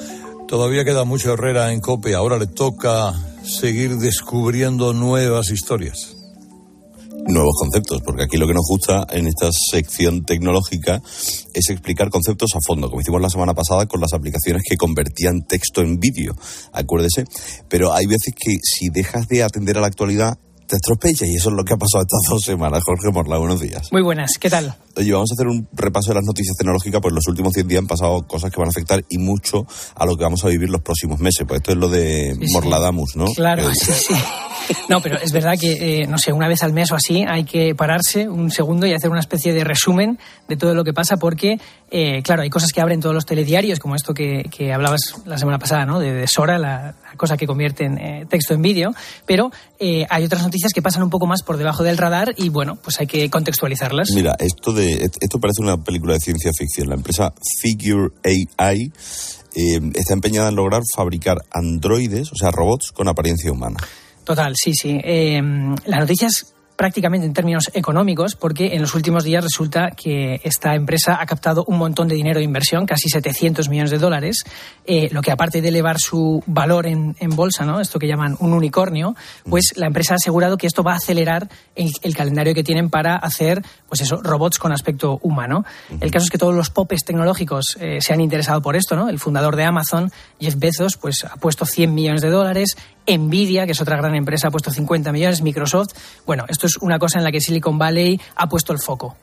todavía 0.48 0.86
queda 0.86 1.04
mucho 1.04 1.34
Herrera 1.34 1.74
en 1.74 1.82
Cope. 1.82 2.14
Ahora 2.14 2.38
le 2.38 2.48
toca 2.48 3.14
seguir 3.48 3.98
descubriendo 3.98 4.94
nuevas 4.94 5.50
historias 5.50 6.18
nuevos 7.28 7.56
conceptos, 7.60 8.02
porque 8.04 8.24
aquí 8.24 8.38
lo 8.38 8.48
que 8.48 8.54
nos 8.54 8.66
gusta 8.68 9.06
en 9.12 9.28
esta 9.28 9.50
sección 9.52 10.24
tecnológica 10.24 11.02
es 11.54 11.70
explicar 11.70 12.10
conceptos 12.10 12.52
a 12.56 12.60
fondo, 12.66 12.90
como 12.90 13.02
hicimos 13.02 13.22
la 13.22 13.30
semana 13.30 13.54
pasada 13.54 13.86
con 13.86 14.00
las 14.00 14.14
aplicaciones 14.14 14.64
que 14.68 14.78
convertían 14.78 15.44
texto 15.44 15.82
en 15.82 16.00
vídeo, 16.00 16.36
acuérdese. 16.72 17.26
Pero 17.68 17.94
hay 17.94 18.06
veces 18.06 18.34
que 18.34 18.56
si 18.64 18.90
dejas 18.90 19.28
de 19.28 19.44
atender 19.44 19.78
a 19.78 19.82
la 19.82 19.88
actualidad, 19.88 20.38
te 20.68 20.76
estropella 20.76 21.26
y 21.26 21.36
eso 21.36 21.50
es 21.50 21.56
lo 21.56 21.64
que 21.64 21.74
ha 21.74 21.78
pasado 21.78 22.04
estas 22.04 22.22
dos 22.30 22.44
semanas. 22.44 22.84
Jorge 22.86 23.12
Morla, 23.12 23.38
buenos 23.38 23.62
días. 23.62 23.92
Muy 23.92 24.02
buenas, 24.02 24.32
¿qué 24.40 24.50
tal? 24.50 24.78
Oye, 24.98 25.14
vamos 25.14 25.30
a 25.32 25.36
hacer 25.36 25.48
un 25.48 25.68
repaso 25.74 26.10
de 26.10 26.16
las 26.16 26.24
noticias 26.24 26.58
tecnológicas, 26.58 27.00
pues 27.02 27.14
los 27.14 27.28
últimos 27.28 27.54
100 27.54 27.68
días 27.68 27.82
han 27.82 27.88
pasado 27.88 28.26
cosas 28.26 28.52
que 28.52 28.60
van 28.60 28.68
a 28.68 28.72
afectar 28.72 29.04
y 29.10 29.20
mucho 29.20 29.68
a 29.96 30.06
lo 30.06 30.18
que 30.18 30.24
vamos 30.24 30.44
a 30.44 30.48
vivir 30.48 30.70
los 30.70 30.82
próximos 30.82 31.20
meses. 31.20 31.46
Pues 31.48 31.60
esto 31.60 31.72
es 31.74 31.78
lo 31.78 31.88
de 31.88 32.36
Morladamus, 32.52 33.16
¿no? 33.16 33.26
Claro, 33.36 33.72
sí, 33.76 33.92
sí. 33.92 34.16
No, 34.90 35.02
pero 35.02 35.18
es 35.18 35.32
verdad 35.32 35.54
que, 35.60 36.02
eh, 36.02 36.08
no 36.08 36.18
sé, 36.18 36.34
una 36.34 36.48
vez 36.48 36.64
al 36.64 36.74
mes 36.74 36.92
o 36.92 36.96
así 36.96 37.24
hay 37.28 37.44
que 37.44 37.76
pararse 37.76 38.28
un 38.28 38.52
segundo 38.52 38.86
y 38.86 38.94
hacer 38.94 39.10
una 39.10 39.20
especie 39.20 39.54
de 39.54 39.64
resumen 39.64 40.20
de 40.48 40.58
todo 40.58 40.74
lo 40.74 40.84
que 40.84 40.94
pasa 40.94 41.18
porque, 41.18 41.60
eh, 41.92 42.22
claro, 42.24 42.42
hay 42.42 42.50
cosas 42.50 42.72
que 42.72 42.82
abren 42.82 43.00
todos 43.00 43.16
los 43.16 43.26
telediarios, 43.26 43.80
como 43.80 43.96
esto 43.96 44.14
que, 44.14 44.44
hablabas 44.74 45.14
la 45.26 45.38
semana 45.38 45.60
pasada, 45.60 45.86
¿no? 45.86 46.00
De, 46.00 46.28
Sora, 46.28 46.58
la, 46.58 46.96
cosa 47.16 47.38
que 47.38 47.48
convierte 47.48 47.86
en 47.86 47.98
eh, 47.98 48.26
texto 48.30 48.54
en 48.54 48.62
vídeo, 48.62 48.94
pero 49.26 49.52
hay 50.10 50.24
otras 50.24 50.44
noticias 50.44 50.74
que 50.74 50.82
pasan 50.82 51.04
un 51.04 51.10
poco 51.10 51.28
más 51.28 51.44
por 51.44 51.58
debajo 51.58 51.84
del 51.84 51.98
radar 51.98 52.34
y, 52.36 52.50
bueno, 52.50 52.78
pues 52.84 53.00
hay 53.00 53.08
que 53.08 53.30
contextualizarlas. 53.30 54.10
Mira, 54.12 54.36
esto, 54.40 54.74
de, 54.74 54.87
esto 54.94 55.40
parece 55.40 55.62
una 55.62 55.78
película 55.78 56.14
de 56.14 56.20
ciencia 56.20 56.52
ficción. 56.58 56.90
La 56.90 56.96
empresa 56.96 57.34
Figure 57.62 58.12
AI 58.24 58.92
está 59.94 60.14
empeñada 60.14 60.50
en 60.50 60.56
lograr 60.56 60.84
fabricar 60.96 61.38
androides, 61.52 62.32
o 62.32 62.36
sea, 62.36 62.52
robots 62.52 62.92
con 62.92 63.08
apariencia 63.08 63.52
humana. 63.52 63.78
Total, 64.24 64.54
sí, 64.56 64.74
sí. 64.74 65.00
Eh, 65.04 65.42
las 65.86 66.00
noticias 66.02 66.54
prácticamente 66.78 67.26
en 67.26 67.34
términos 67.34 67.72
económicos, 67.74 68.36
porque 68.36 68.76
en 68.76 68.82
los 68.82 68.94
últimos 68.94 69.24
días 69.24 69.44
resulta 69.44 69.92
que 69.92 70.40
esta 70.44 70.76
empresa 70.76 71.18
ha 71.20 71.26
captado 71.26 71.66
un 71.68 71.78
montón 71.78 72.08
de 72.08 72.16
dinero 72.16 72.38
de 72.38 72.46
inversión, 72.46 72.86
casi 72.86 73.10
700 73.10 73.68
millones 73.68 73.90
de 73.90 73.98
dólares, 73.98 74.44
eh, 74.86 75.10
lo 75.12 75.24
que 75.24 75.32
aparte 75.32 75.60
de 75.62 75.70
elevar 75.70 75.98
su 76.00 76.44
valor 76.46 76.86
en, 76.86 77.16
bolsa, 77.36 77.66
¿no? 77.66 77.82
esto 77.82 78.00
que 78.00 78.08
llaman 78.08 78.38
un 78.40 78.54
unicornio, 78.54 79.16
pues 79.50 79.74
la 79.76 79.88
empresa 79.88 80.14
ha 80.14 80.18
asegurado 80.18 80.58
que 80.58 80.68
esto 80.68 80.84
va 80.84 80.94
a 80.94 80.98
acelerar 80.98 81.50
el, 81.76 82.16
calendario 82.16 82.54
que 82.54 82.64
tienen 82.64 82.90
para 82.90 83.16
hacer 83.16 83.62
pues 83.90 84.02
eso, 84.02 84.22
robots 84.22 84.60
con 84.60 84.72
aspecto 84.72 85.20
humano. 85.24 85.66
El 86.00 86.12
caso 86.12 86.26
es 86.26 86.30
que 86.30 86.38
todos 86.38 86.56
los 86.56 86.70
popes 86.70 87.04
tecnológicos 87.04 87.78
eh, 87.80 88.02
se 88.02 88.14
han 88.14 88.22
interesado 88.22 88.62
por 88.62 88.76
esto. 88.76 88.96
¿no? 88.96 89.10
El 89.10 89.20
fundador 89.20 89.56
de 89.56 89.66
Amazon, 89.66 90.12
Jeff 90.40 90.56
Bezos, 90.58 90.98
pues 90.98 91.26
ha 91.26 91.36
puesto 91.38 91.66
100 91.66 91.94
millones 91.94 92.22
de 92.22 92.30
dólares, 92.30 92.76
Nvidia, 93.08 93.66
que 93.66 93.72
es 93.72 93.82
otra 93.82 93.98
gran 93.98 94.16
empresa, 94.16 94.50
ha 94.50 94.52
puesto 94.52 94.72
50 94.72 95.12
millones, 95.12 95.42
Microsoft. 95.42 95.94
Bueno, 96.26 96.46
esto 96.50 96.67
es 96.68 96.78
una 96.78 97.00
cosa 97.00 97.18
en 97.18 97.24
la 97.24 97.32
que 97.32 97.42
Silicon 97.42 97.78
Valley 97.78 98.20
ha 98.36 98.48
puesto 98.48 98.74
el 98.74 98.80
foco. 98.80 99.18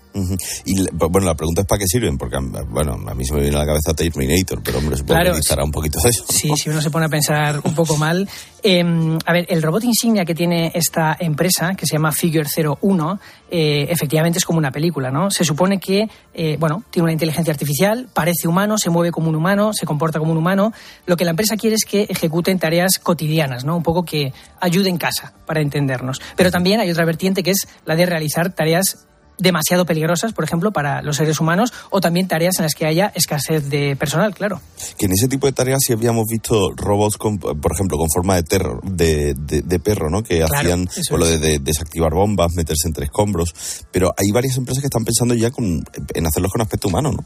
Y 0.65 0.87
bueno, 0.93 1.27
la 1.27 1.35
pregunta 1.35 1.63
es 1.63 1.67
para 1.67 1.81
qué 1.81 1.87
sirven, 1.87 2.17
porque 2.17 2.37
bueno, 2.69 2.97
a 3.07 3.15
mí 3.15 3.25
se 3.25 3.35
me 3.35 3.41
viene 3.41 3.57
a 3.57 3.61
la 3.61 3.67
cabeza 3.67 3.95
Terminator, 3.95 4.63
pero 4.63 4.79
hombre, 4.79 4.97
supongo 4.97 5.21
claro, 5.21 5.35
que 5.35 5.63
un 5.63 5.73
poquito 5.73 5.99
de 6.01 6.11
eso. 6.11 6.25
Sí, 6.29 6.51
si 6.57 6.71
uno 6.71 6.81
se 6.81 6.91
pone 6.91 7.07
a 7.07 7.09
pensar 7.09 7.61
un 7.65 7.75
poco 7.75 7.97
mal. 7.97 8.29
Em, 8.67 9.19
a 9.27 9.33
ver, 9.35 9.45
el 9.51 9.61
robot 9.61 9.85
insignia 9.85 10.25
que 10.25 10.35
tiene 10.35 10.73
esta 10.75 11.15
empresa, 11.21 11.75
que 11.75 11.85
se 11.85 11.97
llama 11.97 12.13
Figure 12.13 12.49
01, 12.49 13.21
eh, 13.51 13.87
efectivamente 13.91 14.39
es 14.39 14.45
como 14.47 14.59
una 14.59 14.71
película, 14.71 15.11
¿no? 15.11 15.31
Se 15.31 15.45
supone 15.45 15.79
que, 15.79 16.09
eh, 16.33 16.57
bueno, 16.59 16.83
tiene 16.89 17.05
una 17.05 17.13
inteligencia 17.13 17.53
artificial, 17.53 18.09
parece 18.15 18.49
humano, 18.49 18.79
se 18.79 18.89
mueve 18.89 19.13
como 19.13 19.29
un 19.29 19.35
humano, 19.35 19.75
se 19.75 19.85
comporta 19.85 20.19
como 20.19 20.33
un 20.33 20.39
humano. 20.39 20.73
Lo 21.05 21.15
que 21.15 21.27
la 21.27 21.33
empresa 21.33 21.59
quiere 21.59 21.77
es 21.77 21.85
que 21.85 22.07
ejecuten 22.09 22.59
tareas 22.59 22.99
cotidianas, 22.99 23.67
¿no? 23.67 23.77
Un 23.77 23.83
poco 23.83 24.03
que 24.03 24.33
ayude 24.63 24.89
en 24.89 24.97
casa, 24.97 25.35
para 25.45 25.61
entendernos. 25.61 26.23
Pero 26.35 26.51
también 26.51 26.81
hay 26.81 26.91
otra 26.91 27.05
vertiente 27.05 27.43
que 27.43 27.51
es 27.51 27.69
la 27.85 27.97
de 27.97 28.07
realizar 28.07 28.55
tareas 28.55 29.07
demasiado 29.39 29.87
peligrosas, 29.87 30.33
por 30.33 30.45
ejemplo, 30.45 30.73
para 30.73 31.03
los 31.03 31.17
seres 31.17 31.41
humanos, 31.41 31.73
o 31.91 32.01
también 32.01 32.29
tareas 32.29 32.59
en 32.59 32.65
las 32.65 32.75
que 32.75 32.87
haya 32.87 33.13
escasez 33.15 33.69
de 33.71 33.97
personal, 33.97 34.35
claro. 34.35 34.61
Que 34.99 35.07
en 35.07 35.13
ese 35.13 35.29
tipo 35.29 35.47
de 35.47 35.53
tareas 35.53 35.81
sí 35.85 35.93
habíamos 35.93 36.27
visto 36.27 36.73
robots, 36.77 37.17
con, 37.17 37.39
por 37.39 37.73
ejemplo, 37.73 37.99
con 37.99 38.09
forma 38.11 38.37
de, 38.37 38.43
terror, 38.43 38.81
de, 38.85 39.35
de, 39.35 39.79
perro, 39.79 40.11
¿no? 40.11 40.23
Que 40.23 40.43
hacían 40.43 40.89
lo 41.11 41.27
de, 41.27 41.59
desactivar 41.59 42.13
bombas, 42.13 42.53
meterse 42.55 42.87
entre 42.87 43.07
escombros, 43.07 43.55
pero 43.91 44.15
hay 44.17 44.31
varias 44.33 44.57
empresas 44.57 44.81
que 44.81 44.87
están 44.87 45.05
pensando 45.05 45.35
ya 45.35 45.51
en 45.57 46.27
hacerlos 46.27 46.53
con 46.53 46.63
aspecto 46.63 46.89
humano, 46.89 47.13
¿no? 47.13 47.25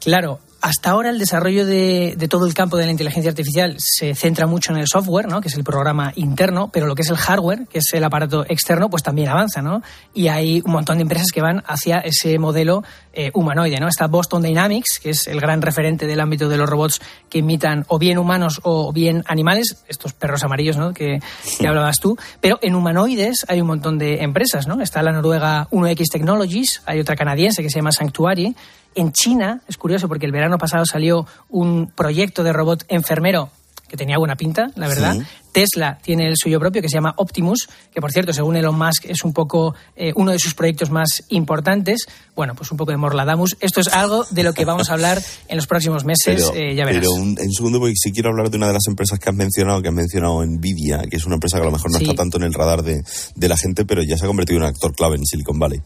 Claro, 0.00 0.40
hasta 0.62 0.90
ahora 0.90 1.10
el 1.10 1.18
desarrollo 1.18 1.66
de, 1.66 2.16
todo 2.30 2.46
el 2.46 2.54
campo 2.54 2.76
de 2.76 2.84
la 2.86 2.92
inteligencia 2.92 3.30
artificial 3.30 3.74
se 3.78 4.14
centra 4.14 4.46
mucho 4.46 4.72
en 4.72 4.78
el 4.78 4.86
software, 4.86 5.26
¿no? 5.26 5.40
que 5.40 5.48
es 5.48 5.56
el 5.56 5.64
programa 5.64 6.12
interno, 6.14 6.70
pero 6.72 6.86
lo 6.86 6.94
que 6.94 7.02
es 7.02 7.10
el 7.10 7.16
hardware, 7.16 7.66
que 7.66 7.78
es 7.80 7.86
el 7.92 8.04
aparato 8.04 8.46
externo, 8.48 8.88
pues 8.88 9.02
también 9.02 9.28
avanza, 9.28 9.60
¿no? 9.60 9.82
Y 10.14 10.28
hay 10.28 10.62
un 10.64 10.70
montón 10.70 10.98
de 10.98 11.02
empresas 11.02 11.26
que 11.34 11.42
van 11.42 11.64
hacia 11.66 11.98
ese 11.98 12.38
modelo 12.38 12.84
eh, 13.12 13.32
humanoide, 13.34 13.80
¿no? 13.80 13.88
Está 13.88 14.06
Boston 14.06 14.42
Dynamics, 14.42 15.00
que 15.02 15.10
es 15.10 15.26
el 15.26 15.40
gran 15.40 15.62
referente 15.62 16.06
del 16.06 16.20
ámbito 16.20 16.48
de 16.48 16.56
los 16.56 16.70
robots 16.70 17.00
que 17.28 17.38
imitan 17.38 17.84
o 17.88 17.98
bien 17.98 18.18
humanos 18.18 18.60
o 18.62 18.92
bien 18.92 19.24
animales, 19.26 19.82
estos 19.88 20.12
perros 20.12 20.44
amarillos, 20.44 20.76
¿no? 20.76 20.94
Que, 20.94 21.18
que 21.58 21.66
hablabas 21.66 21.98
tú. 21.98 22.16
Pero 22.40 22.60
en 22.62 22.76
humanoides 22.76 23.44
hay 23.48 23.60
un 23.60 23.66
montón 23.66 23.98
de 23.98 24.22
empresas, 24.22 24.68
¿no? 24.68 24.80
Está 24.80 25.02
la 25.02 25.10
noruega 25.10 25.66
1X 25.72 26.06
Technologies, 26.12 26.82
hay 26.86 27.00
otra 27.00 27.16
canadiense 27.16 27.62
que 27.62 27.68
se 27.70 27.80
llama 27.80 27.90
Sanctuary, 27.90 28.54
en 28.94 29.12
China, 29.12 29.60
es 29.68 29.76
curioso 29.76 30.08
porque 30.08 30.26
el 30.26 30.32
verano 30.32 30.51
pasado 30.58 30.84
salió 30.86 31.26
un 31.48 31.90
proyecto 31.94 32.42
de 32.42 32.52
robot 32.52 32.84
enfermero 32.88 33.50
que 33.92 33.98
tenía 33.98 34.16
buena 34.16 34.36
pinta, 34.36 34.70
la 34.74 34.88
verdad. 34.88 35.18
Tesla 35.52 35.98
tiene 36.02 36.26
el 36.26 36.38
suyo 36.38 36.58
propio 36.58 36.80
que 36.80 36.88
se 36.88 36.94
llama 36.94 37.12
Optimus, 37.18 37.68
que 37.92 38.00
por 38.00 38.10
cierto, 38.10 38.32
según 38.32 38.56
Elon 38.56 38.74
Musk, 38.74 39.04
es 39.04 39.22
un 39.22 39.34
poco 39.34 39.74
eh, 39.96 40.12
uno 40.16 40.32
de 40.32 40.38
sus 40.38 40.54
proyectos 40.54 40.90
más 40.90 41.24
importantes. 41.28 42.06
Bueno, 42.34 42.54
pues 42.54 42.70
un 42.70 42.78
poco 42.78 42.90
de 42.90 42.96
Morladamus. 42.96 43.58
Esto 43.60 43.82
es 43.82 43.88
algo 43.88 44.24
de 44.30 44.44
lo 44.44 44.54
que 44.54 44.64
vamos 44.64 44.88
a 44.88 44.94
hablar 44.94 45.22
en 45.46 45.56
los 45.56 45.66
próximos 45.66 46.06
meses, 46.06 46.50
pero, 46.50 46.54
eh, 46.54 46.74
ya 46.74 46.86
verás. 46.86 47.02
Pero 47.02 47.22
un, 47.22 47.38
en 47.38 47.52
segundo, 47.52 47.80
porque 47.80 47.96
sí 47.96 48.12
quiero 48.12 48.30
hablar 48.30 48.48
de 48.48 48.56
una 48.56 48.68
de 48.68 48.72
las 48.72 48.86
empresas 48.88 49.18
que 49.18 49.28
has 49.28 49.36
mencionado, 49.36 49.82
que 49.82 49.88
has 49.88 49.94
mencionado 49.94 50.42
Nvidia, 50.42 51.02
que 51.10 51.18
es 51.18 51.26
una 51.26 51.34
empresa 51.34 51.58
que 51.58 51.62
a 51.64 51.66
lo 51.66 51.72
mejor 51.72 51.90
no 51.92 51.98
está 51.98 52.14
tanto 52.14 52.38
en 52.38 52.44
el 52.44 52.54
radar 52.54 52.82
de, 52.82 53.04
de 53.34 53.48
la 53.48 53.58
gente, 53.58 53.84
pero 53.84 54.02
ya 54.02 54.16
se 54.16 54.24
ha 54.24 54.26
convertido 54.26 54.56
en 54.56 54.62
un 54.62 54.68
actor 54.70 54.94
clave 54.94 55.16
en 55.16 55.26
Silicon 55.26 55.58
Valley. 55.58 55.82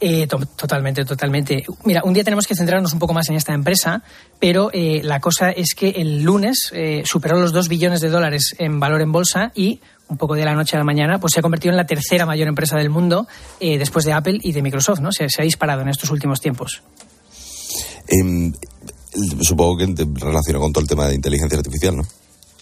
Eh, 0.00 0.28
totalmente, 0.28 1.04
totalmente. 1.04 1.64
Mira, 1.84 2.02
un 2.04 2.14
día 2.14 2.22
tenemos 2.22 2.46
que 2.46 2.54
centrarnos 2.54 2.92
un 2.92 3.00
poco 3.00 3.14
más 3.14 3.28
en 3.30 3.34
esta 3.34 3.52
empresa, 3.52 4.02
pero 4.38 4.70
eh, 4.72 5.00
la 5.02 5.18
cosa 5.18 5.50
es 5.50 5.74
que 5.74 5.88
el 5.90 6.22
lunes 6.22 6.70
eh, 6.72 7.02
superó 7.04 7.38
los 7.40 7.52
2 7.52 7.68
billones 7.68 8.00
de 8.00 8.08
dólares 8.08 8.54
en 8.58 8.78
valor 8.78 9.00
en 9.00 9.10
bolsa 9.10 9.50
y 9.56 9.80
un 10.06 10.16
poco 10.16 10.36
de 10.36 10.44
la 10.44 10.54
noche 10.54 10.76
a 10.76 10.78
la 10.78 10.84
mañana, 10.84 11.18
pues 11.18 11.32
se 11.34 11.40
ha 11.40 11.42
convertido 11.42 11.72
en 11.72 11.76
la 11.76 11.86
tercera 11.86 12.24
mayor 12.26 12.48
empresa 12.48 12.78
del 12.78 12.88
mundo 12.88 13.26
después 13.60 14.06
de 14.06 14.14
Apple 14.14 14.38
y 14.42 14.52
de 14.52 14.62
Microsoft, 14.62 15.00
¿no? 15.00 15.12
Se, 15.12 15.24
ha 15.24 15.42
disparado 15.42 15.82
en 15.82 15.88
estos 15.90 16.10
últimos 16.10 16.40
tiempos. 16.40 16.82
Em, 18.06 18.54
supongo 19.42 19.76
que 19.76 19.84
relaciona 20.14 20.60
con 20.60 20.72
todo 20.72 20.80
el 20.80 20.88
tema 20.88 21.08
de 21.08 21.14
inteligencia 21.14 21.58
artificial, 21.58 21.96
¿no? 21.96 22.04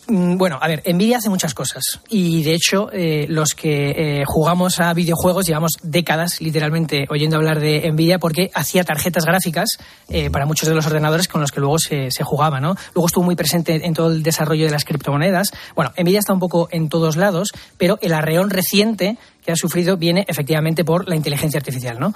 Mm, 0.08 0.36
bueno, 0.36 0.58
a 0.60 0.68
ver, 0.68 0.82
Nvidia 0.86 1.18
hace 1.18 1.28
muchas 1.28 1.52
cosas 1.52 1.82
y 2.08 2.44
de 2.44 2.54
hecho 2.54 2.90
eh, 2.92 3.26
los 3.28 3.54
que 3.54 4.20
eh, 4.20 4.24
jugamos 4.24 4.78
a 4.78 4.94
videojuegos 4.94 5.46
llevamos 5.46 5.72
décadas 5.82 6.40
literalmente 6.40 7.06
oyendo 7.10 7.36
hablar 7.36 7.58
de 7.58 7.90
Nvidia 7.90 8.20
porque 8.20 8.50
hacía 8.54 8.84
tarjetas 8.84 9.24
gráficas 9.24 9.78
eh, 10.08 10.30
para 10.30 10.46
muchos 10.46 10.68
de 10.68 10.76
los 10.76 10.86
ordenadores 10.86 11.26
con 11.26 11.40
los 11.40 11.50
que 11.50 11.58
luego 11.58 11.80
se, 11.80 12.12
se, 12.12 12.22
jugaba, 12.22 12.60
¿no? 12.60 12.76
Luego 12.94 13.06
estuvo 13.06 13.24
muy 13.24 13.34
presente 13.34 13.84
en 13.84 13.94
todo 13.94 14.12
el 14.12 14.22
desarrollo 14.22 14.66
de 14.66 14.70
las 14.70 14.84
criptomonedas. 14.84 15.50
Bueno, 15.74 15.92
Nvidia 15.98 16.20
está 16.20 16.32
un 16.32 16.40
poco 16.40 16.68
en 16.70 16.88
todos 16.88 17.16
lados, 17.16 17.50
pero 17.76 17.98
el 18.00 18.12
arreón 18.12 18.50
reciente 18.50 19.18
que 19.46 19.52
ha 19.52 19.56
sufrido 19.56 19.96
viene 19.96 20.26
efectivamente 20.28 20.84
por 20.84 21.08
la 21.08 21.14
inteligencia 21.14 21.58
artificial, 21.58 22.00
¿no? 22.00 22.12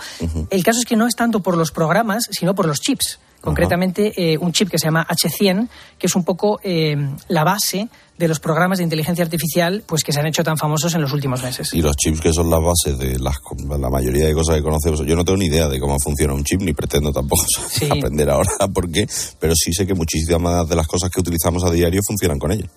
El 0.51 0.65
caso 0.65 0.81
es 0.81 0.85
que 0.85 0.97
no 0.97 1.07
es 1.07 1.15
tanto 1.15 1.41
por 1.41 1.57
los 1.57 1.71
programas, 1.71 2.25
sino 2.31 2.55
por 2.57 2.67
los 2.67 2.81
chips. 2.81 3.21
Concretamente 3.41 4.13
eh, 4.17 4.37
un 4.37 4.53
chip 4.53 4.69
que 4.69 4.79
se 4.79 4.87
llama 4.87 5.07
H100, 5.09 5.69
que 5.97 6.09
es 6.09 6.17
un 6.17 6.25
poco 6.25 6.61
eh, 6.63 6.97
la 7.29 7.45
base 7.45 7.89
de 8.21 8.29
los 8.29 8.39
programas 8.39 8.79
de 8.79 8.85
inteligencia 8.85 9.25
artificial 9.25 9.83
pues 9.87 10.05
que 10.05 10.13
se 10.13 10.21
han 10.21 10.27
hecho 10.27 10.45
tan 10.45 10.59
famosos 10.59 10.95
en 10.95 11.01
los 11.01 11.13
últimos 11.15 11.43
meses. 11.43 11.73
Y 11.73 11.81
los 11.81 11.97
chips 11.97 12.21
que 12.21 12.33
son 12.35 12.51
la 12.51 12.59
base 12.59 12.95
de 12.95 13.19
la 13.19 13.91
mayoría 13.91 14.27
de 14.27 14.35
cosas 14.35 14.57
que 14.57 14.63
conocemos. 14.63 15.01
Yo 15.07 15.17
no 15.17 15.25
tengo 15.25 15.39
ni 15.39 15.47
idea 15.47 15.69
de 15.69 15.81
cómo 15.81 15.97
funciona 15.99 16.35
un 16.35 16.45
chip, 16.45 16.61
ni 16.61 16.75
pretendo 16.75 17.13
tampoco 17.13 17.43
aprender 17.91 18.29
ahora 18.29 18.51
por 18.75 18.91
qué, 18.91 19.09
pero 19.39 19.55
sí 19.57 19.73
sé 19.73 19.87
que 19.87 19.95
muchísimas 19.95 20.69
de 20.69 20.77
las 20.77 20.87
cosas 20.87 21.09
que 21.09 21.21
utilizamos 21.21 21.65
a 21.65 21.71
diario 21.71 22.03
funcionan 22.07 22.39
con 22.39 22.53
ellos. 22.53 22.69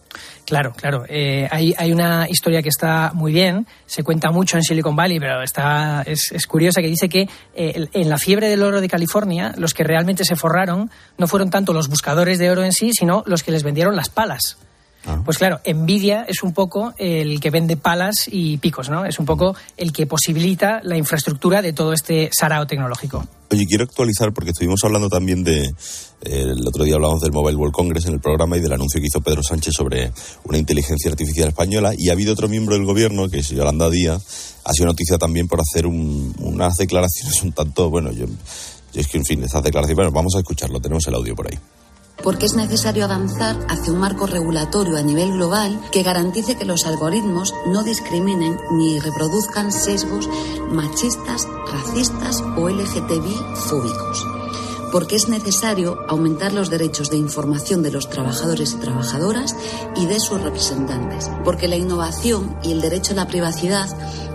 Claro, 0.45 0.73
claro. 0.73 1.03
Eh, 1.09 1.47
hay, 1.51 1.73
hay, 1.77 1.91
una 1.91 2.27
historia 2.29 2.61
que 2.61 2.69
está 2.69 3.11
muy 3.13 3.33
bien, 3.33 3.67
se 3.85 4.03
cuenta 4.03 4.31
mucho 4.31 4.55
en 4.55 4.63
Silicon 4.63 4.95
Valley, 4.95 5.19
pero 5.19 5.43
está, 5.43 6.03
es, 6.05 6.31
es 6.31 6.47
curiosa, 6.47 6.81
que 6.81 6.87
dice 6.87 7.09
que 7.09 7.27
eh, 7.53 7.87
en 7.91 8.09
la 8.09 8.17
fiebre 8.17 8.47
del 8.47 8.63
oro 8.63 8.79
de 8.79 8.87
California, 8.87 9.53
los 9.57 9.73
que 9.73 9.83
realmente 9.83 10.23
se 10.23 10.35
forraron 10.35 10.89
no 11.17 11.27
fueron 11.27 11.49
tanto 11.49 11.73
los 11.73 11.89
buscadores 11.89 12.39
de 12.39 12.49
oro 12.49 12.63
en 12.63 12.71
sí, 12.71 12.91
sino 12.93 13.23
los 13.25 13.43
que 13.43 13.51
les 13.51 13.63
vendieron 13.63 13.95
las 13.95 14.09
palas. 14.09 14.57
Pues 15.25 15.37
claro, 15.37 15.59
Nvidia 15.65 16.23
es 16.27 16.43
un 16.43 16.53
poco 16.53 16.93
el 16.97 17.39
que 17.41 17.49
vende 17.49 17.75
palas 17.75 18.27
y 18.31 18.57
picos, 18.57 18.89
¿no? 18.89 19.03
Es 19.05 19.19
un 19.19 19.25
poco 19.25 19.53
el 19.75 19.91
que 19.91 20.07
posibilita 20.07 20.79
la 20.83 20.95
infraestructura 20.97 21.61
de 21.61 21.73
todo 21.73 21.91
este 21.93 22.29
sarao 22.31 22.65
tecnológico. 22.67 23.27
Oye, 23.51 23.65
quiero 23.67 23.83
actualizar 23.83 24.31
porque 24.33 24.51
estuvimos 24.51 24.79
hablando 24.83 25.09
también 25.09 25.43
de. 25.43 25.63
eh, 25.65 25.73
el 26.21 26.65
otro 26.67 26.85
día 26.85 26.95
hablamos 26.95 27.21
del 27.21 27.33
Mobile 27.33 27.57
World 27.57 27.73
Congress 27.73 28.05
en 28.05 28.13
el 28.13 28.19
programa 28.21 28.57
y 28.57 28.61
del 28.61 28.71
anuncio 28.71 29.01
que 29.01 29.07
hizo 29.07 29.19
Pedro 29.21 29.43
Sánchez 29.43 29.73
sobre 29.75 30.11
una 30.45 30.57
inteligencia 30.57 31.11
artificial 31.11 31.49
española. 31.49 31.91
Y 31.97 32.09
ha 32.09 32.13
habido 32.13 32.31
otro 32.33 32.47
miembro 32.47 32.75
del 32.75 32.85
gobierno, 32.85 33.27
que 33.29 33.39
es 33.39 33.49
Yolanda 33.49 33.89
Díaz, 33.89 34.55
ha 34.63 34.71
sido 34.73 34.85
noticia 34.87 35.17
también 35.17 35.47
por 35.49 35.59
hacer 35.59 35.85
un- 35.85 36.33
unas 36.39 36.75
declaraciones 36.75 37.43
un 37.43 37.51
tanto. 37.51 37.89
Bueno, 37.89 38.11
yo, 38.13 38.25
yo 38.25 39.01
es 39.01 39.07
que, 39.07 39.17
en 39.17 39.25
fin, 39.25 39.43
estas 39.43 39.61
declaraciones. 39.63 39.97
Bueno, 39.97 40.11
vamos 40.11 40.33
a 40.35 40.39
escucharlo, 40.39 40.79
tenemos 40.79 41.05
el 41.07 41.15
audio 41.15 41.35
por 41.35 41.47
ahí. 41.51 41.59
Porque 42.21 42.45
es 42.45 42.55
necesario 42.55 43.05
avanzar 43.05 43.57
hacia 43.69 43.91
un 43.91 43.99
marco 43.99 44.27
regulatorio 44.27 44.97
a 44.97 45.01
nivel 45.01 45.31
global 45.33 45.79
que 45.91 46.03
garantice 46.03 46.55
que 46.55 46.65
los 46.65 46.85
algoritmos 46.85 47.53
no 47.67 47.83
discriminen 47.83 48.57
ni 48.71 48.99
reproduzcan 48.99 49.71
sesgos 49.71 50.29
machistas, 50.69 51.47
racistas 51.71 52.43
o 52.57 52.69
LGTBI 52.69 53.35
fóbicos. 53.55 54.25
Porque 54.91 55.15
es 55.15 55.27
necesario 55.27 55.97
aumentar 56.07 56.53
los 56.53 56.69
derechos 56.69 57.09
de 57.09 57.17
información 57.17 57.81
de 57.81 57.91
los 57.91 58.09
trabajadores 58.09 58.73
y 58.73 58.77
trabajadoras 58.77 59.55
y 59.95 60.05
de 60.05 60.19
sus 60.19 60.39
representantes. 60.39 61.31
Porque 61.43 61.67
la 61.67 61.77
innovación 61.77 62.55
y 62.63 62.73
el 62.73 62.81
derecho 62.81 63.13
a 63.13 63.15
la 63.15 63.27
privacidad 63.27 63.89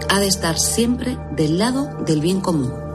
ha 0.09 0.19
de 0.19 0.27
estar 0.27 0.59
siempre 0.59 1.17
del 1.37 1.59
lado 1.59 1.89
del 2.05 2.21
bien 2.21 2.41
común. 2.41 2.88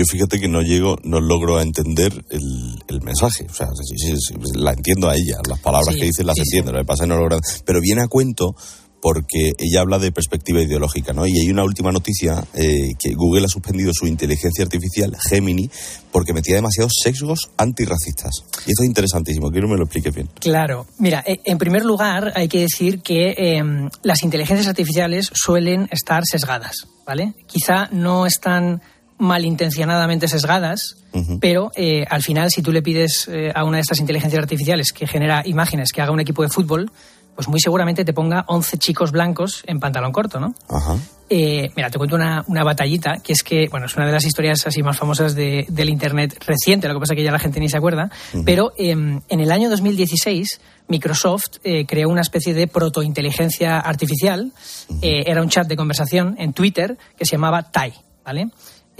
Yo 0.00 0.06
fíjate 0.06 0.40
que 0.40 0.48
no 0.48 0.62
llego, 0.62 0.96
no 1.04 1.20
logro 1.20 1.58
a 1.58 1.62
entender 1.62 2.24
el, 2.30 2.82
el 2.88 3.02
mensaje. 3.02 3.44
O 3.50 3.52
sea, 3.52 3.66
sí, 3.74 3.98
sí, 3.98 4.14
sí, 4.16 4.34
la 4.54 4.72
entiendo 4.72 5.10
a 5.10 5.14
ella, 5.14 5.36
las 5.46 5.58
palabras 5.58 5.94
que 5.94 6.06
dice 6.06 6.24
las 6.24 6.38
entiendo, 6.38 6.72
lo 6.72 6.78
que 6.78 6.86
pasa 6.86 7.04
no 7.04 7.18
logro. 7.18 7.38
Pero 7.66 7.82
viene 7.82 8.00
a 8.00 8.08
cuento 8.08 8.56
porque 9.02 9.52
ella 9.58 9.82
habla 9.82 9.98
de 9.98 10.10
perspectiva 10.10 10.62
ideológica, 10.62 11.12
¿no? 11.12 11.26
Y 11.26 11.38
hay 11.38 11.50
una 11.50 11.64
última 11.64 11.92
noticia 11.92 12.42
eh, 12.54 12.92
que 12.98 13.12
Google 13.12 13.44
ha 13.44 13.48
suspendido 13.48 13.92
su 13.94 14.06
inteligencia 14.06 14.64
artificial 14.64 15.14
Gemini 15.28 15.70
porque 16.10 16.32
metía 16.32 16.54
demasiados 16.54 16.92
sesgos 17.02 17.50
antirracistas. 17.58 18.32
Y 18.66 18.70
esto 18.70 18.82
es 18.82 18.88
interesantísimo, 18.88 19.50
quiero 19.50 19.66
que 19.66 19.72
me 19.72 19.78
lo 19.78 19.84
explique 19.84 20.10
bien. 20.10 20.30
Claro, 20.40 20.86
mira, 20.96 21.22
eh, 21.26 21.40
en 21.44 21.58
primer 21.58 21.84
lugar 21.84 22.32
hay 22.36 22.48
que 22.48 22.60
decir 22.60 23.02
que 23.02 23.34
eh, 23.36 23.62
las 24.02 24.22
inteligencias 24.22 24.66
artificiales 24.66 25.28
suelen 25.34 25.90
estar 25.92 26.22
sesgadas, 26.24 26.86
¿vale? 27.06 27.34
Quizá 27.46 27.90
no 27.92 28.24
están 28.24 28.80
malintencionadamente 29.20 30.26
sesgadas, 30.28 30.96
pero 31.40 31.70
eh, 31.76 32.04
al 32.08 32.22
final 32.22 32.50
si 32.50 32.62
tú 32.62 32.72
le 32.72 32.82
pides 32.82 33.28
eh, 33.30 33.52
a 33.54 33.64
una 33.64 33.76
de 33.76 33.82
estas 33.82 34.00
inteligencias 34.00 34.42
artificiales 34.42 34.92
que 34.92 35.06
genera 35.06 35.42
imágenes 35.46 35.92
que 35.92 36.02
haga 36.02 36.12
un 36.12 36.20
equipo 36.20 36.42
de 36.42 36.48
fútbol, 36.48 36.90
pues 37.34 37.48
muy 37.48 37.60
seguramente 37.60 38.04
te 38.04 38.12
ponga 38.12 38.44
11 38.48 38.78
chicos 38.78 39.12
blancos 39.12 39.62
en 39.66 39.78
pantalón 39.80 40.12
corto, 40.12 40.40
¿no? 40.40 40.54
Ajá. 40.68 40.96
Eh, 41.32 41.70
mira, 41.76 41.88
te 41.90 41.96
cuento 41.96 42.16
una, 42.16 42.44
una 42.48 42.64
batallita, 42.64 43.18
que 43.22 43.32
es 43.32 43.42
que, 43.44 43.68
bueno, 43.70 43.86
es 43.86 43.94
una 43.96 44.04
de 44.04 44.12
las 44.12 44.24
historias 44.24 44.66
así 44.66 44.82
más 44.82 44.98
famosas 44.98 45.34
de- 45.36 45.64
del 45.68 45.88
Internet 45.88 46.42
reciente, 46.44 46.88
lo 46.88 46.94
que 46.94 47.00
pasa 47.00 47.14
es 47.14 47.18
que 47.18 47.22
ya 47.24 47.30
la 47.30 47.38
gente 47.38 47.60
ni 47.60 47.68
se 47.68 47.76
acuerda, 47.76 48.10
pero 48.44 48.72
eh, 48.76 48.90
en 48.90 49.40
el 49.40 49.52
año 49.52 49.70
2016 49.70 50.60
Microsoft 50.88 51.58
eh, 51.62 51.86
creó 51.86 52.08
una 52.08 52.20
especie 52.22 52.52
de 52.52 52.66
protointeligencia 52.66 53.78
artificial, 53.78 54.52
era 55.00 55.40
un 55.40 55.48
chat 55.48 55.68
de 55.68 55.76
conversación 55.76 56.34
en 56.38 56.52
Twitter 56.52 56.98
que 57.16 57.24
se 57.24 57.32
llamaba 57.32 57.62
Tai, 57.70 57.92
¿vale? 58.24 58.48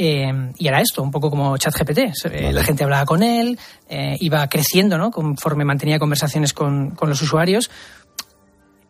Eh, 0.03 0.53
y 0.57 0.67
era 0.67 0.81
esto, 0.81 1.03
un 1.03 1.11
poco 1.11 1.29
como 1.29 1.59
ChatGPT. 1.59 1.99
Eh, 2.33 2.53
La 2.55 2.65
gente 2.65 2.85
hablaba 2.85 3.05
con 3.05 3.23
él, 3.23 3.59
eh, 3.87 4.17
iba 4.21 4.49
creciendo, 4.49 4.97
¿no? 4.97 5.11
Conforme 5.11 5.67
mantenía 5.67 5.99
conversaciones 5.99 6.55
con, 6.55 6.93
con 6.93 7.11
los 7.11 7.21
usuarios. 7.21 7.71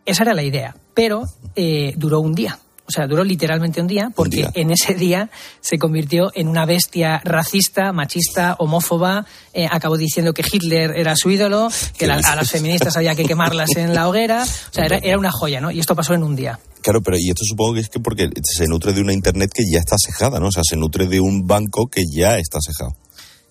Esa 0.05 0.23
era 0.23 0.33
la 0.33 0.43
idea, 0.43 0.73
pero 0.93 1.23
eh, 1.57 1.93
duró 1.97 2.21
un 2.21 2.33
día. 2.33 2.57
O 2.91 2.93
sea, 2.93 3.07
duró 3.07 3.23
literalmente 3.23 3.79
un 3.79 3.87
día, 3.87 4.11
porque 4.13 4.49
en 4.53 4.69
ese 4.71 4.93
día 4.95 5.29
se 5.61 5.77
convirtió 5.77 6.29
en 6.35 6.49
una 6.49 6.65
bestia 6.65 7.21
racista, 7.23 7.93
machista, 7.93 8.55
homófoba. 8.59 9.25
eh, 9.53 9.67
acabó 9.69 9.97
diciendo 9.97 10.33
que 10.33 10.43
Hitler 10.49 10.91
era 10.97 11.15
su 11.15 11.29
ídolo, 11.31 11.69
que 11.97 12.07
la- 12.07 12.15
a 12.15 12.35
las 12.35 12.51
feministas 12.51 12.95
había 12.97 13.15
que 13.15 13.23
quemarlas 13.25 13.69
en 13.75 13.93
la 13.93 14.07
hoguera. 14.07 14.43
O 14.43 14.73
sea, 14.73 14.85
era, 14.85 14.97
era 14.97 15.17
una 15.17 15.31
joya, 15.31 15.59
¿no? 15.61 15.71
Y 15.71 15.79
esto 15.79 15.95
pasó 15.95 16.13
en 16.13 16.23
un 16.23 16.35
día. 16.35 16.59
Claro, 16.81 17.01
pero 17.01 17.17
y 17.17 17.29
esto 17.29 17.43
supongo 17.45 17.73
que 17.75 17.79
es 17.81 17.89
que 17.89 17.99
porque 17.99 18.29
se 18.43 18.67
nutre 18.67 18.93
de 18.93 19.01
una 19.01 19.13
internet 19.13 19.51
que 19.53 19.63
ya 19.71 19.79
está 19.79 19.95
sesgada, 19.97 20.39
¿no? 20.39 20.47
O 20.47 20.51
sea, 20.51 20.63
se 20.67 20.75
nutre 20.77 21.07
de 21.07 21.19
un 21.19 21.45
banco 21.47 21.87
que 21.87 22.03
ya 22.11 22.37
está 22.37 22.59
sesgado. 22.61 22.95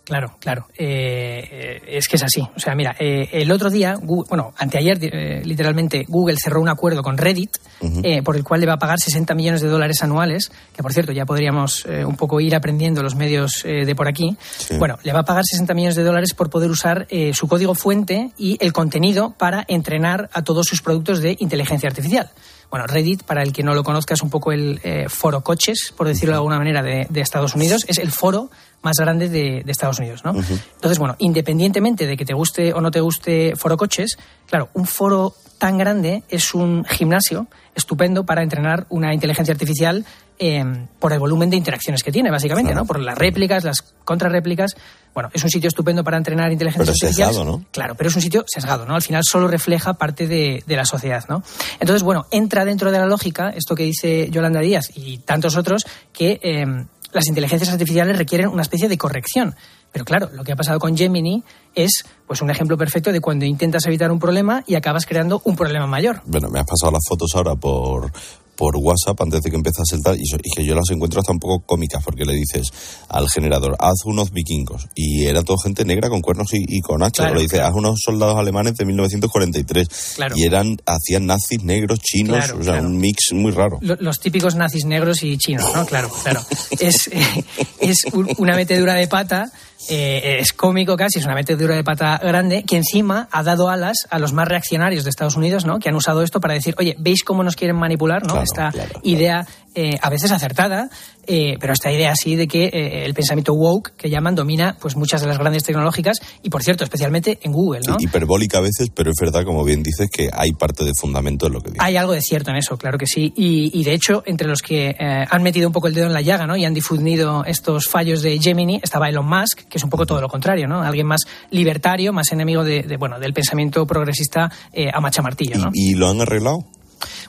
Claro, 0.05 0.37
claro. 0.41 0.67
Eh, 0.77 1.49
eh, 1.51 1.83
es 1.87 2.09
que 2.09 2.17
es 2.17 2.23
así. 2.25 2.41
O 2.57 2.59
sea, 2.59 2.75
mira, 2.75 2.97
eh, 2.99 3.29
el 3.33 3.53
otro 3.53 3.71
día, 3.71 3.95
Gu- 3.95 4.27
bueno, 4.29 4.53
anteayer, 4.59 4.99
eh, 5.03 5.43
literalmente, 5.45 6.05
Google 6.09 6.37
cerró 6.43 6.61
un 6.61 6.69
acuerdo 6.69 7.03
con 7.03 7.17
Reddit 7.17 7.59
eh, 8.03 8.23
por 8.23 8.37
el 8.37 8.43
cual 8.43 8.61
le 8.61 8.67
va 8.67 8.73
a 8.75 8.79
pagar 8.79 8.99
60 8.99 9.35
millones 9.35 9.61
de 9.61 9.69
dólares 9.69 10.03
anuales, 10.03 10.51
que 10.75 10.83
por 10.83 10.93
cierto 10.93 11.13
ya 11.13 11.25
podríamos 11.27 11.85
un 11.85 12.17
poco 12.17 12.41
ir 12.41 12.55
aprendiendo 12.57 13.03
los 13.03 13.15
medios 13.15 13.63
de 13.63 13.95
por 13.95 14.09
aquí. 14.09 14.37
Bueno, 14.79 14.99
le 15.05 15.13
va 15.13 15.21
a 15.21 15.25
pagar 15.25 15.45
60 15.45 15.73
millones 15.75 15.95
de 15.97 16.03
dólares 16.03 16.35
por 16.35 16.51
poder 16.51 16.71
usar 16.71 17.07
eh, 17.11 17.33
su 17.33 17.47
código 17.47 17.75
fuente 17.75 18.33
y 18.37 18.57
el 18.61 18.73
contenido 18.73 19.35
para 19.39 19.65
entrenar 19.69 20.29
a 20.33 20.43
todos 20.43 20.67
sus 20.67 20.83
productos 20.83 21.21
de 21.21 21.37
inteligencia 21.39 21.89
artificial. 21.89 22.31
Bueno, 22.71 22.87
Reddit, 22.87 23.25
para 23.25 23.43
el 23.43 23.53
que 23.53 23.65
no 23.65 23.75
lo 23.75 23.83
conozca, 23.83 24.15
es 24.15 24.23
un 24.23 24.31
poco 24.31 24.53
el 24.53 24.81
foro 25.09 25.41
coches, 25.43 25.93
por 25.97 26.07
decirlo 26.07 26.35
de 26.35 26.37
alguna 26.39 26.57
manera, 26.59 26.83
de, 26.83 27.07
de 27.11 27.21
Estados 27.21 27.57
Unidos. 27.57 27.85
Es 27.89 27.99
el 27.99 28.13
foro 28.13 28.49
más 28.83 28.97
grande 28.99 29.28
de, 29.28 29.62
de 29.64 29.72
Estados 29.72 29.99
Unidos, 29.99 30.24
¿no? 30.24 30.31
Entonces, 30.31 30.99
bueno, 30.99 31.14
independientemente 31.18 32.07
de 32.07 32.16
que 32.16 32.24
te 32.24 32.35
guste 32.35 32.72
o 32.72 32.81
no 32.81 32.91
te 32.91 33.01
guste 33.01 33.55
foro 33.57 33.76
coches, 33.76 34.16
claro, 34.47 34.70
un 34.74 34.87
foro 34.87 35.35
tan 35.59 35.76
grande 35.76 36.22
es 36.31 36.55
un 36.55 36.85
gimnasio 36.87 37.47
estupendo 37.74 38.24
para 38.24 38.43
entrenar 38.43 38.87
una 38.89 39.12
inteligencia 39.12 39.53
artificial 39.53 40.07
eh, 40.39 40.64
por 40.99 41.12
el 41.12 41.18
volumen 41.18 41.51
de 41.51 41.57
interacciones 41.57 42.03
que 42.03 42.11
tiene, 42.11 42.31
básicamente, 42.31 42.74
¿no? 42.74 42.87
Por 42.87 42.99
las 42.99 43.16
réplicas, 43.18 43.62
las 43.62 43.83
contrarréplicas. 44.07 44.74
Bueno, 45.12 45.28
es 45.35 45.45
un 45.45 45.51
sitio 45.51 45.68
estupendo 45.68 46.03
para 46.03 46.16
entrenar 46.16 46.51
inteligencia 46.51 46.83
Pero 46.83 46.93
artificial. 46.93 47.28
sesgado, 47.28 47.45
¿no? 47.45 47.64
Claro, 47.72 47.95
pero 47.95 48.09
es 48.09 48.16
un 48.16 48.22
sitio 48.22 48.45
sesgado, 48.47 48.87
¿no? 48.87 48.95
Al 48.95 49.03
final 49.03 49.22
solo 49.22 49.49
refleja 49.49 49.93
parte 49.95 50.26
de, 50.26 50.64
de 50.66 50.76
la 50.76 50.87
sociedad, 50.87 51.24
¿no? 51.28 51.43
Entonces, 51.78 52.03
bueno, 52.03 52.24
entra 52.31 52.64
dentro 52.64 52.91
de 52.91 52.99
la 52.99 53.07
lógica 53.07 53.51
esto 53.51 53.74
que 53.74 53.83
dice 53.83 54.31
Yolanda 54.31 54.61
Díaz 54.61 54.91
y 54.95 55.18
tantos 55.18 55.57
otros 55.59 55.85
que 56.14 56.41
eh, 56.43 56.64
las 57.13 57.27
inteligencias 57.27 57.71
artificiales 57.71 58.17
requieren 58.17 58.49
una 58.49 58.63
especie 58.63 58.89
de 58.89 58.99
corrección. 58.99 59.55
Pero 59.93 60.05
claro, 60.05 60.31
lo 60.33 60.45
que 60.45 60.53
ha 60.53 60.57
pasado 60.57 60.79
con 60.79 60.97
Gemini 60.97 61.43
es 61.75 62.05
pues 62.27 62.43
un 62.43 62.51
ejemplo 62.51 62.79
perfecto 62.79 63.13
de 63.13 63.21
cuando 63.21 63.45
intentas 63.45 63.87
evitar 63.87 64.13
un 64.13 64.19
problema 64.19 64.63
y 64.67 64.75
acabas 64.75 65.07
creando 65.07 65.43
un 65.45 65.57
problema 65.57 65.87
mayor. 65.87 66.23
Bueno, 66.27 66.49
me 66.49 66.61
has 66.61 66.67
pasado 66.67 66.93
las 66.93 67.03
fotos 67.09 67.31
ahora 67.35 67.57
por, 67.57 68.13
por 68.61 68.77
WhatsApp 68.77 69.19
antes 69.23 69.41
de 69.41 69.49
que 69.51 69.57
empezase 69.57 69.97
el 69.97 70.03
tal, 70.03 70.19
y, 70.21 70.25
que 70.55 70.65
yo 70.67 70.75
las 70.75 70.85
encuentro 70.91 71.19
hasta 71.21 71.33
un 71.33 71.39
poco 71.39 71.65
cómicas, 71.65 72.05
porque 72.05 72.27
le 72.27 72.35
dices 72.35 72.69
al 73.09 73.27
generador, 73.31 73.75
haz 73.79 74.05
unos 74.05 74.33
vikingos, 74.33 74.87
y 74.95 75.25
era 75.25 75.43
todo 75.43 75.57
gente 75.57 75.87
negra 75.87 76.11
con 76.11 76.21
cuernos 76.21 76.53
y, 76.53 76.63
y 76.69 76.83
con 76.83 77.03
hachas, 77.03 77.25
Claro, 77.25 77.37
le 77.37 77.41
dices, 77.45 77.59
claro. 77.61 77.69
haz 77.73 77.75
unos 77.79 78.01
soldados 78.05 78.37
alemanes 78.37 78.75
de 78.77 78.85
1943, 78.85 79.89
Claro. 80.17 80.35
y 80.37 80.43
eran, 80.45 80.77
hacían 80.85 81.25
nazis 81.25 81.63
negros, 81.65 82.01
chinos, 82.01 82.51
o 82.51 82.63
sea, 82.63 82.75
un 82.83 82.99
mix 82.99 83.33
muy 83.33 83.51
raro. 83.53 83.79
Lo- 83.81 83.97
Los 83.99 84.21
típicos 84.21 84.55
nazis 84.57 84.85
negros 84.85 85.23
y 85.23 85.39
chinos, 85.39 85.65
¿no? 85.75 85.87
Claro, 85.87 86.11
claro. 86.23 86.43
Es, 86.79 87.09
es 87.81 88.05
un- 88.13 88.29
una 88.37 88.57
metedura 88.57 88.93
de 88.95 89.09
pata, 89.09 89.51
eh, 89.89 90.39
es 90.41 90.53
cómico 90.53 90.97
casi, 90.97 91.18
es 91.18 91.24
una 91.24 91.35
metedura 91.35 91.74
de 91.74 91.85
pata 91.85 92.18
grande, 92.22 92.64
que 92.64 92.76
encima 92.76 93.28
ha 93.31 93.43
dado 93.43 93.68
alas 93.68 94.07
a 94.11 94.18
los 94.18 94.33
más 94.33 94.49
reaccionarios 94.49 95.05
de 95.05 95.11
Estados 95.11 95.37
Unidos, 95.37 95.64
¿no? 95.64 95.78
Que 95.78 95.89
han 95.89 95.95
usado 95.95 96.22
esto 96.22 96.41
para 96.41 96.55
decir, 96.55 96.74
oye, 96.78 96.97
¿veis 96.99 97.24
cómo 97.24 97.43
nos 97.43 97.57
quieren 97.57 97.76
manipular, 97.76 98.26
¿no? 98.26 98.41
Esta 98.43 98.72
idea 99.03 99.47
eh, 99.74 99.99
a 100.03 100.11
veces 100.11 100.33
acertada, 100.33 100.91
eh, 101.26 101.57
pero 101.61 101.72
esta 101.72 101.93
idea 101.93 102.11
así 102.11 102.35
de 102.35 102.49
que 102.49 102.64
eh, 102.64 103.05
el 103.05 103.14
pensamiento 103.14 103.55
woke, 103.55 103.93
que 103.97 104.11
llaman, 104.11 104.35
domina 104.35 104.76
pues 104.81 104.97
muchas 104.97 105.20
de 105.20 105.28
las 105.28 105.39
grandes 105.39 105.62
tecnológicas 105.62 106.18
y, 106.43 106.51
por 106.51 106.64
cierto, 106.64 106.83
especialmente 106.83 107.39
en 107.43 107.53
Google, 107.53 107.83
¿no? 107.87 107.99
Hiperbólica 108.01 108.59
a 108.59 108.62
veces, 108.62 108.89
pero 108.93 109.11
es 109.11 109.16
verdad, 109.20 109.45
como 109.45 109.62
bien 109.62 109.83
dices, 109.83 110.09
que 110.11 110.28
hay 110.33 110.51
parte 110.53 110.85
de 110.85 110.93
fundamento 110.99 111.47
en 111.47 111.53
lo 111.53 111.61
que 111.61 111.70
dices. 111.70 111.85
Hay 111.85 111.97
algo 111.97 112.14
de 112.14 112.20
cierto 112.20 112.51
en 112.51 112.57
eso, 112.57 112.76
claro 112.76 112.99
que 112.99 113.07
sí. 113.07 113.33
Y, 113.37 113.70
y, 113.78 113.85
de 113.85 113.93
hecho, 113.93 114.24
entre 114.26 114.49
los 114.49 114.61
que 114.61 114.89
eh, 114.89 115.24
han 115.31 115.43
metido 115.45 115.68
un 115.68 115.72
poco 115.72 115.87
el 115.87 115.95
dedo 115.95 116.07
en 116.07 116.14
la 116.14 116.20
llaga 116.20 116.49
¿no? 116.49 116.57
y 116.57 116.64
han 116.64 116.74
difundido 116.74 117.45
estos 117.45 117.87
fallos 117.87 118.22
de 118.22 118.39
Gemini, 118.41 118.81
estaba 118.83 119.09
Elon 119.09 119.26
Musk, 119.26 119.68
que 119.71 119.79
es 119.79 119.85
un 119.85 119.89
poco 119.89 120.05
todo 120.05 120.21
lo 120.21 120.29
contrario, 120.29 120.66
¿no? 120.68 120.83
Alguien 120.83 121.07
más 121.07 121.23
libertario, 121.51 122.12
más 122.12 122.31
enemigo 122.33 122.64
de, 122.64 122.83
de, 122.83 122.97
bueno, 122.97 123.18
del 123.18 123.33
pensamiento 123.33 123.87
progresista 123.87 124.51
eh, 124.73 124.91
a 124.93 125.01
machamartillo, 125.01 125.59
¿no? 125.59 125.71
¿Y 125.73 125.95
lo 125.95 126.11
han 126.11 126.21
arreglado? 126.21 126.66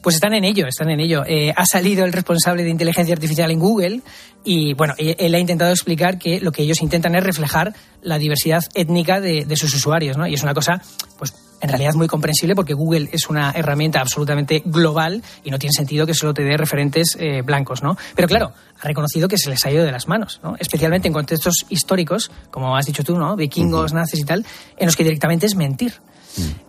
Pues 0.02 0.16
están 0.16 0.34
en 0.34 0.44
ello, 0.44 0.68
están 0.68 0.90
en 0.90 1.00
ello. 1.00 1.24
Eh, 1.26 1.54
ha 1.56 1.66
salido 1.66 2.04
el 2.04 2.12
responsable 2.12 2.64
de 2.64 2.70
inteligencia 2.70 3.14
artificial 3.14 3.52
en 3.52 3.60
Google 3.60 4.02
y, 4.44 4.74
bueno, 4.74 4.96
él, 4.98 5.16
él 5.18 5.36
ha 5.36 5.40
intentado 5.40 5.72
explicar 5.72 6.18
que 6.18 6.42
lo 6.42 6.52
que 6.52 6.64
ellos 6.64 6.82
intentan 6.82 7.16
es 7.16 7.24
reflejar 7.24 7.74
la 8.02 8.18
diversidad 8.18 8.64
étnica 8.74 9.22
de, 9.22 9.46
de 9.46 9.56
sus 9.56 9.74
usuarios, 9.74 10.18
¿no? 10.18 10.28
Y 10.28 10.34
es 10.34 10.44
una 10.44 10.54
cosa, 10.54 10.82
pues, 11.18 11.34
en 11.62 11.70
realidad 11.70 11.94
muy 11.94 12.08
comprensible 12.08 12.56
porque 12.56 12.74
Google 12.74 13.10
es 13.12 13.30
una 13.30 13.52
herramienta 13.52 14.02
absolutamente 14.02 14.62
global 14.66 15.24
y 15.44 15.52
no 15.52 15.60
tiene 15.60 15.74
sentido 15.74 16.06
que 16.06 16.14
solo 16.14 16.34
te 16.34 16.44
dé 16.44 16.58
referentes 16.58 17.16
eh, 17.20 17.42
blancos, 17.44 17.84
¿no? 17.84 17.98
Pero 18.16 18.28
claro, 18.28 18.52
ha 18.80 18.88
reconocido 18.88 19.28
que 19.28 19.38
se 19.38 19.50
les 19.50 19.66
ha 19.66 19.72
ido 19.72 19.84
de 19.84 19.92
las 19.92 20.08
manos, 20.08 20.40
¿no? 20.44 20.56
Especialmente 20.60 21.08
en 21.08 21.14
contextos 21.14 21.66
históricos, 21.70 22.32
como 22.50 22.76
has 22.76 22.86
dicho 22.86 23.04
tú, 23.04 23.18
¿no? 23.18 23.36
Vikingos, 23.36 23.94
nazis 23.94 24.22
y 24.22 24.24
tal, 24.24 24.46
en 24.78 24.86
los 24.86 24.96
que 24.96 25.04
directamente 25.04 25.46
es 25.46 25.56
mentir. 25.56 25.94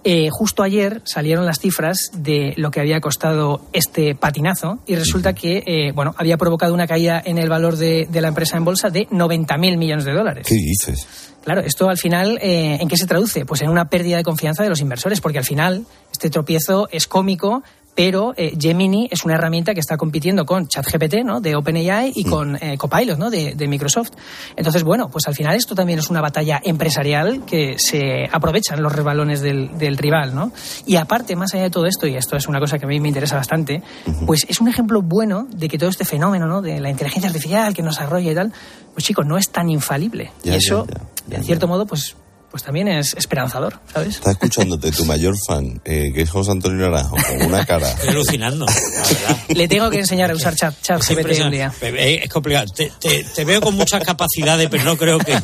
Eh, 0.02 0.28
justo 0.30 0.64
ayer 0.64 1.00
salieron 1.04 1.46
las 1.46 1.60
cifras 1.60 2.10
de 2.12 2.52
lo 2.56 2.72
que 2.72 2.80
había 2.80 3.00
costado 3.00 3.64
este 3.72 4.16
patinazo 4.16 4.80
y 4.86 4.96
resulta 4.96 5.34
que 5.34 5.62
eh, 5.64 5.92
bueno 5.92 6.16
había 6.18 6.36
provocado 6.36 6.74
una 6.74 6.88
caída 6.88 7.22
en 7.24 7.38
el 7.38 7.48
valor 7.48 7.76
de, 7.76 8.08
de 8.10 8.20
la 8.20 8.28
empresa 8.28 8.56
en 8.56 8.64
bolsa 8.64 8.90
de 8.90 9.08
90.000 9.08 9.78
millones 9.78 10.04
de 10.04 10.12
dólares. 10.12 10.46
¿Qué 10.48 10.56
dices? 10.56 11.31
Claro, 11.44 11.60
esto 11.62 11.88
al 11.88 11.98
final, 11.98 12.38
eh, 12.40 12.78
¿en 12.80 12.88
qué 12.88 12.96
se 12.96 13.06
traduce? 13.06 13.44
Pues 13.44 13.62
en 13.62 13.68
una 13.68 13.86
pérdida 13.86 14.16
de 14.16 14.22
confianza 14.22 14.62
de 14.62 14.68
los 14.68 14.80
inversores, 14.80 15.20
porque 15.20 15.38
al 15.38 15.44
final 15.44 15.86
este 16.12 16.30
tropiezo 16.30 16.88
es 16.92 17.06
cómico, 17.06 17.62
pero 17.94 18.32
eh, 18.36 18.56
Gemini 18.58 19.08
es 19.10 19.24
una 19.24 19.34
herramienta 19.34 19.74
que 19.74 19.80
está 19.80 19.96
compitiendo 19.96 20.46
con 20.46 20.66
ChatGPT, 20.66 21.24
¿no? 21.24 21.40
De 21.40 21.54
OpenAI 21.54 22.12
y 22.14 22.24
con 22.24 22.56
eh, 22.56 22.76
Copilot, 22.78 23.18
¿no? 23.18 23.30
De, 23.30 23.54
de 23.54 23.68
Microsoft. 23.68 24.12
Entonces, 24.56 24.82
bueno, 24.82 25.08
pues 25.10 25.26
al 25.28 25.34
final 25.34 25.56
esto 25.56 25.74
también 25.74 25.98
es 25.98 26.08
una 26.08 26.20
batalla 26.20 26.60
empresarial 26.64 27.44
que 27.44 27.74
se 27.78 28.28
aprovechan 28.30 28.82
los 28.82 28.92
rebalones 28.92 29.40
del, 29.40 29.76
del 29.76 29.98
rival, 29.98 30.34
¿no? 30.34 30.52
Y 30.86 30.96
aparte, 30.96 31.36
más 31.36 31.52
allá 31.54 31.64
de 31.64 31.70
todo 31.70 31.86
esto, 31.86 32.06
y 32.06 32.16
esto 32.16 32.36
es 32.36 32.48
una 32.48 32.60
cosa 32.60 32.78
que 32.78 32.86
a 32.86 32.88
mí 32.88 32.98
me 33.00 33.08
interesa 33.08 33.36
bastante, 33.36 33.82
pues 34.26 34.46
es 34.48 34.60
un 34.60 34.68
ejemplo 34.68 35.02
bueno 35.02 35.46
de 35.50 35.68
que 35.68 35.78
todo 35.78 35.90
este 35.90 36.04
fenómeno, 36.04 36.46
¿no? 36.46 36.62
De 36.62 36.80
la 36.80 36.90
inteligencia 36.90 37.28
artificial 37.28 37.74
que 37.74 37.82
nos 37.82 38.00
arrolla 38.00 38.32
y 38.32 38.34
tal, 38.34 38.52
pues 38.94 39.04
chicos, 39.04 39.26
no 39.26 39.36
es 39.36 39.50
tan 39.50 39.68
infalible. 39.68 40.32
Ya, 40.42 40.54
y 40.54 40.56
eso, 40.56 40.86
ya, 40.86 41.00
ya, 41.28 41.36
en 41.38 41.44
cierto 41.44 41.68
modo, 41.68 41.86
pues 41.86 42.16
pues 42.52 42.62
también 42.64 42.86
es 42.86 43.14
esperanzador, 43.14 43.80
¿sabes? 43.92 44.16
Está 44.16 44.30
escuchándote 44.32 44.92
tu 44.92 45.04
mayor 45.06 45.34
fan, 45.46 45.80
eh, 45.86 46.12
que 46.14 46.20
es 46.20 46.30
José 46.30 46.50
Antonio 46.50 46.88
Naranjo, 46.90 47.16
con 47.16 47.42
una 47.46 47.64
cara. 47.64 47.88
Estoy 47.90 48.10
alucinando, 48.10 48.66
la 48.66 48.72
verdad. 48.74 49.36
Le 49.48 49.68
tengo 49.68 49.88
que 49.88 49.98
enseñar 50.00 50.30
a 50.30 50.34
usar 50.34 50.54
chat, 50.54 50.74
chat 50.82 51.00
Es 51.00 51.08
GPT 51.08 51.40
un 51.44 51.50
día. 51.50 51.72
Eh, 51.80 52.20
Es 52.24 52.28
complicado. 52.30 52.66
Te, 52.76 52.92
te- 53.00 53.24
te 53.24 53.44
veo 53.46 53.62
con 53.62 53.74
muchas 53.74 54.04
capacidades, 54.04 54.68
pero 54.70 54.84
no 54.84 54.98
creo 54.98 55.18
que, 55.18 55.34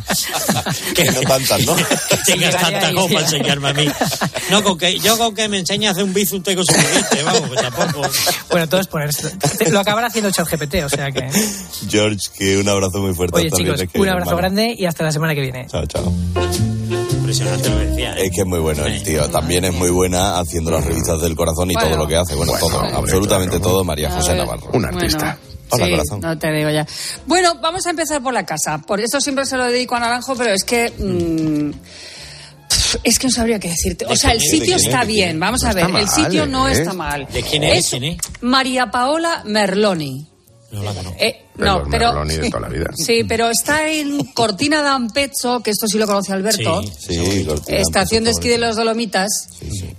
que, 0.95 1.05
no 1.11 1.21
tantas, 1.23 1.65
¿no? 1.65 1.75
que 1.77 2.17
tengas 2.27 2.55
tanta 2.57 2.93
como 2.93 3.09
para 3.09 3.21
enseñarme 3.23 3.69
a 3.71 3.73
mí. 3.73 3.89
No, 4.51 4.63
con 4.63 4.77
que, 4.77 4.99
yo 4.99 5.17
con 5.17 5.35
que 5.35 5.49
me 5.49 5.59
enseñe 5.61 5.87
a 5.87 5.93
hacer 5.93 6.05
un 6.05 6.13
bizum 6.13 6.43
tengo 6.43 6.63
suficiente, 6.63 7.23
vamos, 7.23 7.49
pues 7.49 7.63
tampoco. 7.63 8.03
Bueno, 8.51 8.69
todo 8.69 8.81
es 8.83 8.87
por 8.87 9.03
esto. 9.03 9.29
Te- 9.59 9.71
Lo 9.71 9.81
acabará 9.81 10.09
haciendo 10.09 10.31
ChatGPT, 10.31 10.75
o 10.85 10.89
sea 10.91 11.11
que. 11.11 11.27
George, 11.89 12.19
que 12.39 12.59
un 12.59 12.69
abrazo 12.69 12.99
muy 12.99 13.15
fuerte. 13.15 13.35
Oye, 13.39 13.51
chicos, 13.51 13.83
un 13.95 14.09
abrazo 14.11 14.37
grande 14.37 14.75
y 14.79 14.85
hasta 14.85 15.05
la 15.05 15.13
semana 15.13 15.35
que 15.35 15.41
viene. 15.41 15.67
Chao, 15.71 15.87
chao. 15.87 16.13
Impresionante 17.29 17.69
lo 17.69 17.79
que 17.79 17.85
decía. 17.87 18.15
¿eh? 18.15 18.25
Es 18.27 18.31
que 18.31 18.41
es 18.41 18.47
muy 18.47 18.59
bueno 18.59 18.87
el 18.87 19.03
tío. 19.03 19.29
También 19.29 19.65
es 19.67 19.75
muy 19.75 19.91
buena 19.91 20.39
haciendo 20.39 20.71
las 20.71 20.85
revistas 20.85 21.21
del 21.21 21.37
corazón 21.37 21.71
y 21.71 21.75
Bueno. 21.75 21.91
todo 21.91 21.99
lo 21.99 22.09
que 22.09 22.17
hace. 22.17 22.35
Bueno, 22.35 22.53
todo, 22.59 22.81
absolutamente 22.81 23.61
todo, 23.61 23.85
María 23.85 24.11
José. 24.11 24.35
Navarro. 24.35 24.71
Un 24.73 24.85
artista. 24.87 25.39
Hola, 25.71 25.85
Sí, 25.85 25.91
corazón. 25.91 26.21
No 26.21 26.39
te 26.39 26.51
digo 26.51 26.71
ya. 26.71 26.87
Bueno, 27.27 27.57
vamos 27.61 27.87
a 27.87 27.91
empezar 27.91 28.23
por 28.23 28.33
la 28.33 28.47
casa. 28.47 28.79
Por 28.79 29.01
eso 29.01 29.21
siempre 29.21 29.45
se 29.45 29.59
lo 29.59 29.67
dedico 29.67 29.95
a 29.97 30.01
Naranjo, 30.01 30.35
pero 30.35 30.55
es 30.55 30.65
que. 30.65 30.91
mm, 30.97 31.71
pf, 32.69 32.99
es 33.05 33.19
que 33.19 33.27
no 33.27 33.31
sabría 33.33 33.59
qué 33.59 33.69
decirte. 33.69 34.07
O 34.07 34.09
¿De 34.09 34.17
sea, 34.17 34.31
el 34.31 34.41
sitio 34.41 34.77
¿De 34.77 34.81
quién 34.81 34.91
está 34.95 35.05
bien. 35.05 35.39
Vamos 35.39 35.63
a 35.65 35.75
ver. 35.75 35.91
El 35.95 36.09
sitio 36.09 36.47
no 36.47 36.67
¿eh? 36.67 36.73
está 36.73 36.95
mal. 36.95 37.29
¿De? 37.31 37.43
¿Quién 37.43 37.65
es? 37.65 37.95
María 38.41 38.91
Paola 38.91 39.43
Merloni. 39.45 40.27
No 40.71 40.83
la 40.83 40.93
conozco. 40.93 41.17
Eh, 41.19 41.47
no, 41.57 41.79
los 41.79 41.89
pero. 41.91 42.13
Merloni 42.13 42.35
de 42.37 42.51
toda 42.51 42.61
la 42.61 42.69
vida. 42.69 42.85
Sí, 42.95 43.25
pero 43.27 43.49
está 43.49 43.89
en 43.89 44.23
Cortina 44.35 44.83
d'Ampezzo, 44.83 45.61
que 45.63 45.71
esto 45.71 45.87
sí 45.89 45.97
lo 45.99 46.07
conoce 46.07 46.33
Alberto. 46.35 46.83
Sí, 46.99 47.45
Cortina, 47.49 47.79
Estación 47.79 48.25
de 48.25 48.31
esquí 48.33 48.49
de 48.49 48.59
los 48.59 48.77
Dolomitas. 48.77 49.29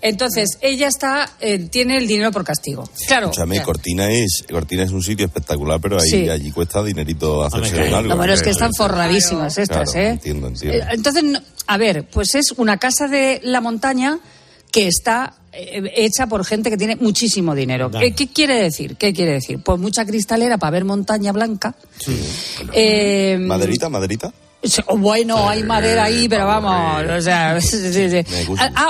Entonces, 0.01 0.57
ella 0.61 0.87
está, 0.87 1.31
eh, 1.39 1.57
tiene 1.69 1.97
el 1.97 2.07
dinero 2.07 2.31
por 2.31 2.43
castigo. 2.43 2.87
Claro. 3.07 3.25
Escúchame, 3.31 3.55
ya. 3.57 3.63
Cortina 3.63 4.11
es, 4.11 4.45
Cortina 4.49 4.83
es 4.83 4.91
un 4.91 5.01
sitio 5.01 5.25
espectacular, 5.25 5.79
pero 5.81 5.99
ahí, 5.99 6.09
Sí. 6.09 6.29
allí 6.29 6.51
cuesta 6.51 6.83
dinerito 6.83 7.43
hacerse 7.43 7.87
un 7.87 7.93
algo. 7.93 8.09
Lo 8.09 8.17
bueno 8.17 8.33
es 8.33 8.41
que 8.43 8.51
están 8.51 8.71
forradísimas 8.75 9.57
estas, 9.57 9.91
Claro, 9.91 10.07
¿eh? 10.07 10.11
Entiendo, 10.11 10.47
entiendo. 10.47 10.77
Eh, 10.77 10.87
Entonces, 10.91 11.23
no- 11.23 11.41
a 11.67 11.77
ver, 11.77 12.07
pues 12.07 12.35
es 12.35 12.51
una 12.57 12.77
casa 12.77 13.07
de 13.07 13.39
la 13.43 13.59
montaña 13.59 14.19
que 14.71 14.87
está 14.87 15.33
eh, 15.51 15.91
hecha 15.95 16.27
por 16.27 16.45
gente 16.45 16.69
que 16.69 16.77
tiene 16.77 16.95
muchísimo 16.95 17.55
dinero. 17.55 17.89
Dale. 17.89 18.13
¿Qué, 18.13 18.15
qué 18.27 18.33
quiere 18.33 18.55
decir? 18.61 18.95
¿Qué 18.97 19.13
quiere 19.13 19.33
decir? 19.33 19.59
Pues 19.63 19.79
mucha 19.79 20.05
cristalera 20.05 20.57
para 20.57 20.71
ver 20.71 20.85
montaña 20.85 21.31
blanca. 21.31 21.75
Eh, 22.73 23.37
¿Maderita, 23.39 23.89
maderita? 23.89 24.33
Sí, 24.61 24.81
oh, 24.87 24.97
Bueno, 24.97 25.47
hay 25.47 25.63
madera 25.63 26.03
ahí, 26.03 26.27
pero 26.27 26.45
vamos, 26.45 27.09
o 27.09 27.21
sea, 27.21 27.61
sí, 27.61 27.77
sí, 27.93 28.09
sí. 28.09 28.25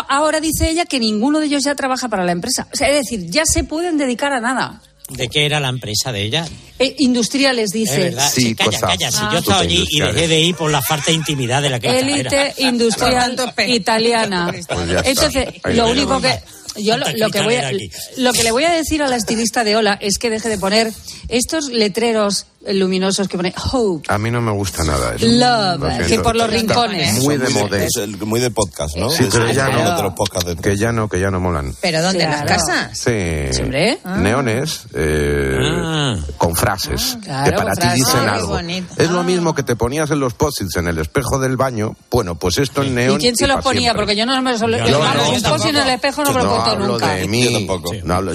Ahora 0.08 0.40
dice 0.40 0.70
ella 0.70 0.86
que 0.86 1.00
ninguno 1.00 1.40
de 1.40 1.46
ellos 1.46 1.64
ya 1.64 1.76
trabaja 1.76 2.10
para 2.10 2.26
la 2.26 2.32
empresa. 2.32 2.68
O 2.74 2.76
sea, 2.76 2.90
es 2.90 2.96
decir, 2.96 3.30
ya 3.30 3.46
se 3.46 3.64
pueden 3.64 3.98
dedicar 3.98 4.34
a 4.34 4.40
nada. 4.40 4.82
¿De 5.10 5.28
qué 5.28 5.46
era 5.46 5.60
la 5.60 5.70
empresa 5.70 6.12
de 6.12 6.22
ella? 6.24 6.48
Eh, 6.78 6.96
industriales, 7.00 7.66
Es 7.66 7.72
dice. 7.72 8.00
verdad. 8.00 8.32
Sí, 8.34 8.56
calla, 8.56 8.80
calla. 8.80 9.12
Si 9.12 9.22
yo 9.32 9.38
estaba 9.40 9.60
allí 9.60 9.86
y 9.90 10.00
dejé 10.00 10.28
de 10.28 10.40
ir 10.40 10.56
por 10.56 10.72
la 10.72 10.82
falta 10.82 11.08
de 11.08 11.14
intimidad 11.14 11.62
de 11.62 11.70
la 11.70 11.80
que 11.80 12.00
Élite 12.00 12.54
industrial 12.60 13.36
italiana. 13.68 14.48
Pues 14.50 14.62
está. 14.62 15.10
Entonces, 15.10 15.48
Ahí 15.64 15.76
lo 15.76 15.90
único 15.90 16.22
que 16.22 16.40
yo 16.78 16.98
lo, 16.98 17.06
lo 17.18 17.30
que 17.30 17.42
voy 17.42 17.56
a, 17.56 17.72
lo 18.18 18.34
que 18.34 18.44
le 18.44 18.52
voy 18.52 18.64
a 18.64 18.72
decir 18.72 19.02
a 19.02 19.08
la 19.08 19.16
estilista 19.18 19.64
de 19.64 19.76
Ola 19.76 19.98
es 20.02 20.18
que 20.18 20.30
deje 20.30 20.48
de 20.50 20.58
poner 20.58 20.92
estos 21.28 21.70
letreros 21.70 22.46
luminosos 22.68 23.28
que 23.28 23.38
pone 23.38 23.54
Hope, 23.72 24.12
A 24.12 24.18
mí 24.18 24.30
no 24.30 24.42
me 24.42 24.52
gusta 24.52 24.84
nada 24.84 25.16
eso. 25.16 25.26
Love, 25.26 26.08
que 26.08 26.20
por 26.20 26.36
los 26.36 26.52
Está 26.52 26.58
rincones. 26.58 27.14
Muy 27.24 27.38
de 27.38 27.50
moda. 27.50 27.84
es 27.84 27.98
muy 28.22 28.40
de 28.40 28.52
podcast, 28.52 28.96
¿no? 28.98 29.10
Sí, 29.10 29.28
pero 29.32 29.48
Es 29.48 29.56
ya 29.56 29.70
no. 29.70 30.02
los 30.04 30.56
Que 30.62 30.76
ya 30.78 30.92
no, 30.92 31.08
que 31.08 31.20
ya 31.20 31.32
no 31.32 31.40
molan. 31.40 31.74
¿Pero 31.82 32.02
dónde? 32.02 32.24
¿En 32.24 32.32
las 32.32 32.44
casas? 32.44 32.98
Sí. 32.98 33.62
hombre. 33.62 34.00
Ah. 34.04 34.18
Neones 34.18 34.82
eh, 34.94 36.18
con 36.38 36.56
frases 36.56 37.18
Claro, 37.24 37.52
que 37.52 37.58
para 37.58 37.76
ti 37.76 37.88
dicen 37.96 38.20
Ah, 38.28 38.34
algo. 38.36 38.60
Es 38.98 39.10
lo 39.10 39.24
mismo 39.24 39.56
que 39.56 39.64
te 39.64 39.76
ponías 39.76 40.12
en 40.12 40.20
los 40.20 40.34
post-its 40.34 40.76
en 40.78 40.88
el 40.88 40.98
espejo 41.00 41.40
del 41.40 41.56
baño. 41.58 41.96
Bueno, 42.12 42.36
pues 42.36 42.58
esto 42.58 42.82
en 42.84 42.90
¿Y 42.90 42.92
neón. 42.96 43.20
quién 43.20 43.36
se 43.36 43.48
los 43.48 43.62
ponía? 43.64 43.82
siempre. 43.82 44.02
Porque 44.02 44.16
yo 44.16 44.26
no 44.26 44.40
me 44.42 44.52
lo 44.52 44.58
Yo 44.58 44.68
yo, 44.86 44.92
no, 44.92 45.00
vamos, 45.00 45.28
yo 45.28 45.34
un 45.36 45.42
post 45.44 45.66
en 45.66 45.76
el 45.78 45.90
espejo 45.90 46.24
no 46.24 46.34
me 46.34 46.38
lo 46.40 46.44
no 46.44 46.50
pongo 46.52 46.62
hablo 46.64 46.88
nunca. 46.88 47.14
de 47.14 47.28
mí. 47.28 47.68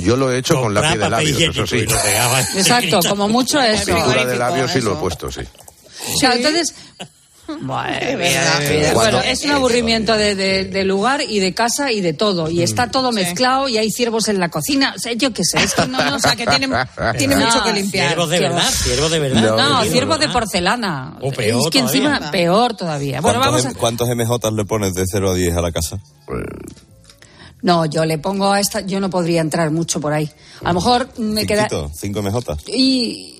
Yo 0.02 0.16
lo 0.16 0.32
he 0.32 0.38
hecho 0.38 0.60
con 0.60 0.72
lápiz 0.74 0.98
de 0.98 1.10
labios, 1.10 1.40
eso 1.40 1.66
sí. 1.66 1.84
Exacto, 2.56 3.00
como 3.08 3.28
mucho 3.28 3.60
eso. 3.60 3.92
Pintura 4.14 4.32
de 4.32 4.38
labios 4.38 4.70
sí 4.72 4.80
lo 4.80 4.94
he 4.94 4.96
puesto, 4.96 5.30
sí. 5.30 5.40
O 6.14 6.18
sea, 6.18 6.34
entonces. 6.34 6.74
Madre 7.60 8.16
mía, 8.16 8.40
Sí. 8.60 8.74
Bueno, 8.94 8.94
Cuando- 8.94 9.20
es 9.20 9.44
un 9.44 9.50
aburrimiento 9.50 10.16
de, 10.16 10.34
de- 10.34 10.64
de 10.64 10.84
lugar 10.84 11.20
y 11.20 11.40
de 11.40 11.52
casa 11.52 11.92
y 11.92 12.00
de 12.00 12.14
todo. 12.14 12.48
Y 12.48 12.62
está 12.62 12.90
todo 12.90 13.12
mezclado 13.12 13.68
y 13.68 13.76
hay 13.76 13.90
ciervos 13.90 14.28
en 14.28 14.40
la 14.40 14.48
cocina. 14.48 14.94
O 14.96 14.98
sea, 14.98 15.12
yo 15.12 15.30
qué 15.34 15.44
sé, 15.44 15.62
esto 15.62 15.86
no, 15.86 16.02
no, 16.02 16.16
o 16.16 16.18
sea, 16.18 16.36
que 16.36 16.46
tienen, 16.46 16.72
tiene 17.18 17.36
No, 17.36 17.44
mucho 17.44 17.62
que 17.64 17.72
limpiar. 17.74 18.06
Ciervos 18.08 18.30
de 18.30 18.40
verdad, 18.40 18.70
ciervos 18.70 19.10
de 19.10 19.18
verdad. 19.18 19.42
No, 19.42 19.56
Ciervos 19.58 19.88
ciervos 19.92 20.18
de 20.20 20.28
porcelana. 20.30 21.18
O 21.20 21.30
peor 21.32 21.60
es 21.66 21.70
que 21.70 21.80
encima, 21.80 22.16
todavía. 22.16 22.30
peor 22.30 22.76
todavía. 22.76 23.20
Bueno, 23.20 23.40
¿Cuántos, 23.40 23.52
vamos 23.62 23.66
a... 23.66 23.68
em- 23.72 23.74
¿Cuántos 23.76 24.08
MJ 24.08 24.50
le 24.56 24.64
pones 24.64 24.94
de 24.94 25.04
0 25.06 25.30
a 25.30 25.34
10 25.34 25.54
a 25.54 25.60
la 25.60 25.70
casa? 25.70 25.98
No, 27.60 27.84
yo 27.86 28.04
le 28.06 28.16
pongo 28.18 28.52
a 28.52 28.60
esta... 28.60 28.80
Yo 28.80 29.00
no 29.00 29.08
podría 29.10 29.40
entrar 29.42 29.70
mucho 29.70 30.00
por 30.00 30.12
ahí. 30.14 30.30
A 30.62 30.68
lo 30.68 30.74
mejor 30.74 31.08
me 31.18 31.46
queda... 31.46 31.68
Cinquito, 31.68 31.90
¿Cinco 31.94 32.22
MJ? 32.22 32.56
Y... 32.68 33.30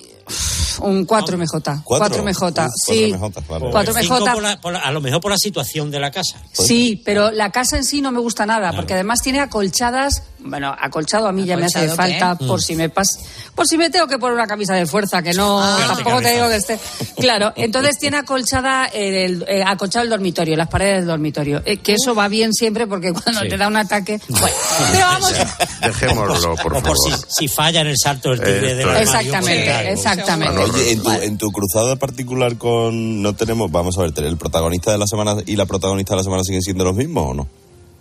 Un 0.79 1.05
4 1.05 1.37
MJ. 1.37 1.81
4 1.83 2.23
MJ, 2.23 2.69
sí. 2.75 3.11
cuatro 3.11 3.29
MJ, 3.29 3.41
vale. 3.47 3.65
Cuatro 3.71 3.93
Cinco 3.99 4.15
MJ. 4.19 4.33
por 4.33 4.43
la- 4.43 4.61
por 4.61 4.73
la- 4.73 4.79
a 4.79 4.91
lo 4.91 5.01
mejor 5.01 5.21
por 5.21 5.31
la 5.31 5.37
situación 5.37 5.91
de 5.91 5.99
la 5.99 6.11
casa. 6.11 6.39
Sí, 6.53 7.01
pero 7.05 7.31
la 7.31 7.51
casa 7.51 7.77
en 7.77 7.83
sí 7.85 8.01
no 8.01 8.11
me 8.11 8.19
gusta 8.19 8.45
nada, 8.45 8.71
porque 8.73 8.93
además 8.93 9.19
tiene 9.21 9.39
acolchadas. 9.39 10.23
Bueno, 10.47 10.75
acolchado 10.79 11.27
a 11.27 11.31
mí 11.31 11.43
ya 11.45 11.57
me 11.57 11.65
hace 11.65 11.79
¿Acolchado 11.79 11.95
falta 11.97 12.37
qué? 12.39 12.45
por 12.45 12.59
Mm. 12.59 12.61
si 12.61 12.75
me 12.75 12.89
pas, 12.89 13.07
por 13.55 13.67
si 13.67 13.77
me 13.79 13.89
tengo 13.89 14.05
que 14.07 14.19
poner 14.19 14.35
una 14.35 14.45
camisa 14.45 14.75
de 14.75 14.85
fuerza, 14.85 15.23
que 15.23 15.33
no, 15.33 15.59
Ah. 15.59 15.79
tampoco 15.87 16.21
te 16.21 16.33
digo 16.33 16.47
que 16.49 16.55
esté. 16.57 16.79
Claro, 17.19 17.51
entonces 17.55 17.97
tiene 17.97 18.17
acolchada 18.17 18.85
el, 18.85 19.43
eh, 19.47 19.63
acolchado 19.65 20.03
el 20.03 20.09
dormitorio, 20.11 20.55
las 20.55 20.67
paredes 20.67 20.97
del 20.99 21.07
dormitorio, 21.07 21.63
eh, 21.65 21.77
que 21.77 21.93
eso 21.93 22.13
va 22.13 22.27
bien 22.27 22.53
siempre 22.53 22.85
porque 22.85 23.11
cuando 23.11 23.41
Sí. 23.41 23.49
te 23.49 23.57
da 23.57 23.67
un 23.67 23.77
ataque. 23.77 24.19
Bueno, 24.29 24.55
pero 24.91 25.05
vamos. 25.07 25.33
Dejémoslo, 25.81 26.55
por 26.55 26.73
o 26.73 26.81
por 26.83 26.97
favor. 26.97 26.97
si, 26.97 27.25
si 27.39 27.47
falla 27.47 27.81
en 27.81 27.87
el 27.87 27.97
salto 27.97 28.29
del 28.31 28.39
tigre 28.39 28.75
de 28.75 28.85
la 28.85 29.01
Exactamente, 29.01 29.91
exactamente. 29.91 30.64
Oye, 30.73 30.91
en 30.91 31.01
tu, 31.03 31.11
en 31.11 31.37
tu 31.37 31.51
cruzada 31.51 31.95
particular 31.95 32.57
con. 32.57 33.21
No 33.21 33.33
tenemos. 33.35 33.71
Vamos 33.71 33.97
a 33.97 34.01
ver, 34.01 34.13
¿el 34.17 34.37
protagonista 34.37 34.91
de 34.91 34.97
la 34.97 35.07
semana 35.07 35.35
y 35.45 35.55
la 35.55 35.65
protagonista 35.65 36.13
de 36.13 36.17
la 36.17 36.23
semana 36.23 36.43
siguen 36.43 36.61
siendo 36.61 36.83
los 36.83 36.95
mismos 36.95 37.31
o 37.31 37.33
no? 37.33 37.47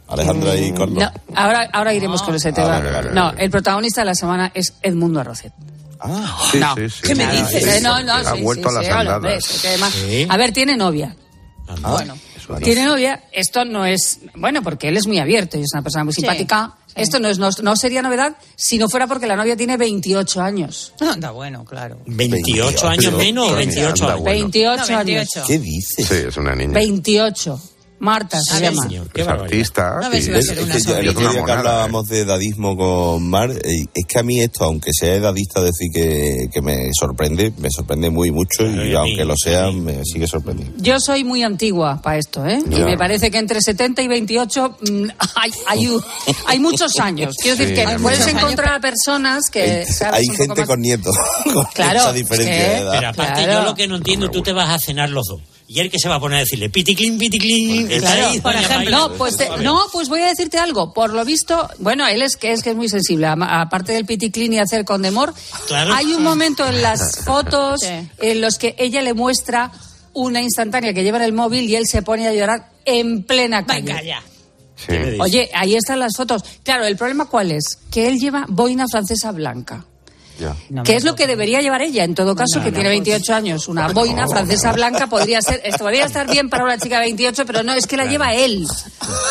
Alejandra 0.09 0.55
y 0.57 0.71
Carlos. 0.73 0.99
No, 0.99 1.11
ahora, 1.35 1.69
ahora 1.73 1.95
iremos 1.95 2.23
con 2.23 2.35
ese 2.35 2.53
tema. 2.53 2.69
vale, 2.69 2.91
vale, 2.91 3.11
no, 3.12 3.25
vale. 3.25 3.45
el 3.45 3.51
protagonista 3.51 4.03
de 4.03 4.05
la 4.07 4.15
semana 4.15 4.51
es 4.55 4.75
Edmundo 4.83 5.21
Arrocet. 5.21 5.53
Sí, 6.53 6.59
no. 6.59 6.75
sí, 6.77 6.91
sí. 6.91 7.01
¿Qué 7.03 7.15
me 7.15 7.27
dices? 7.33 7.65
Eh, 7.77 7.81
no, 7.81 8.03
no, 8.03 8.12
Ha 8.12 8.35
vuelto 8.35 8.69
sí, 8.69 8.77
a 8.77 8.81
las 8.83 8.89
andadas. 8.91 9.65
además- 9.65 9.95
A 10.29 10.37
ver, 10.37 10.53
tiene 10.53 10.77
novia. 10.77 11.17
bueno, 11.81 12.15
tiene 12.62 12.85
novia. 12.85 13.25
Esto 13.33 13.65
no 13.65 13.87
es. 13.87 14.21
Bueno, 14.35 14.61
porque 14.62 14.89
él 14.89 14.99
es 14.99 15.07
muy 15.07 15.19
abierto 15.19 15.57
y 15.59 15.62
es 15.62 15.69
una 15.73 15.83
persona 15.83 16.05
muy 16.05 16.12
Sí, 16.12 16.21
simpática. 16.21 16.75
Esto 16.95 17.19
no, 17.21 17.29
es, 17.29 17.39
no, 17.39 17.51
no 17.63 17.77
sería 17.77 18.03
novedad 18.03 18.37
si 18.57 18.79
no 18.79 18.89
fuera 18.89 19.07
porque 19.07 19.27
la 19.27 19.37
novia 19.37 19.57
tiene 19.57 19.77
28 19.77 20.41
años. 20.41 20.93
Anda, 21.01 21.31
bueno, 21.31 21.65
claro. 21.65 21.99
28 22.07 22.89
años 22.89 23.13
menos 23.15 23.51
o 23.51 23.57
28 23.57 24.09
años. 24.09 24.25
28 24.25 24.77
No, 24.77 24.99
años. 24.99 25.05
28. 25.05 25.43
¿Qué 25.47 25.59
dices? 25.59 26.07
Sí, 26.07 26.15
es 26.29 26.37
una 26.37 26.55
niña. 26.55 26.73
28. 26.73 27.61
Marta 28.01 28.41
se 28.43 28.61
llama. 28.61 28.87
Es 29.15 29.27
artista. 29.29 29.95
Una 29.99 30.09
vez 30.11 30.27
y 30.27 30.29
iba 30.29 30.37
a 30.37 30.41
es- 30.41 30.85
Yo- 30.87 31.13
día 31.15 31.45
que 31.45 31.53
hablábamos 31.53 32.07
de 32.09 32.21
edadismo 32.21 32.77
con 32.77 33.29
Mar, 33.31 33.51
eh, 33.51 33.85
es 33.95 34.05
que 34.07 34.19
a 34.19 34.23
mí 34.23 34.41
esto, 34.41 34.65
aunque 34.65 34.91
sea 34.93 35.15
edadista, 35.15 35.61
decir 35.63 35.89
que, 35.95 36.49
que 36.53 36.61
me 36.61 36.91
sorprende, 36.99 37.53
me 37.59 37.69
sorprende 37.71 38.11
muy 38.11 38.31
mucho 38.31 38.67
y 38.67 38.95
aunque 38.95 39.25
lo 39.25 39.35
sea, 39.37 39.71
me 39.71 40.05
sigue 40.05 40.27
sorprendiendo. 40.27 40.77
Yo 40.83 41.01
soy 41.01 41.25
muy 41.25 41.43
antigua 41.43 42.01
para 42.03 42.19
esto, 42.19 42.45
¿eh? 42.47 42.59
Y 42.69 42.79
Ya. 42.79 42.85
me 42.85 42.99
parece 42.99 43.31
que 43.31 43.39
entre 43.39 43.61
70 43.63 44.03
y 44.03 44.09
28 44.09 44.77
mm, 44.91 45.05
hay, 45.37 45.51
hay, 45.67 45.99
hay 46.47 46.59
muchos 46.59 46.99
años. 46.99 47.35
Quiero 47.41 47.57
decir 47.57 47.75
Sí, 47.77 47.83
que 47.87 47.99
puedes 48.01 48.27
encontrar 48.27 48.75
a 48.75 48.81
personas 48.81 49.49
que... 49.51 49.87
¿sabes? 49.87 50.21
Hay 50.21 50.37
gente 50.37 50.61
más- 50.61 50.69
con 50.69 50.81
nietos 50.81 51.17
con 51.55 51.65
Claro, 51.75 52.01
esa 52.01 52.13
diferencia 52.13 52.53
que- 52.55 52.63
de 52.69 52.77
edad. 52.79 52.93
Pero 52.93 53.09
aparte, 53.09 53.45
Claro. 53.45 53.53
yo 53.61 53.65
lo 53.71 53.75
que 53.75 53.87
no 53.89 53.97
entiendo, 53.97 54.31
tú 54.31 54.43
te 54.43 54.53
vas 54.53 54.69
a 54.69 54.79
cenar 54.79 55.09
los 55.11 55.25
dos. 55.27 55.41
Y 55.67 55.81
él 55.81 55.91
que 55.91 55.99
se 55.99 56.09
va 56.11 56.17
a 56.17 56.21
poner 56.21 56.37
a 56.37 56.41
decirle, 56.41 56.69
piticlin, 56.69 57.17
piticlin. 57.19 57.89
Claro, 57.89 58.27
ahí, 58.29 58.41
por 58.41 58.55
ejemplo, 58.55 58.91
no, 58.91 59.12
pues 59.15 59.37
te- 59.39 59.49
no, 59.62 59.81
pues 59.93 60.09
voy 60.11 60.21
a 60.21 60.27
decirte 60.27 60.59
algo. 60.59 60.93
Por 60.93 61.15
lo 61.15 61.25
visto, 61.25 61.69
bueno, 61.79 62.07
él 62.07 62.21
es 62.21 62.37
que 62.37 62.53
es 62.53 62.62
que 62.62 62.71
es 62.71 62.77
muy 62.77 62.89
sensible. 62.91 63.27
Aparte 63.27 63.93
del 63.93 64.05
piticlin 64.05 64.53
y 64.53 64.59
hacer 64.59 64.85
condemor, 64.85 65.33
Claro. 65.67 65.95
hay 65.95 66.12
un 66.12 66.23
momento 66.23 66.67
en 66.67 66.83
las 66.83 67.21
fotos 67.25 67.81
en 68.19 68.41
los 68.43 68.59
que 68.59 68.75
ella 68.79 69.01
le 69.01 69.15
muestra 69.15 69.73
una 70.12 70.43
instantánea 70.43 70.93
que 70.93 71.03
lleva 71.03 71.17
en 71.17 71.25
el 71.25 71.33
móvil 71.33 71.65
y 71.69 71.77
él 71.77 71.87
se 71.87 72.03
pone 72.03 72.29
a 72.29 72.35
llorar 72.35 72.71
en 72.85 73.23
plena 73.25 73.65
calle. 73.65 73.95
Venga, 73.95 74.03
ya. 74.03 74.23
Oye, 75.21 75.51
ahí 75.55 75.75
están 75.77 75.99
las 75.99 76.15
fotos. 76.15 76.43
Claro, 76.62 76.85
el 76.85 76.97
problema 76.97 77.25
cuál 77.25 77.53
es? 77.53 77.65
Que 77.91 78.07
él 78.07 78.19
lleva 78.19 78.45
boina 78.49 78.85
francesa 78.91 79.33
blanca. 79.33 79.87
Que 80.85 80.97
es 80.97 81.05
lo 81.05 81.14
que 81.14 81.26
debería 81.26 81.61
llevar 81.61 81.82
ella, 81.82 82.05
en 82.05 82.14
todo 82.14 82.35
caso, 82.35 82.62
que 82.62 82.72
tiene 82.72 82.89
28 82.89 83.35
años. 83.35 83.68
Una 83.68 83.89
boina 83.89 84.26
francesa 84.26 84.72
blanca 84.72 85.07
podría 85.07 85.41
ser, 85.41 85.61
esto 85.64 85.85
podría 85.85 86.05
estar 86.07 86.28
bien 86.28 86.51
para 86.51 86.64
una 86.64 86.78
chica 86.78 86.97
de 86.97 87.07
28, 87.07 87.47
pero 87.47 87.62
no, 87.62 87.72
es 87.72 87.87
que 87.87 87.97
la 87.97 88.07
lleva 88.07 88.35
él. 88.35 88.66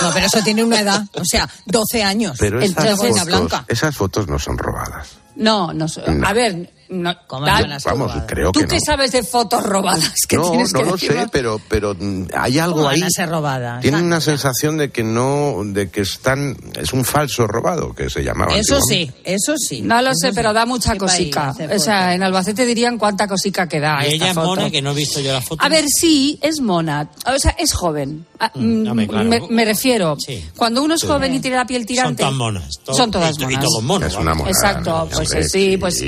No, 0.02 0.12
pero 0.14 0.26
eso 0.26 0.40
tiene 0.44 0.64
una 0.64 0.82
edad, 0.82 1.04
o 1.14 1.26
sea, 1.26 1.50
12 1.66 2.04
años. 2.04 2.38
Pero 2.40 2.62
esas 2.62 2.98
boina 2.98 3.22
fotos, 3.22 3.26
blanca. 3.26 3.66
esas 3.68 3.96
fotos 3.96 4.28
no 4.28 4.40
son 4.40 4.58
robadas. 4.58 5.08
No. 5.36 5.74
No. 5.74 5.86
a 6.26 6.34
ver, 6.34 6.73
no, 7.02 7.16
tal- 7.46 7.78
Vamos, 7.86 8.12
creo 8.28 8.52
¿tú 8.52 8.60
que 8.62 8.68
qué 8.68 8.76
no. 8.76 8.82
sabes 8.86 9.12
de 9.12 9.24
fotos 9.24 9.64
robadas? 9.64 10.14
¿Qué 10.28 10.36
No, 10.38 10.50
tienes 10.52 10.74
no 10.74 10.80
que 10.80 10.86
lo 10.86 10.98
sé, 10.98 11.28
pero, 11.32 11.60
pero 11.68 11.96
mm, 12.00 12.28
hay 12.36 12.60
algo 12.60 12.78
¿Cómo 12.78 12.90
ahí. 12.90 13.00
van 13.02 13.08
a 13.08 13.12
ser 13.12 13.30
robadas? 13.30 13.82
Tiene 13.82 14.02
una 14.02 14.22
sensación 14.22 14.78
de 14.78 14.92
que 14.92 15.04
no, 15.04 15.58
de 15.66 15.90
que 15.90 16.02
están, 16.02 16.56
es 16.80 16.94
un 16.94 17.04
falso 17.06 17.48
robado 17.48 17.94
que 17.94 18.10
se 18.10 18.24
llamaba. 18.24 18.56
Eso 18.56 18.80
sí, 18.82 19.12
eso 19.24 19.56
sí. 19.58 19.82
No 19.82 20.02
lo 20.02 20.12
Eso 20.12 20.20
sé, 20.22 20.28
sí. 20.30 20.34
pero 20.36 20.54
da 20.54 20.66
mucha 20.66 20.94
¿Qué 20.94 21.00
país 21.00 21.12
cosica. 21.36 21.56
O 21.76 21.80
sea, 21.80 22.14
en 22.14 22.24
Albacete 22.24 22.66
dirían 22.66 22.98
cuánta 22.98 23.28
cosica 23.28 23.68
que 23.68 23.80
da. 23.80 24.00
Y 24.04 24.14
esta 24.14 24.16
ella 24.16 24.30
es 24.32 24.36
mona, 24.36 24.70
que 24.72 24.82
no 24.82 24.92
he 24.92 24.96
visto 24.96 25.20
yo 25.20 25.34
la 25.34 25.42
foto. 25.42 25.64
A 25.66 25.70
ver, 25.70 25.86
sí, 25.88 26.38
es 26.42 26.62
mona. 26.62 27.10
O 27.26 27.40
sea, 27.40 27.52
es 27.58 27.74
joven. 27.74 28.26
Ah, 28.40 28.52
Mm, 28.56 28.90
mm, 28.90 29.08
claro. 29.08 29.30
me, 29.30 29.42
me 29.50 29.66
refiero. 29.66 30.16
Sí. 30.20 30.44
Cuando 30.56 30.84
uno 30.84 30.96
es 30.96 31.02
Sí. 31.02 31.08
joven 31.08 31.34
y 31.34 31.40
tiene 31.40 31.58
la 31.58 31.66
piel 31.66 31.82
Son 31.82 31.88
tirante. 31.88 32.24
todas 32.24 32.36
monas. 32.36 32.70
Todo- 32.84 32.96
son 32.96 33.10
todas 33.12 33.38
y, 33.38 33.42
y 33.42 33.46
monas. 33.46 33.60
todos 33.64 33.84
monos. 33.84 34.08
Es 34.10 34.16
una 34.18 34.34
monada, 34.34 34.50
Exacto, 34.52 34.90
¿no? 34.92 35.06
pues 35.08 35.30
Hombre, 35.32 35.50
sí, 35.50 35.78
pues. 35.78 36.04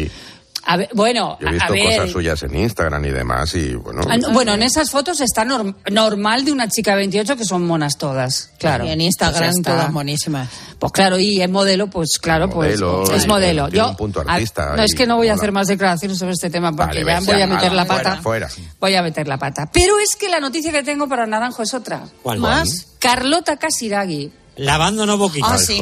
Sí. 0.66 0.72
A 0.72 0.78
ver, 0.78 0.89
bueno, 0.93 1.38
Yo 1.39 1.47
he 1.47 1.51
visto 1.51 1.66
a 1.68 1.72
ver. 1.72 1.97
cosas 1.97 2.11
suyas 2.11 2.43
en 2.43 2.55
Instagram 2.55 3.05
y 3.05 3.11
demás 3.11 3.53
y 3.55 3.76
bueno. 3.76 4.01
Ah, 4.09 4.18
no, 4.18 4.32
Bueno, 4.32 4.53
en 4.53 4.63
esas 4.63 4.89
fotos 4.91 5.22
está 5.22 5.43
norm- 5.45 5.76
normal 5.91 6.43
de 6.45 6.51
una 6.51 6.68
chica 6.68 6.91
de 6.91 6.97
28 6.97 7.36
que 7.38 7.45
son 7.45 7.66
monas 7.66 7.97
todas, 7.97 8.51
claro. 8.59 8.86
Y 8.86 8.89
en 8.89 9.01
Instagram 9.01 9.51
Pues 9.53 9.63
todas 9.63 9.91
monísimas. 9.91 10.49
Pues 10.80 10.91
claro, 10.91 11.18
y 11.20 11.41
es 11.41 11.49
modelo, 11.49 11.88
pues 11.89 12.18
claro, 12.22 12.47
Modelo, 12.47 13.03
pues 13.05 13.18
es 13.18 13.26
y 13.26 13.28
modelo. 13.28 13.70
Yo, 13.70 13.89
un 13.91 13.95
punto 13.95 14.22
a- 14.26 14.34
artista 14.34 14.76
no 14.76 14.84
es 14.84 14.93
que 14.93 15.05
no 15.07 15.16
voy 15.16 15.30
a 15.30 15.34
hacer 15.36 15.51
más 15.51 15.68
declaraciones 15.68 16.18
sobre 16.18 16.34
este 16.34 16.49
tema 16.49 16.72
porque 16.72 17.03
Vale, 17.03 17.26
ya 17.26 17.34
voy 17.34 17.41
a 17.41 17.47
meter 17.47 17.72
la 17.72 17.86
pata. 17.86 18.18
fuera. 18.22 18.49
Voy 18.80 18.95
a 18.95 19.01
meter 19.01 19.28
la 19.28 19.38
pata. 19.38 19.70
Pero 19.72 19.99
es 19.99 20.16
que 20.20 20.28
la 20.30 20.39
noticia 20.39 20.72
que 20.72 20.84
tengo 20.84 21.07
para 21.07 21.26
Naranjo 21.26 21.63
es 21.63 21.74
otra. 21.74 22.03
¿Cuál? 22.24 22.39
Más, 22.39 22.88
Carlota 22.99 23.57
Casiraghi 23.57 24.32
Lavándonos 24.58 25.18
boquitas. 25.20 25.51
Ah, 25.51 25.58
sí. 25.58 25.82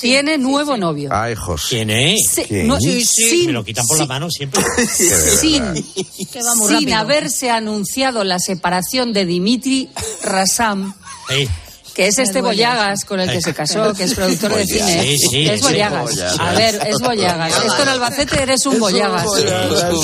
tiene 0.00 0.38
nuevo 0.38 0.76
novio. 0.76 1.10
Ay, 1.12 1.34
José. 1.34 1.68
¿Quién 1.76 1.90
es? 1.90 2.20
Sí, 2.30 2.42
¿Quién? 2.48 2.66
no, 2.66 2.78
Sí, 2.80 3.04
sin- 3.04 3.46
me 3.46 3.52
lo 3.52 3.64
quitan 3.64 3.86
por 3.86 3.98
la 3.98 4.06
mano 4.06 4.30
siempre. 4.30 4.62
sin, 5.40 5.62
Que 6.32 6.40
sin 6.68 6.92
haberse 6.92 7.50
anunciado 7.50 8.24
la 8.24 8.38
separación 8.38 9.12
de 9.12 9.26
Dimitri 9.26 9.90
Rassam, 10.22 10.94
Sí. 11.28 11.48
Que 11.94 12.08
es 12.08 12.18
este 12.18 12.40
Boyagas 12.42 13.04
con 13.04 13.20
el 13.20 13.30
que 13.30 13.40
se 13.40 13.54
casó, 13.54 13.92
que 13.94 14.04
es 14.04 14.14
productor 14.14 14.54
de 14.54 14.66
cine. 14.66 15.02
Sí, 15.02 15.18
sí, 15.30 15.46
es 15.48 15.60
sí. 15.60 15.66
Boyagas. 15.66 16.02
Boyagas. 16.02 16.40
A 16.40 16.52
ver, 16.52 16.80
es 16.88 16.98
Boyagas. 16.98 17.64
Esto 17.64 17.82
en 17.82 17.88
Albacete 17.88 18.42
eres 18.42 18.66
un 18.66 18.80
Boyagas. 18.80 19.26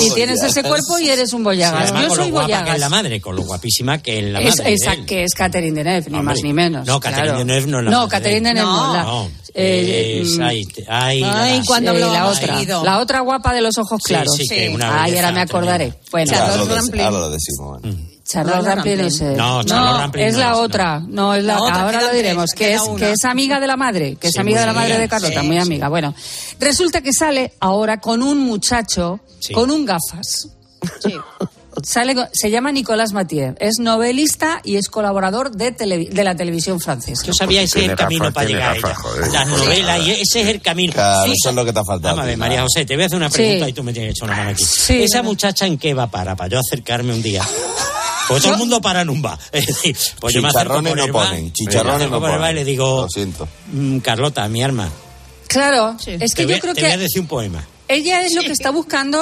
Y 0.01 0.11
tienes 0.14 0.43
ese 0.43 0.62
cuerpo 0.62 0.99
y 1.01 1.09
eres 1.11 1.32
un 1.32 1.43
Boyagas. 1.43 1.82
Además, 1.91 2.03
Yo 2.03 2.09
con 2.09 2.16
lo 2.18 2.22
soy 2.24 2.32
Boyagas. 2.32 2.78
la 2.78 2.88
madre, 2.88 3.20
con 3.20 3.34
lo 3.36 3.43
guapísima 3.43 3.99
que 3.99 4.18
es 4.20 4.24
la 4.32 4.41
Es, 4.41 4.59
madre. 4.59 4.74
él. 4.74 5.07
que 5.07 5.24
es 5.24 5.34
Catherine 5.34 5.76
Deneuve, 5.82 6.11
ni 6.11 6.20
más 6.22 6.43
ni 6.43 6.53
menos. 6.53 6.86
No, 6.86 7.01
Catherine 7.01 7.24
claro. 7.28 7.38
Deneuve 7.41 7.66
no 7.66 7.78
es 7.80 7.84
la 7.86 7.91
No, 7.91 8.09
Catherine. 8.09 8.49
Deneuve 8.49 8.72
no. 8.72 9.28
Eh, 9.53 10.20
Es- 10.22 10.38
mm, 10.38 10.43
ay, 10.43 10.68
ay, 10.88 11.22
Ay, 11.26 11.59
la- 11.59 11.64
cuando 11.66 11.91
eh, 11.91 11.99
la 11.99 12.26
otra, 12.28 12.55
seguido. 12.57 12.84
la 12.84 12.99
otra 13.01 13.18
guapa 13.20 13.53
de 13.53 13.61
los 13.62 13.76
ojos 13.78 14.01
Sí, 14.05 14.14
claros. 14.14 14.32
sí, 14.36 14.47
que 14.49 14.68
una 14.68 15.03
Ay, 15.03 15.16
ahora 15.16 15.32
me 15.32 15.41
acordaré. 15.41 15.93
Bueno, 16.12 16.32
Rampling. 16.68 17.03
ahora 17.05 17.18
lo 17.18 17.30
decimos. 17.30 17.80
bueno. 17.82 18.09
Charlotte 18.31 18.55
Charlotte 18.55 18.74
Rampling 18.76 18.97
no 18.97 19.03
Rampling. 19.03 19.11
sé. 19.18 19.37
No, 19.37 19.62
Charlotte 19.64 19.99
Rampling 20.01 20.24
es 20.26 20.33
no 20.35 20.39
la 20.41 20.47
es, 20.47 20.53
no. 20.53 20.59
otra. 20.62 21.01
No, 21.09 21.35
es 21.35 21.45
la, 21.45 21.55
La 21.55 21.61
otra, 21.62 21.83
ahora 21.83 22.01
lo 22.03 22.12
diremos, 22.12 22.51
que 22.53 22.74
es, 22.74 22.83
que 22.99 23.11
es 23.12 23.24
amiga 23.24 23.59
de 23.61 23.66
la 23.66 23.76
madre, 23.76 24.16
que 24.16 24.28
es 24.28 24.33
Sí, 24.35 24.41
amiga 24.41 24.61
de 24.61 24.66
la 24.66 24.72
madre 24.72 24.89
bien, 24.91 25.01
de 25.01 25.09
Carlota, 25.09 25.41
sí, 25.41 25.47
muy 25.47 25.57
sí. 25.57 25.62
amiga. 25.62 25.89
Bueno, 25.89 26.14
resulta 26.59 27.01
que 27.01 27.12
sale 27.12 27.53
ahora 27.61 28.01
con 28.01 28.22
un 28.22 28.39
muchacho, 28.39 29.20
Sí. 29.41 29.53
con 29.53 29.70
un 29.70 29.85
gafas. 29.87 30.49
Sale, 31.85 32.14
con- 32.16 32.28
se 32.33 32.51
llama 32.51 32.72
Nicolas 32.72 33.12
Mathieu, 33.12 33.55
es 33.61 33.78
novelista 33.78 34.61
y 34.64 34.76
es 34.76 34.89
colaborador 34.89 35.53
de, 35.53 35.70
tele- 35.74 36.11
de 36.11 36.24
la 36.24 36.35
televisión 36.35 36.81
francesa. 36.81 37.24
Yo 37.24 37.33
sabía 37.33 37.62
ese 37.62 37.85
es 37.85 37.91
el 37.91 37.97
camino 37.97 38.31
para 38.33 38.47
llegar 38.49 38.72
a 38.72 38.76
ella. 38.76 38.95
joder. 38.95 39.33
Las 39.33 39.47
novelas, 39.49 40.01
y 40.07 40.11
ese 40.11 40.41
es 40.43 40.49
el 40.49 40.61
camino. 40.61 40.93
Claro, 40.93 41.24
Sí. 41.26 41.33
eso 41.41 41.51
es 41.51 41.55
lo 41.55 41.64
que 41.64 41.72
te 41.72 41.78
ha 41.78 41.85
faltado. 41.85 42.16
Vamos 42.16 42.24
a 42.24 42.26
ver. 42.26 42.37
María 42.37 42.62
José, 42.62 42.85
te 42.85 42.97
voy 42.97 43.05
a 43.05 43.07
hacer 43.07 43.16
una 43.18 43.31
pregunta 43.31 43.64
Sí. 43.66 43.70
y 43.70 43.72
tú 43.72 43.83
me 43.85 43.93
tienes 43.93 44.09
que 44.09 44.12
echar 44.18 44.28
una 44.28 44.37
mano 44.39 44.51
aquí. 44.51 44.64
Sí, 44.64 45.03
¿Esa 45.05 45.22
muchacha 45.22 45.64
en 45.66 45.78
qué 45.78 45.95
va 45.95 46.09
para? 46.09 46.35
Para 46.35 46.51
yo 46.51 46.59
acercarme 46.59 47.14
un 47.14 47.22
día. 47.22 47.43
Pues 48.29 48.43
todo 48.43 48.53
el 48.53 48.59
mundo 48.59 48.81
para 48.81 49.01
en 49.03 49.11
un 49.11 49.21
bar. 49.23 49.39
Es 49.53 49.66
decir, 49.66 49.97
pues 50.21 50.35
yo 50.35 50.43
me 50.43 50.49
acerco 50.49 50.81
no 50.83 50.91
ponen, 51.12 51.45
me 51.47 51.53
chicharrones 51.53 52.11
no 52.11 52.21
bar 52.21 52.33
y 52.33 52.37
ponen. 52.39 52.55
le 52.55 52.64
digo, 52.64 53.03
Lo 53.03 53.09
siento. 53.09 53.49
"Mm, 53.73 53.99
Carlota, 53.99 54.49
mi 54.49 54.62
arma, 54.62 54.89
Claro, 55.49 55.97
es 56.07 56.35
que 56.35 56.45
voy, 56.47 56.55
yo 56.55 56.61
creo 56.61 56.75
te 56.75 56.81
voy 56.83 56.91
a 56.91 56.93
que 56.95 56.99
decir 56.99 57.21
un 57.21 57.27
poema. 57.27 57.66
ella 57.89 58.23
es 58.23 58.35
lo 58.35 58.43
que 58.43 58.53
está 58.53 58.71
buscando. 58.71 59.21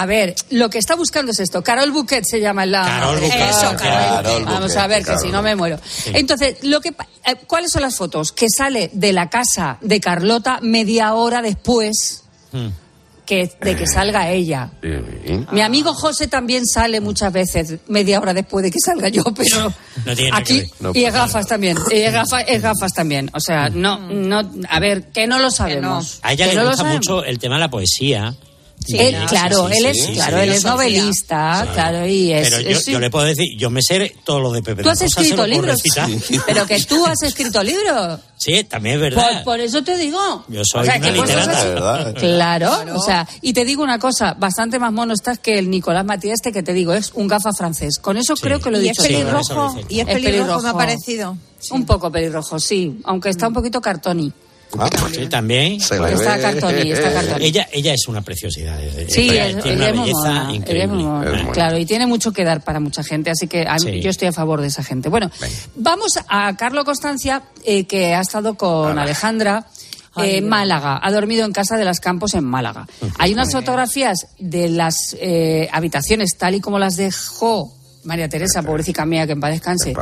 A 0.00 0.06
ver, 0.06 0.34
lo 0.50 0.70
que 0.70 0.78
está 0.78 0.94
buscando 0.94 1.32
es 1.32 1.40
esto. 1.40 1.62
Carol 1.62 1.90
Bouquet 1.90 2.24
se 2.24 2.40
llama 2.40 2.64
la. 2.64 2.84
Carol 2.84 3.18
Bouquet. 3.18 3.50
Eso, 3.50 3.60
Carol 3.60 3.76
Carol 3.76 4.24
Bouquet. 4.24 4.44
Vamos 4.46 4.76
a 4.76 4.86
ver, 4.86 4.98
que 5.00 5.04
Carol 5.06 5.20
si 5.20 5.28
no 5.28 5.42
me 5.42 5.56
muero. 5.56 5.78
Entonces, 6.06 6.58
lo 6.62 6.80
que, 6.80 6.92
pa- 6.92 7.08
eh, 7.26 7.34
¿cuáles 7.48 7.72
son 7.72 7.82
las 7.82 7.96
fotos? 7.96 8.30
Que 8.32 8.46
sale 8.48 8.90
de 8.94 9.12
la 9.12 9.28
casa 9.28 9.76
de 9.80 10.00
Carlota 10.00 10.60
media 10.62 11.12
hora 11.14 11.42
después 11.42 12.22
Mm. 12.52 12.68
Que, 13.28 13.50
de 13.60 13.76
que 13.76 13.86
salga 13.86 14.30
ella. 14.30 14.70
Mi 15.52 15.60
amigo 15.60 15.92
José 15.92 16.28
también 16.28 16.64
sale 16.64 16.98
muchas 17.00 17.30
veces 17.30 17.74
media 17.86 18.20
hora 18.20 18.32
después 18.32 18.62
de 18.62 18.70
que 18.70 18.78
salga 18.82 19.10
yo, 19.10 19.22
pero 19.36 19.70
No 20.06 20.16
tiene 20.16 20.30
aquí. 20.34 20.62
No 20.80 20.92
y 20.94 21.04
es 21.04 21.12
gafas 21.12 21.46
también, 21.46 21.76
y 21.90 21.96
es 21.96 22.12
gafas, 22.12 22.44
es 22.48 22.62
gafas 22.62 22.92
también. 22.94 23.30
O 23.34 23.40
sea, 23.40 23.68
no, 23.68 23.98
no, 23.98 24.50
a 24.70 24.80
ver, 24.80 25.08
que 25.12 25.26
no 25.26 25.38
lo 25.38 25.50
sabemos. 25.50 26.20
A 26.22 26.32
ella 26.32 26.48
que 26.48 26.54
le 26.54 26.64
gusta 26.64 26.84
mucho 26.84 27.22
el 27.22 27.38
tema 27.38 27.56
de 27.56 27.60
la 27.60 27.70
poesía. 27.70 28.34
Él, 28.96 29.16
claro, 29.28 29.68
sí, 29.68 29.74
él 29.78 29.86
es, 29.86 30.04
sí, 30.06 30.12
claro, 30.14 30.36
sí. 30.38 30.42
él 30.44 30.52
es 30.52 30.64
novelista, 30.64 31.68
claro, 31.74 32.06
y 32.06 32.32
es. 32.32 32.48
Pero 32.48 32.60
yo, 32.62 32.78
es- 32.78 32.86
yo 32.86 32.98
le 33.00 33.10
puedo 33.10 33.26
decir, 33.26 33.46
yo 33.58 33.68
me 33.70 33.82
sé 33.82 34.14
todo 34.24 34.40
lo 34.40 34.52
de 34.52 34.62
Pepe 34.62 34.82
Tú 34.82 34.88
has 34.88 35.00
Rosa, 35.00 35.20
escrito 35.20 35.46
libros, 35.46 35.82
pero 36.46 36.66
que 36.66 36.80
tú 36.84 37.04
has 37.06 37.22
escrito 37.22 37.62
libros. 37.62 38.20
Sí, 38.36 38.62
también 38.64 38.96
es 38.96 39.00
Por, 39.14 39.24
verdad. 39.24 39.44
por 39.44 39.60
eso 39.60 39.82
te 39.82 39.96
digo. 39.98 40.44
Yo 40.48 40.64
soy 40.64 40.82
O 40.82 40.84
sea, 40.84 40.96
una 40.96 41.10
que 41.10 41.18
vos 41.18 41.28
literata. 41.28 41.54
sos- 41.60 41.64
¿Verdad? 41.68 42.14
Claro, 42.14 42.72
o 42.94 43.02
sea, 43.02 43.28
y 43.42 43.52
te 43.52 43.64
digo 43.64 43.82
una 43.82 43.98
cosa, 43.98 44.34
bastante 44.38 44.78
más 44.78 44.92
mono 44.92 45.12
estás 45.12 45.38
que 45.38 45.58
el 45.58 45.68
Nicolás 45.70 46.04
Matías 46.04 46.34
este 46.36 46.52
que 46.52 46.62
te 46.62 46.72
digo, 46.72 46.92
es 46.94 47.10
un 47.14 47.26
gafa 47.28 47.50
francés. 47.52 47.98
Con 47.98 48.16
eso 48.16 48.34
creo 48.36 48.60
que 48.60 48.70
lo 48.70 48.78
he 48.78 48.84
Y 48.84 48.88
es 48.90 48.96
dicho. 48.96 49.02
Eso 49.02 49.12
lo 49.12 49.18
pelirrojo, 49.18 49.80
y 49.88 50.00
es 50.00 50.08
Es 50.08 50.14
pelirrojo, 50.14 50.62
me 50.62 50.68
ha 50.68 50.72
parecido. 50.74 51.36
Un 51.72 51.84
poco 51.84 52.10
pelirrojo, 52.12 52.60
sí, 52.60 53.00
aunque 53.04 53.28
está 53.30 53.48
un 53.48 53.54
poquito 53.54 53.80
cartoni. 53.80 54.32
Ah, 54.78 54.90
Sí, 55.14 55.26
también. 55.28 55.80
Se 55.80 55.98
le 55.98 56.12
Está 56.12 56.36
ve. 56.36 56.42
cartoni, 56.42 56.92
está 56.92 57.12
cartoni. 57.12 57.44
Ella, 57.46 57.68
ella 57.72 57.94
es 57.94 58.06
una 58.08 58.20
preciosidad. 58.22 58.78
es- 58.82 58.96
es- 58.96 59.12
Sí, 59.14 59.28
tiene 59.30 59.48
es, 59.48 59.54
una 59.54 59.72
belleza 59.74 60.12
mona, 60.12 60.52
increíble. 60.54 60.86
mona, 60.88 61.50
claro, 61.52 61.78
y 61.78 61.86
tiene 61.86 62.06
mucho 62.06 62.32
que 62.32 62.44
dar 62.44 62.62
para 62.62 62.78
mucha 62.80 63.02
gente, 63.02 63.30
así 63.30 63.46
que 63.46 63.66
a 63.66 63.74
mí- 63.76 63.92
Sí. 63.92 64.00
yo 64.02 64.10
estoy 64.10 64.28
a 64.28 64.32
favor 64.32 64.60
de 64.60 64.66
esa 64.68 64.82
gente. 64.84 65.08
Bueno, 65.08 65.30
vamos 65.74 66.18
a 66.28 66.54
Carlo 66.56 66.84
Constancia, 66.84 67.42
eh, 67.64 67.84
que 67.86 68.14
ha 68.14 68.20
estado 68.20 68.54
con 68.56 68.98
Alejandra. 68.98 69.66
eh, 70.20 70.40
Málaga, 70.40 70.98
ha 71.00 71.12
dormido 71.12 71.44
en 71.44 71.52
casa 71.52 71.76
de 71.76 71.84
las 71.84 72.00
Campos 72.00 72.34
en 72.34 72.42
Málaga. 72.42 72.88
Hay 73.18 73.32
unas 73.32 73.52
fotografías 73.52 74.26
de 74.40 74.68
las 74.68 74.96
eh, 75.20 75.68
habitaciones 75.70 76.30
tal 76.36 76.56
y 76.56 76.60
como 76.60 76.76
las 76.80 76.96
dejó 76.96 77.72
María 78.02 78.28
Teresa, 78.28 78.62
pobrecita 78.64 79.04
mía, 79.06 79.26
que 79.26 79.32
en 79.34 79.40
paz 79.40 79.52
descanse, 79.52 79.94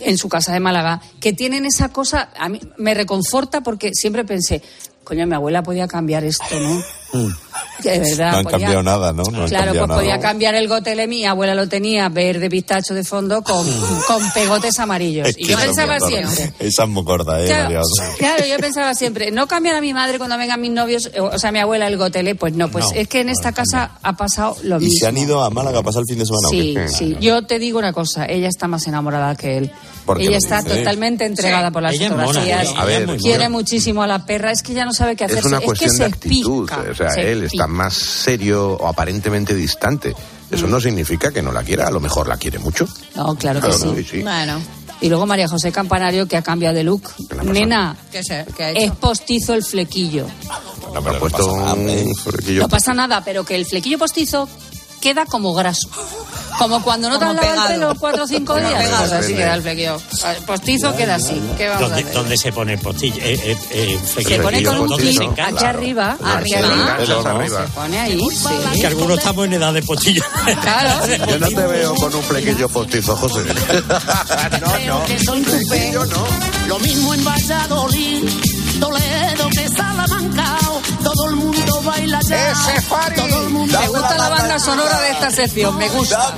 en 0.00 0.18
su 0.18 0.28
casa 0.28 0.52
de 0.52 0.60
Málaga, 0.60 1.00
que 1.20 1.32
tienen 1.32 1.66
esa 1.66 1.90
cosa, 1.90 2.30
a 2.36 2.48
mí 2.48 2.60
me 2.76 2.94
reconforta 2.94 3.60
porque 3.60 3.90
siempre 3.94 4.24
pensé, 4.24 4.62
coño, 5.04 5.26
mi 5.26 5.34
abuela 5.34 5.62
podía 5.62 5.88
cambiar 5.88 6.24
esto, 6.24 6.58
¿no? 6.58 6.82
De 7.82 7.98
verdad. 8.00 8.32
No 8.32 8.38
han 8.38 8.44
podía- 8.44 8.58
cambiado 8.58 8.82
nada, 8.82 9.12
¿no? 9.12 9.22
No 9.22 9.46
Claro, 9.46 9.72
pues 9.72 9.86
podía 9.98 10.16
nada. 10.16 10.20
cambiar 10.20 10.54
el 10.56 10.66
gotele. 10.68 11.06
Mi 11.06 11.24
abuela 11.24 11.54
lo 11.54 11.68
tenía 11.68 12.08
verde 12.08 12.50
pistacho 12.50 12.92
de 12.92 13.04
fondo 13.04 13.42
con, 13.42 13.64
con 14.06 14.30
pegotes 14.32 14.78
amarillos. 14.80 15.28
Es 15.28 15.38
Y 15.38 15.46
yo 15.46 15.52
esa 15.54 15.60
es 15.60 15.66
pensaba 15.68 15.98
muy 15.98 16.00
gorda. 16.12 16.30
siempre. 16.34 16.66
Esa 16.66 16.82
es 16.82 16.88
muy 16.88 17.02
gorda, 17.04 17.40
¿eh? 17.42 17.46
Claro, 17.46 17.82
claro, 18.18 18.44
yo 18.46 18.56
pensaba 18.58 18.94
siempre, 18.94 19.30
no 19.30 19.46
cambiar 19.46 19.76
a 19.76 19.80
mi 19.80 19.94
madre 19.94 20.18
cuando 20.18 20.36
vengan 20.36 20.60
mis 20.60 20.72
novios, 20.72 21.08
eh, 21.14 21.20
o 21.20 21.38
sea, 21.38 21.52
mi 21.52 21.60
abuela 21.60 21.86
el 21.86 21.96
gotele, 21.96 22.34
pues 22.34 22.52
no, 22.54 22.68
pues 22.68 22.84
No, 22.86 22.90
es 22.92 23.06
que 23.06 23.20
en 23.20 23.28
esta 23.28 23.52
casa 23.52 23.92
ha 24.02 24.16
pasado 24.16 24.56
lo 24.64 24.76
¿Y 24.80 24.86
mismo. 24.86 24.98
se 24.98 25.06
han 25.06 25.16
ido 25.16 25.42
a 25.44 25.50
Málaga 25.50 25.78
a 25.78 25.82
pasar 25.84 26.00
el 26.02 26.06
fin 26.08 26.18
de 26.18 26.26
semana? 26.26 26.48
o 26.48 26.50
Sí, 26.50 26.74
qué? 26.74 26.88
sí. 26.88 27.16
Yo 27.20 27.42
te 27.46 27.58
digo 27.60 27.78
una 27.78 27.92
cosa, 27.92 28.26
ella 28.26 28.48
está 28.48 28.66
más 28.66 28.86
enamorada 28.88 29.36
que 29.36 29.56
él. 29.58 29.70
¿Por 30.04 30.16
qué 30.16 30.24
Ella 30.24 30.38
está 30.38 30.62
dices? 30.62 30.78
totalmente 30.78 31.26
entregada 31.26 31.66
Sí. 31.68 31.72
por 31.74 31.82
las 31.82 31.94
Ella 31.94 32.04
es 32.06 32.10
mona, 32.12 32.24
fotografías. 32.24 32.68
ella- 32.70 32.80
A 32.80 32.84
ver, 32.86 33.10
es 33.10 33.22
quiere 33.22 33.38
mona. 33.44 33.50
muchísimo 33.50 34.02
a 34.02 34.06
la 34.06 34.24
perra, 34.24 34.50
es 34.52 34.62
que 34.62 34.72
ya 34.72 34.86
no 34.86 34.92
sabe 34.94 35.14
qué 35.16 35.24
hacer. 35.24 35.38
Es 35.40 35.44
una 35.44 35.58
que 35.60 35.66
cuestión 35.66 35.90
se 35.90 35.98
de 35.98 36.04
actitud. 36.06 36.64
pica, 36.66 36.82
o 36.90 36.94
sea, 36.98 37.10
se 37.10 37.32
él 37.32 37.44
está 37.44 37.66
más 37.66 37.94
serio 37.94 38.72
o 38.74 38.86
aparentemente 38.86 39.54
distante. 39.54 40.14
Eso 40.50 40.66
Mm. 40.66 40.70
no 40.70 40.80
significa 40.80 41.30
que 41.30 41.42
no 41.42 41.52
la 41.52 41.62
quiera. 41.62 41.86
A 41.86 41.90
lo 41.90 42.00
mejor 42.00 42.26
la 42.28 42.36
quiere 42.36 42.58
mucho. 42.58 42.86
No, 43.14 43.34
claro 43.36 43.60
que 43.60 43.68
Claro, 43.68 43.94
sí. 43.94 44.02
sí, 44.02 44.08
sí. 44.10 44.22
Bueno. 44.22 44.60
Y 45.00 45.08
luego 45.08 45.26
María 45.26 45.46
José 45.46 45.70
Campanario, 45.70 46.26
que 46.26 46.36
ha 46.36 46.42
cambiado 46.42 46.74
de 46.74 46.82
look. 46.82 47.10
Nena, 47.44 47.96
¿Qué, 48.10 48.22
se, 48.24 48.44
qué 48.56 48.64
ha 48.64 48.70
hecho? 48.70 48.80
es 48.80 48.92
postizo 48.92 49.54
el 49.54 49.62
flequillo. 49.62 50.26
No, 50.92 51.00
pero 51.02 51.16
ha 51.16 51.18
puesto 51.20 51.52
un 51.52 52.14
flequillo. 52.16 52.62
No 52.62 52.68
pasa 52.68 52.94
nada, 52.94 53.22
pero 53.24 53.44
que 53.44 53.54
el 53.54 53.64
flequillo 53.64 53.96
postizo 53.98 54.48
queda 54.98 55.26
como 55.26 55.54
graso. 55.54 55.88
Como 56.58 56.82
cuando 56.82 57.08
no 57.08 57.18
te 57.20 57.24
has 57.24 57.34
lavado 57.34 57.68
el 57.68 57.74
pelo 57.74 57.94
cuatro 57.94 58.24
o 58.24 58.26
cinco 58.26 58.56
días. 58.56 58.72
pegado. 58.82 58.98
Pues 59.08 59.12
así 59.12 59.34
queda 59.34 59.54
el 59.54 59.62
flequillo. 59.62 60.00
Postizo 60.44 60.96
queda 60.96 61.14
así. 61.14 61.40
¿Qué 61.56 61.68
vamos 61.68 61.82
a 61.82 61.86
¿Dónde, 61.88 62.02
hacer? 62.02 62.14
dónde 62.14 62.36
se 62.36 62.52
pone 62.52 62.72
el 62.72 62.78
postillo? 62.80 63.16
Eh, 63.22 63.40
eh, 63.44 63.56
eh, 63.70 64.00
Se 64.24 64.38
pone 64.40 64.62
con 64.64 64.80
un 64.80 64.88
¿Dónde 64.88 65.10
kit 65.10 65.20
aquí 65.38 65.64
arriba, 65.64 66.16
Claro. 66.18 66.36
arriba, 66.38 66.94
arriba. 66.96 67.66
se 67.66 67.72
pone 67.72 67.98
ahí, 68.00 68.18
sí. 68.30 68.46
Es 68.74 68.80
que 68.80 68.86
algunos 68.88 69.18
estamos 69.18 69.44
en 69.46 69.52
edad 69.52 69.72
de 69.72 69.82
postillo. 69.82 70.22
Claro. 70.60 71.06
Yo 71.28 71.38
no 71.38 71.48
te 71.48 71.66
veo 71.66 71.94
con 71.94 72.14
un 72.14 72.22
flequillo 72.24 72.68
postizo, 72.68 73.16
José. 73.16 73.40
no, 74.60 74.98
no. 74.98 75.04
que 75.06 75.18
soy 75.24 75.42
tu 75.42 75.52
fe. 75.68 75.92
Lo 76.66 76.78
mismo 76.80 77.14
en 77.14 77.24
Valladolid, 77.24 78.24
Toledo 78.80 79.48
que 79.50 79.68
Salamanca. 79.68 80.57
Todo 81.08 81.30
el 81.30 81.36
mundo 81.36 81.82
baila 81.82 82.20
ya. 82.20 82.50
Ese 82.50 82.82
Fari. 82.82 83.14
Todo 83.14 83.42
el 83.44 83.48
mundo 83.48 83.80
Me 83.80 83.88
gusta 83.88 84.14
la 84.18 84.28
banda 84.28 84.58
sonora 84.58 85.00
de 85.00 85.10
esta 85.12 85.30
sección, 85.30 85.76
me 85.78 85.88
gusta. 85.88 86.34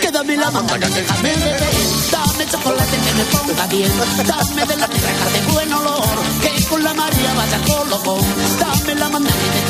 Que 0.00 0.10
dame 0.10 0.36
la 0.36 0.50
manga, 0.50 0.76
que 0.76 0.88
déjame 0.88 1.36
beber. 1.36 1.60
Dame 2.10 2.46
chocolate 2.50 2.96
que 2.96 3.12
me 3.14 3.24
ponga 3.26 3.66
bien. 3.68 3.92
Dame 4.26 4.66
de 4.66 4.76
la 4.76 4.88
tierra 4.88 5.30
de 5.34 5.52
buen 5.52 5.72
olor. 5.72 6.04
Que 6.42 6.64
con 6.64 6.82
la 6.82 6.94
María 6.94 7.32
vaya 7.34 7.60
colocón. 7.64 8.24
Dame 8.58 8.94
la 8.96 9.08
manga 9.08 9.30
que. 9.30 9.65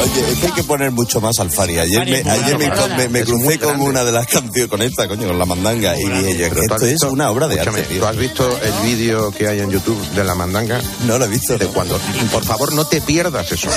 Oye, 0.00 0.30
es 0.32 0.38
que 0.38 0.46
hay 0.46 0.52
que 0.52 0.62
poner 0.64 0.90
mucho 0.90 1.20
más 1.20 1.38
al 1.40 1.50
Fari. 1.50 1.78
Ayer 1.78 2.04
me, 2.06 2.30
ayer 2.30 2.58
me, 2.58 3.08
me- 3.08 3.24
crucé 3.24 3.58
con 3.58 3.80
una 3.80 4.04
de 4.04 4.12
las 4.12 4.26
canciones, 4.28 4.68
con 4.68 4.82
esta, 4.82 5.08
coño, 5.08 5.26
con 5.28 5.38
la 5.38 5.46
mandanga. 5.46 5.94
Y 5.98 6.04
dije 6.04 6.36
yo, 6.38 6.46
esto 6.46 6.84
es 6.86 7.02
una 7.02 7.30
obra 7.30 7.48
de 7.48 7.60
arte, 7.60 7.82
tío. 7.82 8.00
¿Tú 8.00 8.06
has 8.06 8.16
visto 8.16 8.48
el 8.62 8.72
vídeo 8.86 9.30
que 9.32 9.48
hay 9.48 9.60
en 9.60 9.70
YouTube 9.70 10.00
de 10.10 10.24
la 10.24 10.34
mandanga? 10.34 10.80
No 11.06 11.18
lo 11.18 11.24
he 11.24 11.28
visto. 11.28 11.56
De 11.58 11.66
cuando, 11.66 11.98
por 12.32 12.44
favor, 12.44 12.72
no 12.72 12.86
te 12.86 13.00
pierdas 13.00 13.50
eso. 13.52 13.68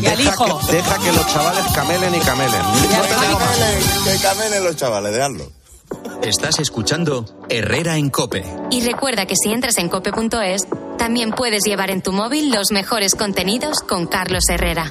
Y 0.00 0.06
al 0.06 0.16
Deja 0.16 0.30
hijo. 0.32 0.60
que, 0.66 0.72
deja 0.76 0.98
que 0.98 1.12
los 1.12 1.26
chavales 1.26 1.64
camelen 1.74 2.14
y 2.14 2.18
camelen. 2.20 2.60
Que 4.04 4.16
camelen 4.22 4.64
los 4.64 4.76
chavales, 4.76 5.12
dejadlo. 5.12 5.50
Estás 6.22 6.58
escuchando 6.60 7.24
Herrera 7.48 7.96
en 7.96 8.08
Cope. 8.10 8.44
Y 8.70 8.80
recuerda 8.82 9.26
que 9.26 9.34
si 9.36 9.50
entras 9.52 9.76
en 9.78 9.88
cope.es, 9.88 10.66
también 10.98 11.30
puedes 11.30 11.64
llevar 11.64 11.90
en 11.90 12.02
tu 12.02 12.12
móvil 12.12 12.50
los 12.50 12.70
mejores 12.72 13.14
contenidos 13.14 13.80
con 13.80 14.06
Carlos 14.06 14.44
Herrera. 14.48 14.90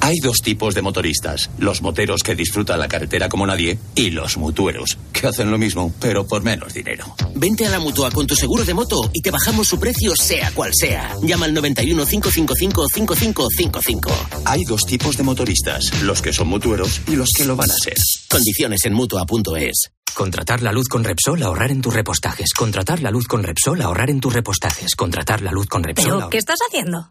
Hay 0.00 0.18
dos 0.22 0.38
tipos 0.42 0.74
de 0.74 0.82
motoristas, 0.82 1.50
los 1.58 1.82
moteros 1.82 2.22
que 2.22 2.34
disfrutan 2.34 2.78
la 2.78 2.88
carretera 2.88 3.28
como 3.28 3.46
nadie 3.46 3.78
y 3.94 4.10
los 4.10 4.36
mutueros, 4.36 4.98
que 5.12 5.26
hacen 5.26 5.50
lo 5.50 5.58
mismo, 5.58 5.92
pero 6.00 6.26
por 6.26 6.42
menos 6.42 6.74
dinero. 6.74 7.14
Vente 7.34 7.66
a 7.66 7.70
la 7.70 7.80
mutua 7.80 8.10
con 8.10 8.26
tu 8.26 8.34
seguro 8.34 8.64
de 8.64 8.74
moto 8.74 9.10
y 9.12 9.20
te 9.20 9.30
bajamos 9.30 9.68
su 9.68 9.78
precio 9.78 10.14
sea 10.16 10.50
cual 10.52 10.70
sea. 10.74 11.14
Llama 11.22 11.46
al 11.46 11.54
91 11.54 12.06
555 12.06 12.86
5555. 12.92 14.10
Hay 14.44 14.64
dos 14.64 14.82
tipos 14.82 15.16
de 15.16 15.22
motoristas, 15.22 16.02
los 16.02 16.22
que 16.22 16.32
son 16.32 16.48
mutueros 16.48 17.00
y 17.08 17.16
los 17.16 17.30
que 17.36 17.44
lo 17.44 17.56
van 17.56 17.70
a 17.70 17.74
ser. 17.74 17.96
Condiciones 18.30 18.84
en 18.84 18.94
mutua.es. 18.94 19.90
Contratar 20.14 20.62
la 20.62 20.72
luz 20.72 20.88
con 20.88 21.04
Repsol, 21.04 21.42
ahorrar 21.42 21.70
en 21.70 21.82
tus 21.82 21.92
repostajes. 21.92 22.54
Contratar 22.54 23.02
la 23.02 23.10
luz 23.10 23.26
con 23.26 23.42
Repsol, 23.42 23.82
ahorrar 23.82 24.08
en 24.08 24.20
tus 24.20 24.32
repostajes. 24.32 24.94
Contratar 24.94 25.42
la 25.42 25.52
luz 25.52 25.66
con 25.66 25.82
Repsol. 25.82 26.16
¿Pero 26.16 26.30
qué 26.30 26.38
estás 26.38 26.58
haciendo? 26.66 27.10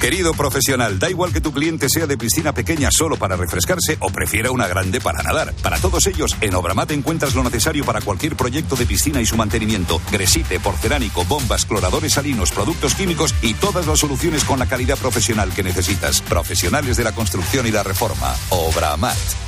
Querido 0.00 0.32
profesional, 0.32 1.00
da 1.00 1.10
igual 1.10 1.32
que 1.32 1.40
tu 1.40 1.52
cliente 1.52 1.88
sea 1.88 2.06
de 2.06 2.16
piscina 2.16 2.52
pequeña 2.52 2.88
solo 2.92 3.16
para 3.16 3.36
refrescarse 3.36 3.96
o 3.98 4.10
prefiera 4.10 4.52
una 4.52 4.68
grande 4.68 5.00
para 5.00 5.24
nadar. 5.24 5.52
Para 5.60 5.78
todos 5.78 6.06
ellos, 6.06 6.36
en 6.40 6.54
Obramat 6.54 6.92
encuentras 6.92 7.34
lo 7.34 7.42
necesario 7.42 7.84
para 7.84 8.00
cualquier 8.00 8.36
proyecto 8.36 8.76
de 8.76 8.86
piscina 8.86 9.20
y 9.20 9.26
su 9.26 9.36
mantenimiento. 9.36 10.00
Gresite, 10.12 10.60
porcelánico, 10.60 11.24
bombas, 11.24 11.64
cloradores 11.66 12.12
salinos, 12.12 12.52
productos 12.52 12.94
químicos 12.94 13.34
y 13.42 13.54
todas 13.54 13.88
las 13.88 13.98
soluciones 13.98 14.44
con 14.44 14.60
la 14.60 14.66
calidad 14.66 14.98
profesional 14.98 15.52
que 15.52 15.64
necesitas. 15.64 16.22
Profesionales 16.22 16.96
de 16.96 17.04
la 17.04 17.12
construcción 17.12 17.66
y 17.66 17.72
la 17.72 17.82
reforma. 17.82 18.36
Obramat. 18.50 19.47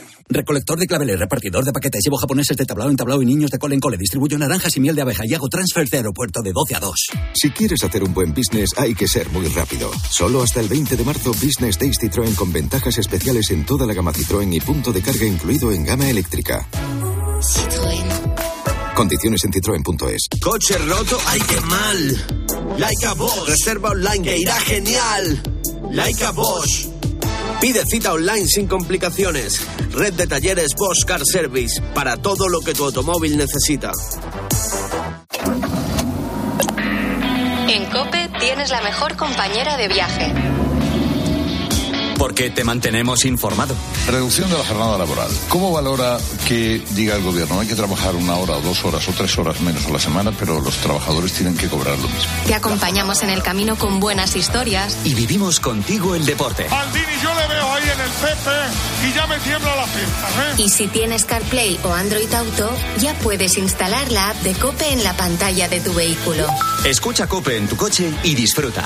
Recolector 0.29 0.79
de 0.79 0.87
claveles, 0.87 1.19
repartidor 1.19 1.63
de 1.65 1.71
paquetes, 1.71 2.01
llevo 2.03 2.17
japoneses 2.17 2.55
de 2.57 2.65
tablao 2.65 2.89
en 2.89 2.95
tablao 2.95 3.21
y 3.21 3.25
niños 3.25 3.51
de 3.51 3.59
cole 3.59 3.75
en 3.75 3.81
cole. 3.81 3.97
Distribuyo 3.97 4.37
naranjas 4.37 4.75
y 4.77 4.79
miel 4.79 4.95
de 4.95 5.01
abeja 5.01 5.23
y 5.25 5.33
hago 5.33 5.47
transfers 5.49 5.89
de 5.89 5.97
aeropuerto 5.97 6.41
de 6.41 6.51
12 6.53 6.75
a 6.75 6.79
2. 6.79 6.95
Si 7.33 7.49
quieres 7.51 7.83
hacer 7.83 8.03
un 8.03 8.13
buen 8.13 8.33
business 8.33 8.71
hay 8.77 8.95
que 8.95 9.07
ser 9.07 9.29
muy 9.29 9.47
rápido. 9.47 9.91
Solo 10.09 10.41
hasta 10.41 10.61
el 10.61 10.67
20 10.67 10.95
de 10.95 11.03
marzo 11.03 11.31
Business 11.33 11.77
Days 11.77 11.97
Citroën 11.99 12.35
con 12.35 12.51
ventajas 12.51 12.97
especiales 12.97 13.51
en 13.51 13.65
toda 13.65 13.85
la 13.85 13.93
gama 13.93 14.13
Citroën 14.13 14.53
y 14.53 14.59
punto 14.59 14.91
de 14.91 15.01
carga 15.01 15.25
incluido 15.25 15.71
en 15.71 15.85
gama 15.85 16.09
eléctrica. 16.09 16.67
Condiciones 18.95 19.43
en 19.45 19.53
citroen.es. 19.53 20.27
Coche 20.41 20.77
roto, 20.77 21.17
ay 21.27 21.39
qué 21.47 21.61
mal. 21.61 22.77
Laika 22.77 23.13
Bosch. 23.15 23.47
Reserva 23.47 23.91
online 23.91 24.23
que 24.23 24.37
irá 24.37 24.59
genial. 24.59 25.41
Laika 25.91 26.31
Bosch. 26.31 26.87
Pide 27.61 27.85
cita 27.85 28.11
online 28.11 28.47
sin 28.47 28.67
complicaciones. 28.67 29.63
Red 29.91 30.13
de 30.13 30.25
talleres 30.25 30.73
Bosch 30.75 31.05
Car 31.05 31.21
Service 31.23 31.79
para 31.93 32.17
todo 32.17 32.49
lo 32.49 32.59
que 32.61 32.73
tu 32.73 32.85
automóvil 32.85 33.37
necesita. 33.37 33.91
En 37.69 37.85
Cope 37.91 38.31
tienes 38.39 38.71
la 38.71 38.81
mejor 38.81 39.15
compañera 39.15 39.77
de 39.77 39.87
viaje. 39.89 40.60
Porque 42.21 42.51
te 42.51 42.63
mantenemos 42.63 43.25
informado. 43.25 43.73
Reducción 44.05 44.47
de 44.47 44.55
la 44.55 44.63
jornada 44.63 44.95
laboral. 44.95 45.31
¿Cómo 45.49 45.71
valora 45.71 46.19
que 46.47 46.79
diga 46.91 47.15
el 47.15 47.23
gobierno 47.23 47.59
hay 47.59 47.67
que 47.67 47.73
trabajar 47.73 48.13
una 48.13 48.35
hora 48.35 48.57
o 48.57 48.61
dos 48.61 48.85
horas 48.85 49.07
o 49.07 49.11
tres 49.11 49.35
horas 49.39 49.59
menos 49.61 49.87
a 49.87 49.89
la 49.89 49.97
semana, 49.97 50.31
pero 50.37 50.61
los 50.61 50.75
trabajadores 50.77 51.33
tienen 51.33 51.57
que 51.57 51.67
cobrar 51.67 51.97
lo 51.97 52.07
mismo? 52.07 52.31
Te 52.45 52.53
acompañamos 52.53 53.23
en 53.23 53.31
el 53.31 53.41
camino 53.41 53.75
con 53.75 53.99
buenas 53.99 54.35
historias. 54.35 54.99
Y 55.03 55.15
vivimos 55.15 55.59
contigo 55.59 56.13
el 56.13 56.23
deporte. 56.23 56.67
Aldini, 56.69 57.05
yo 57.23 57.33
le 57.33 57.47
veo 57.55 57.73
ahí 57.73 57.83
en 57.85 57.99
el 57.99 58.11
Pepe 58.11 59.09
y 59.09 59.13
ya 59.15 59.25
me 59.25 59.39
tiembla 59.39 59.75
la 59.75 59.85
pierna, 59.85 60.51
¿eh? 60.51 60.55
Y 60.57 60.69
si 60.69 60.87
tienes 60.89 61.25
CarPlay 61.25 61.79
o 61.83 61.91
Android 61.91 62.31
Auto, 62.31 62.69
ya 62.99 63.15
puedes 63.15 63.57
instalar 63.57 64.11
la 64.11 64.29
app 64.29 64.37
de 64.43 64.53
Cope 64.53 64.93
en 64.93 65.03
la 65.03 65.17
pantalla 65.17 65.67
de 65.67 65.79
tu 65.79 65.91
vehículo. 65.91 66.45
Escucha 66.85 67.25
Cope 67.25 67.57
en 67.57 67.67
tu 67.67 67.75
coche 67.75 68.13
y 68.21 68.35
disfruta. 68.35 68.85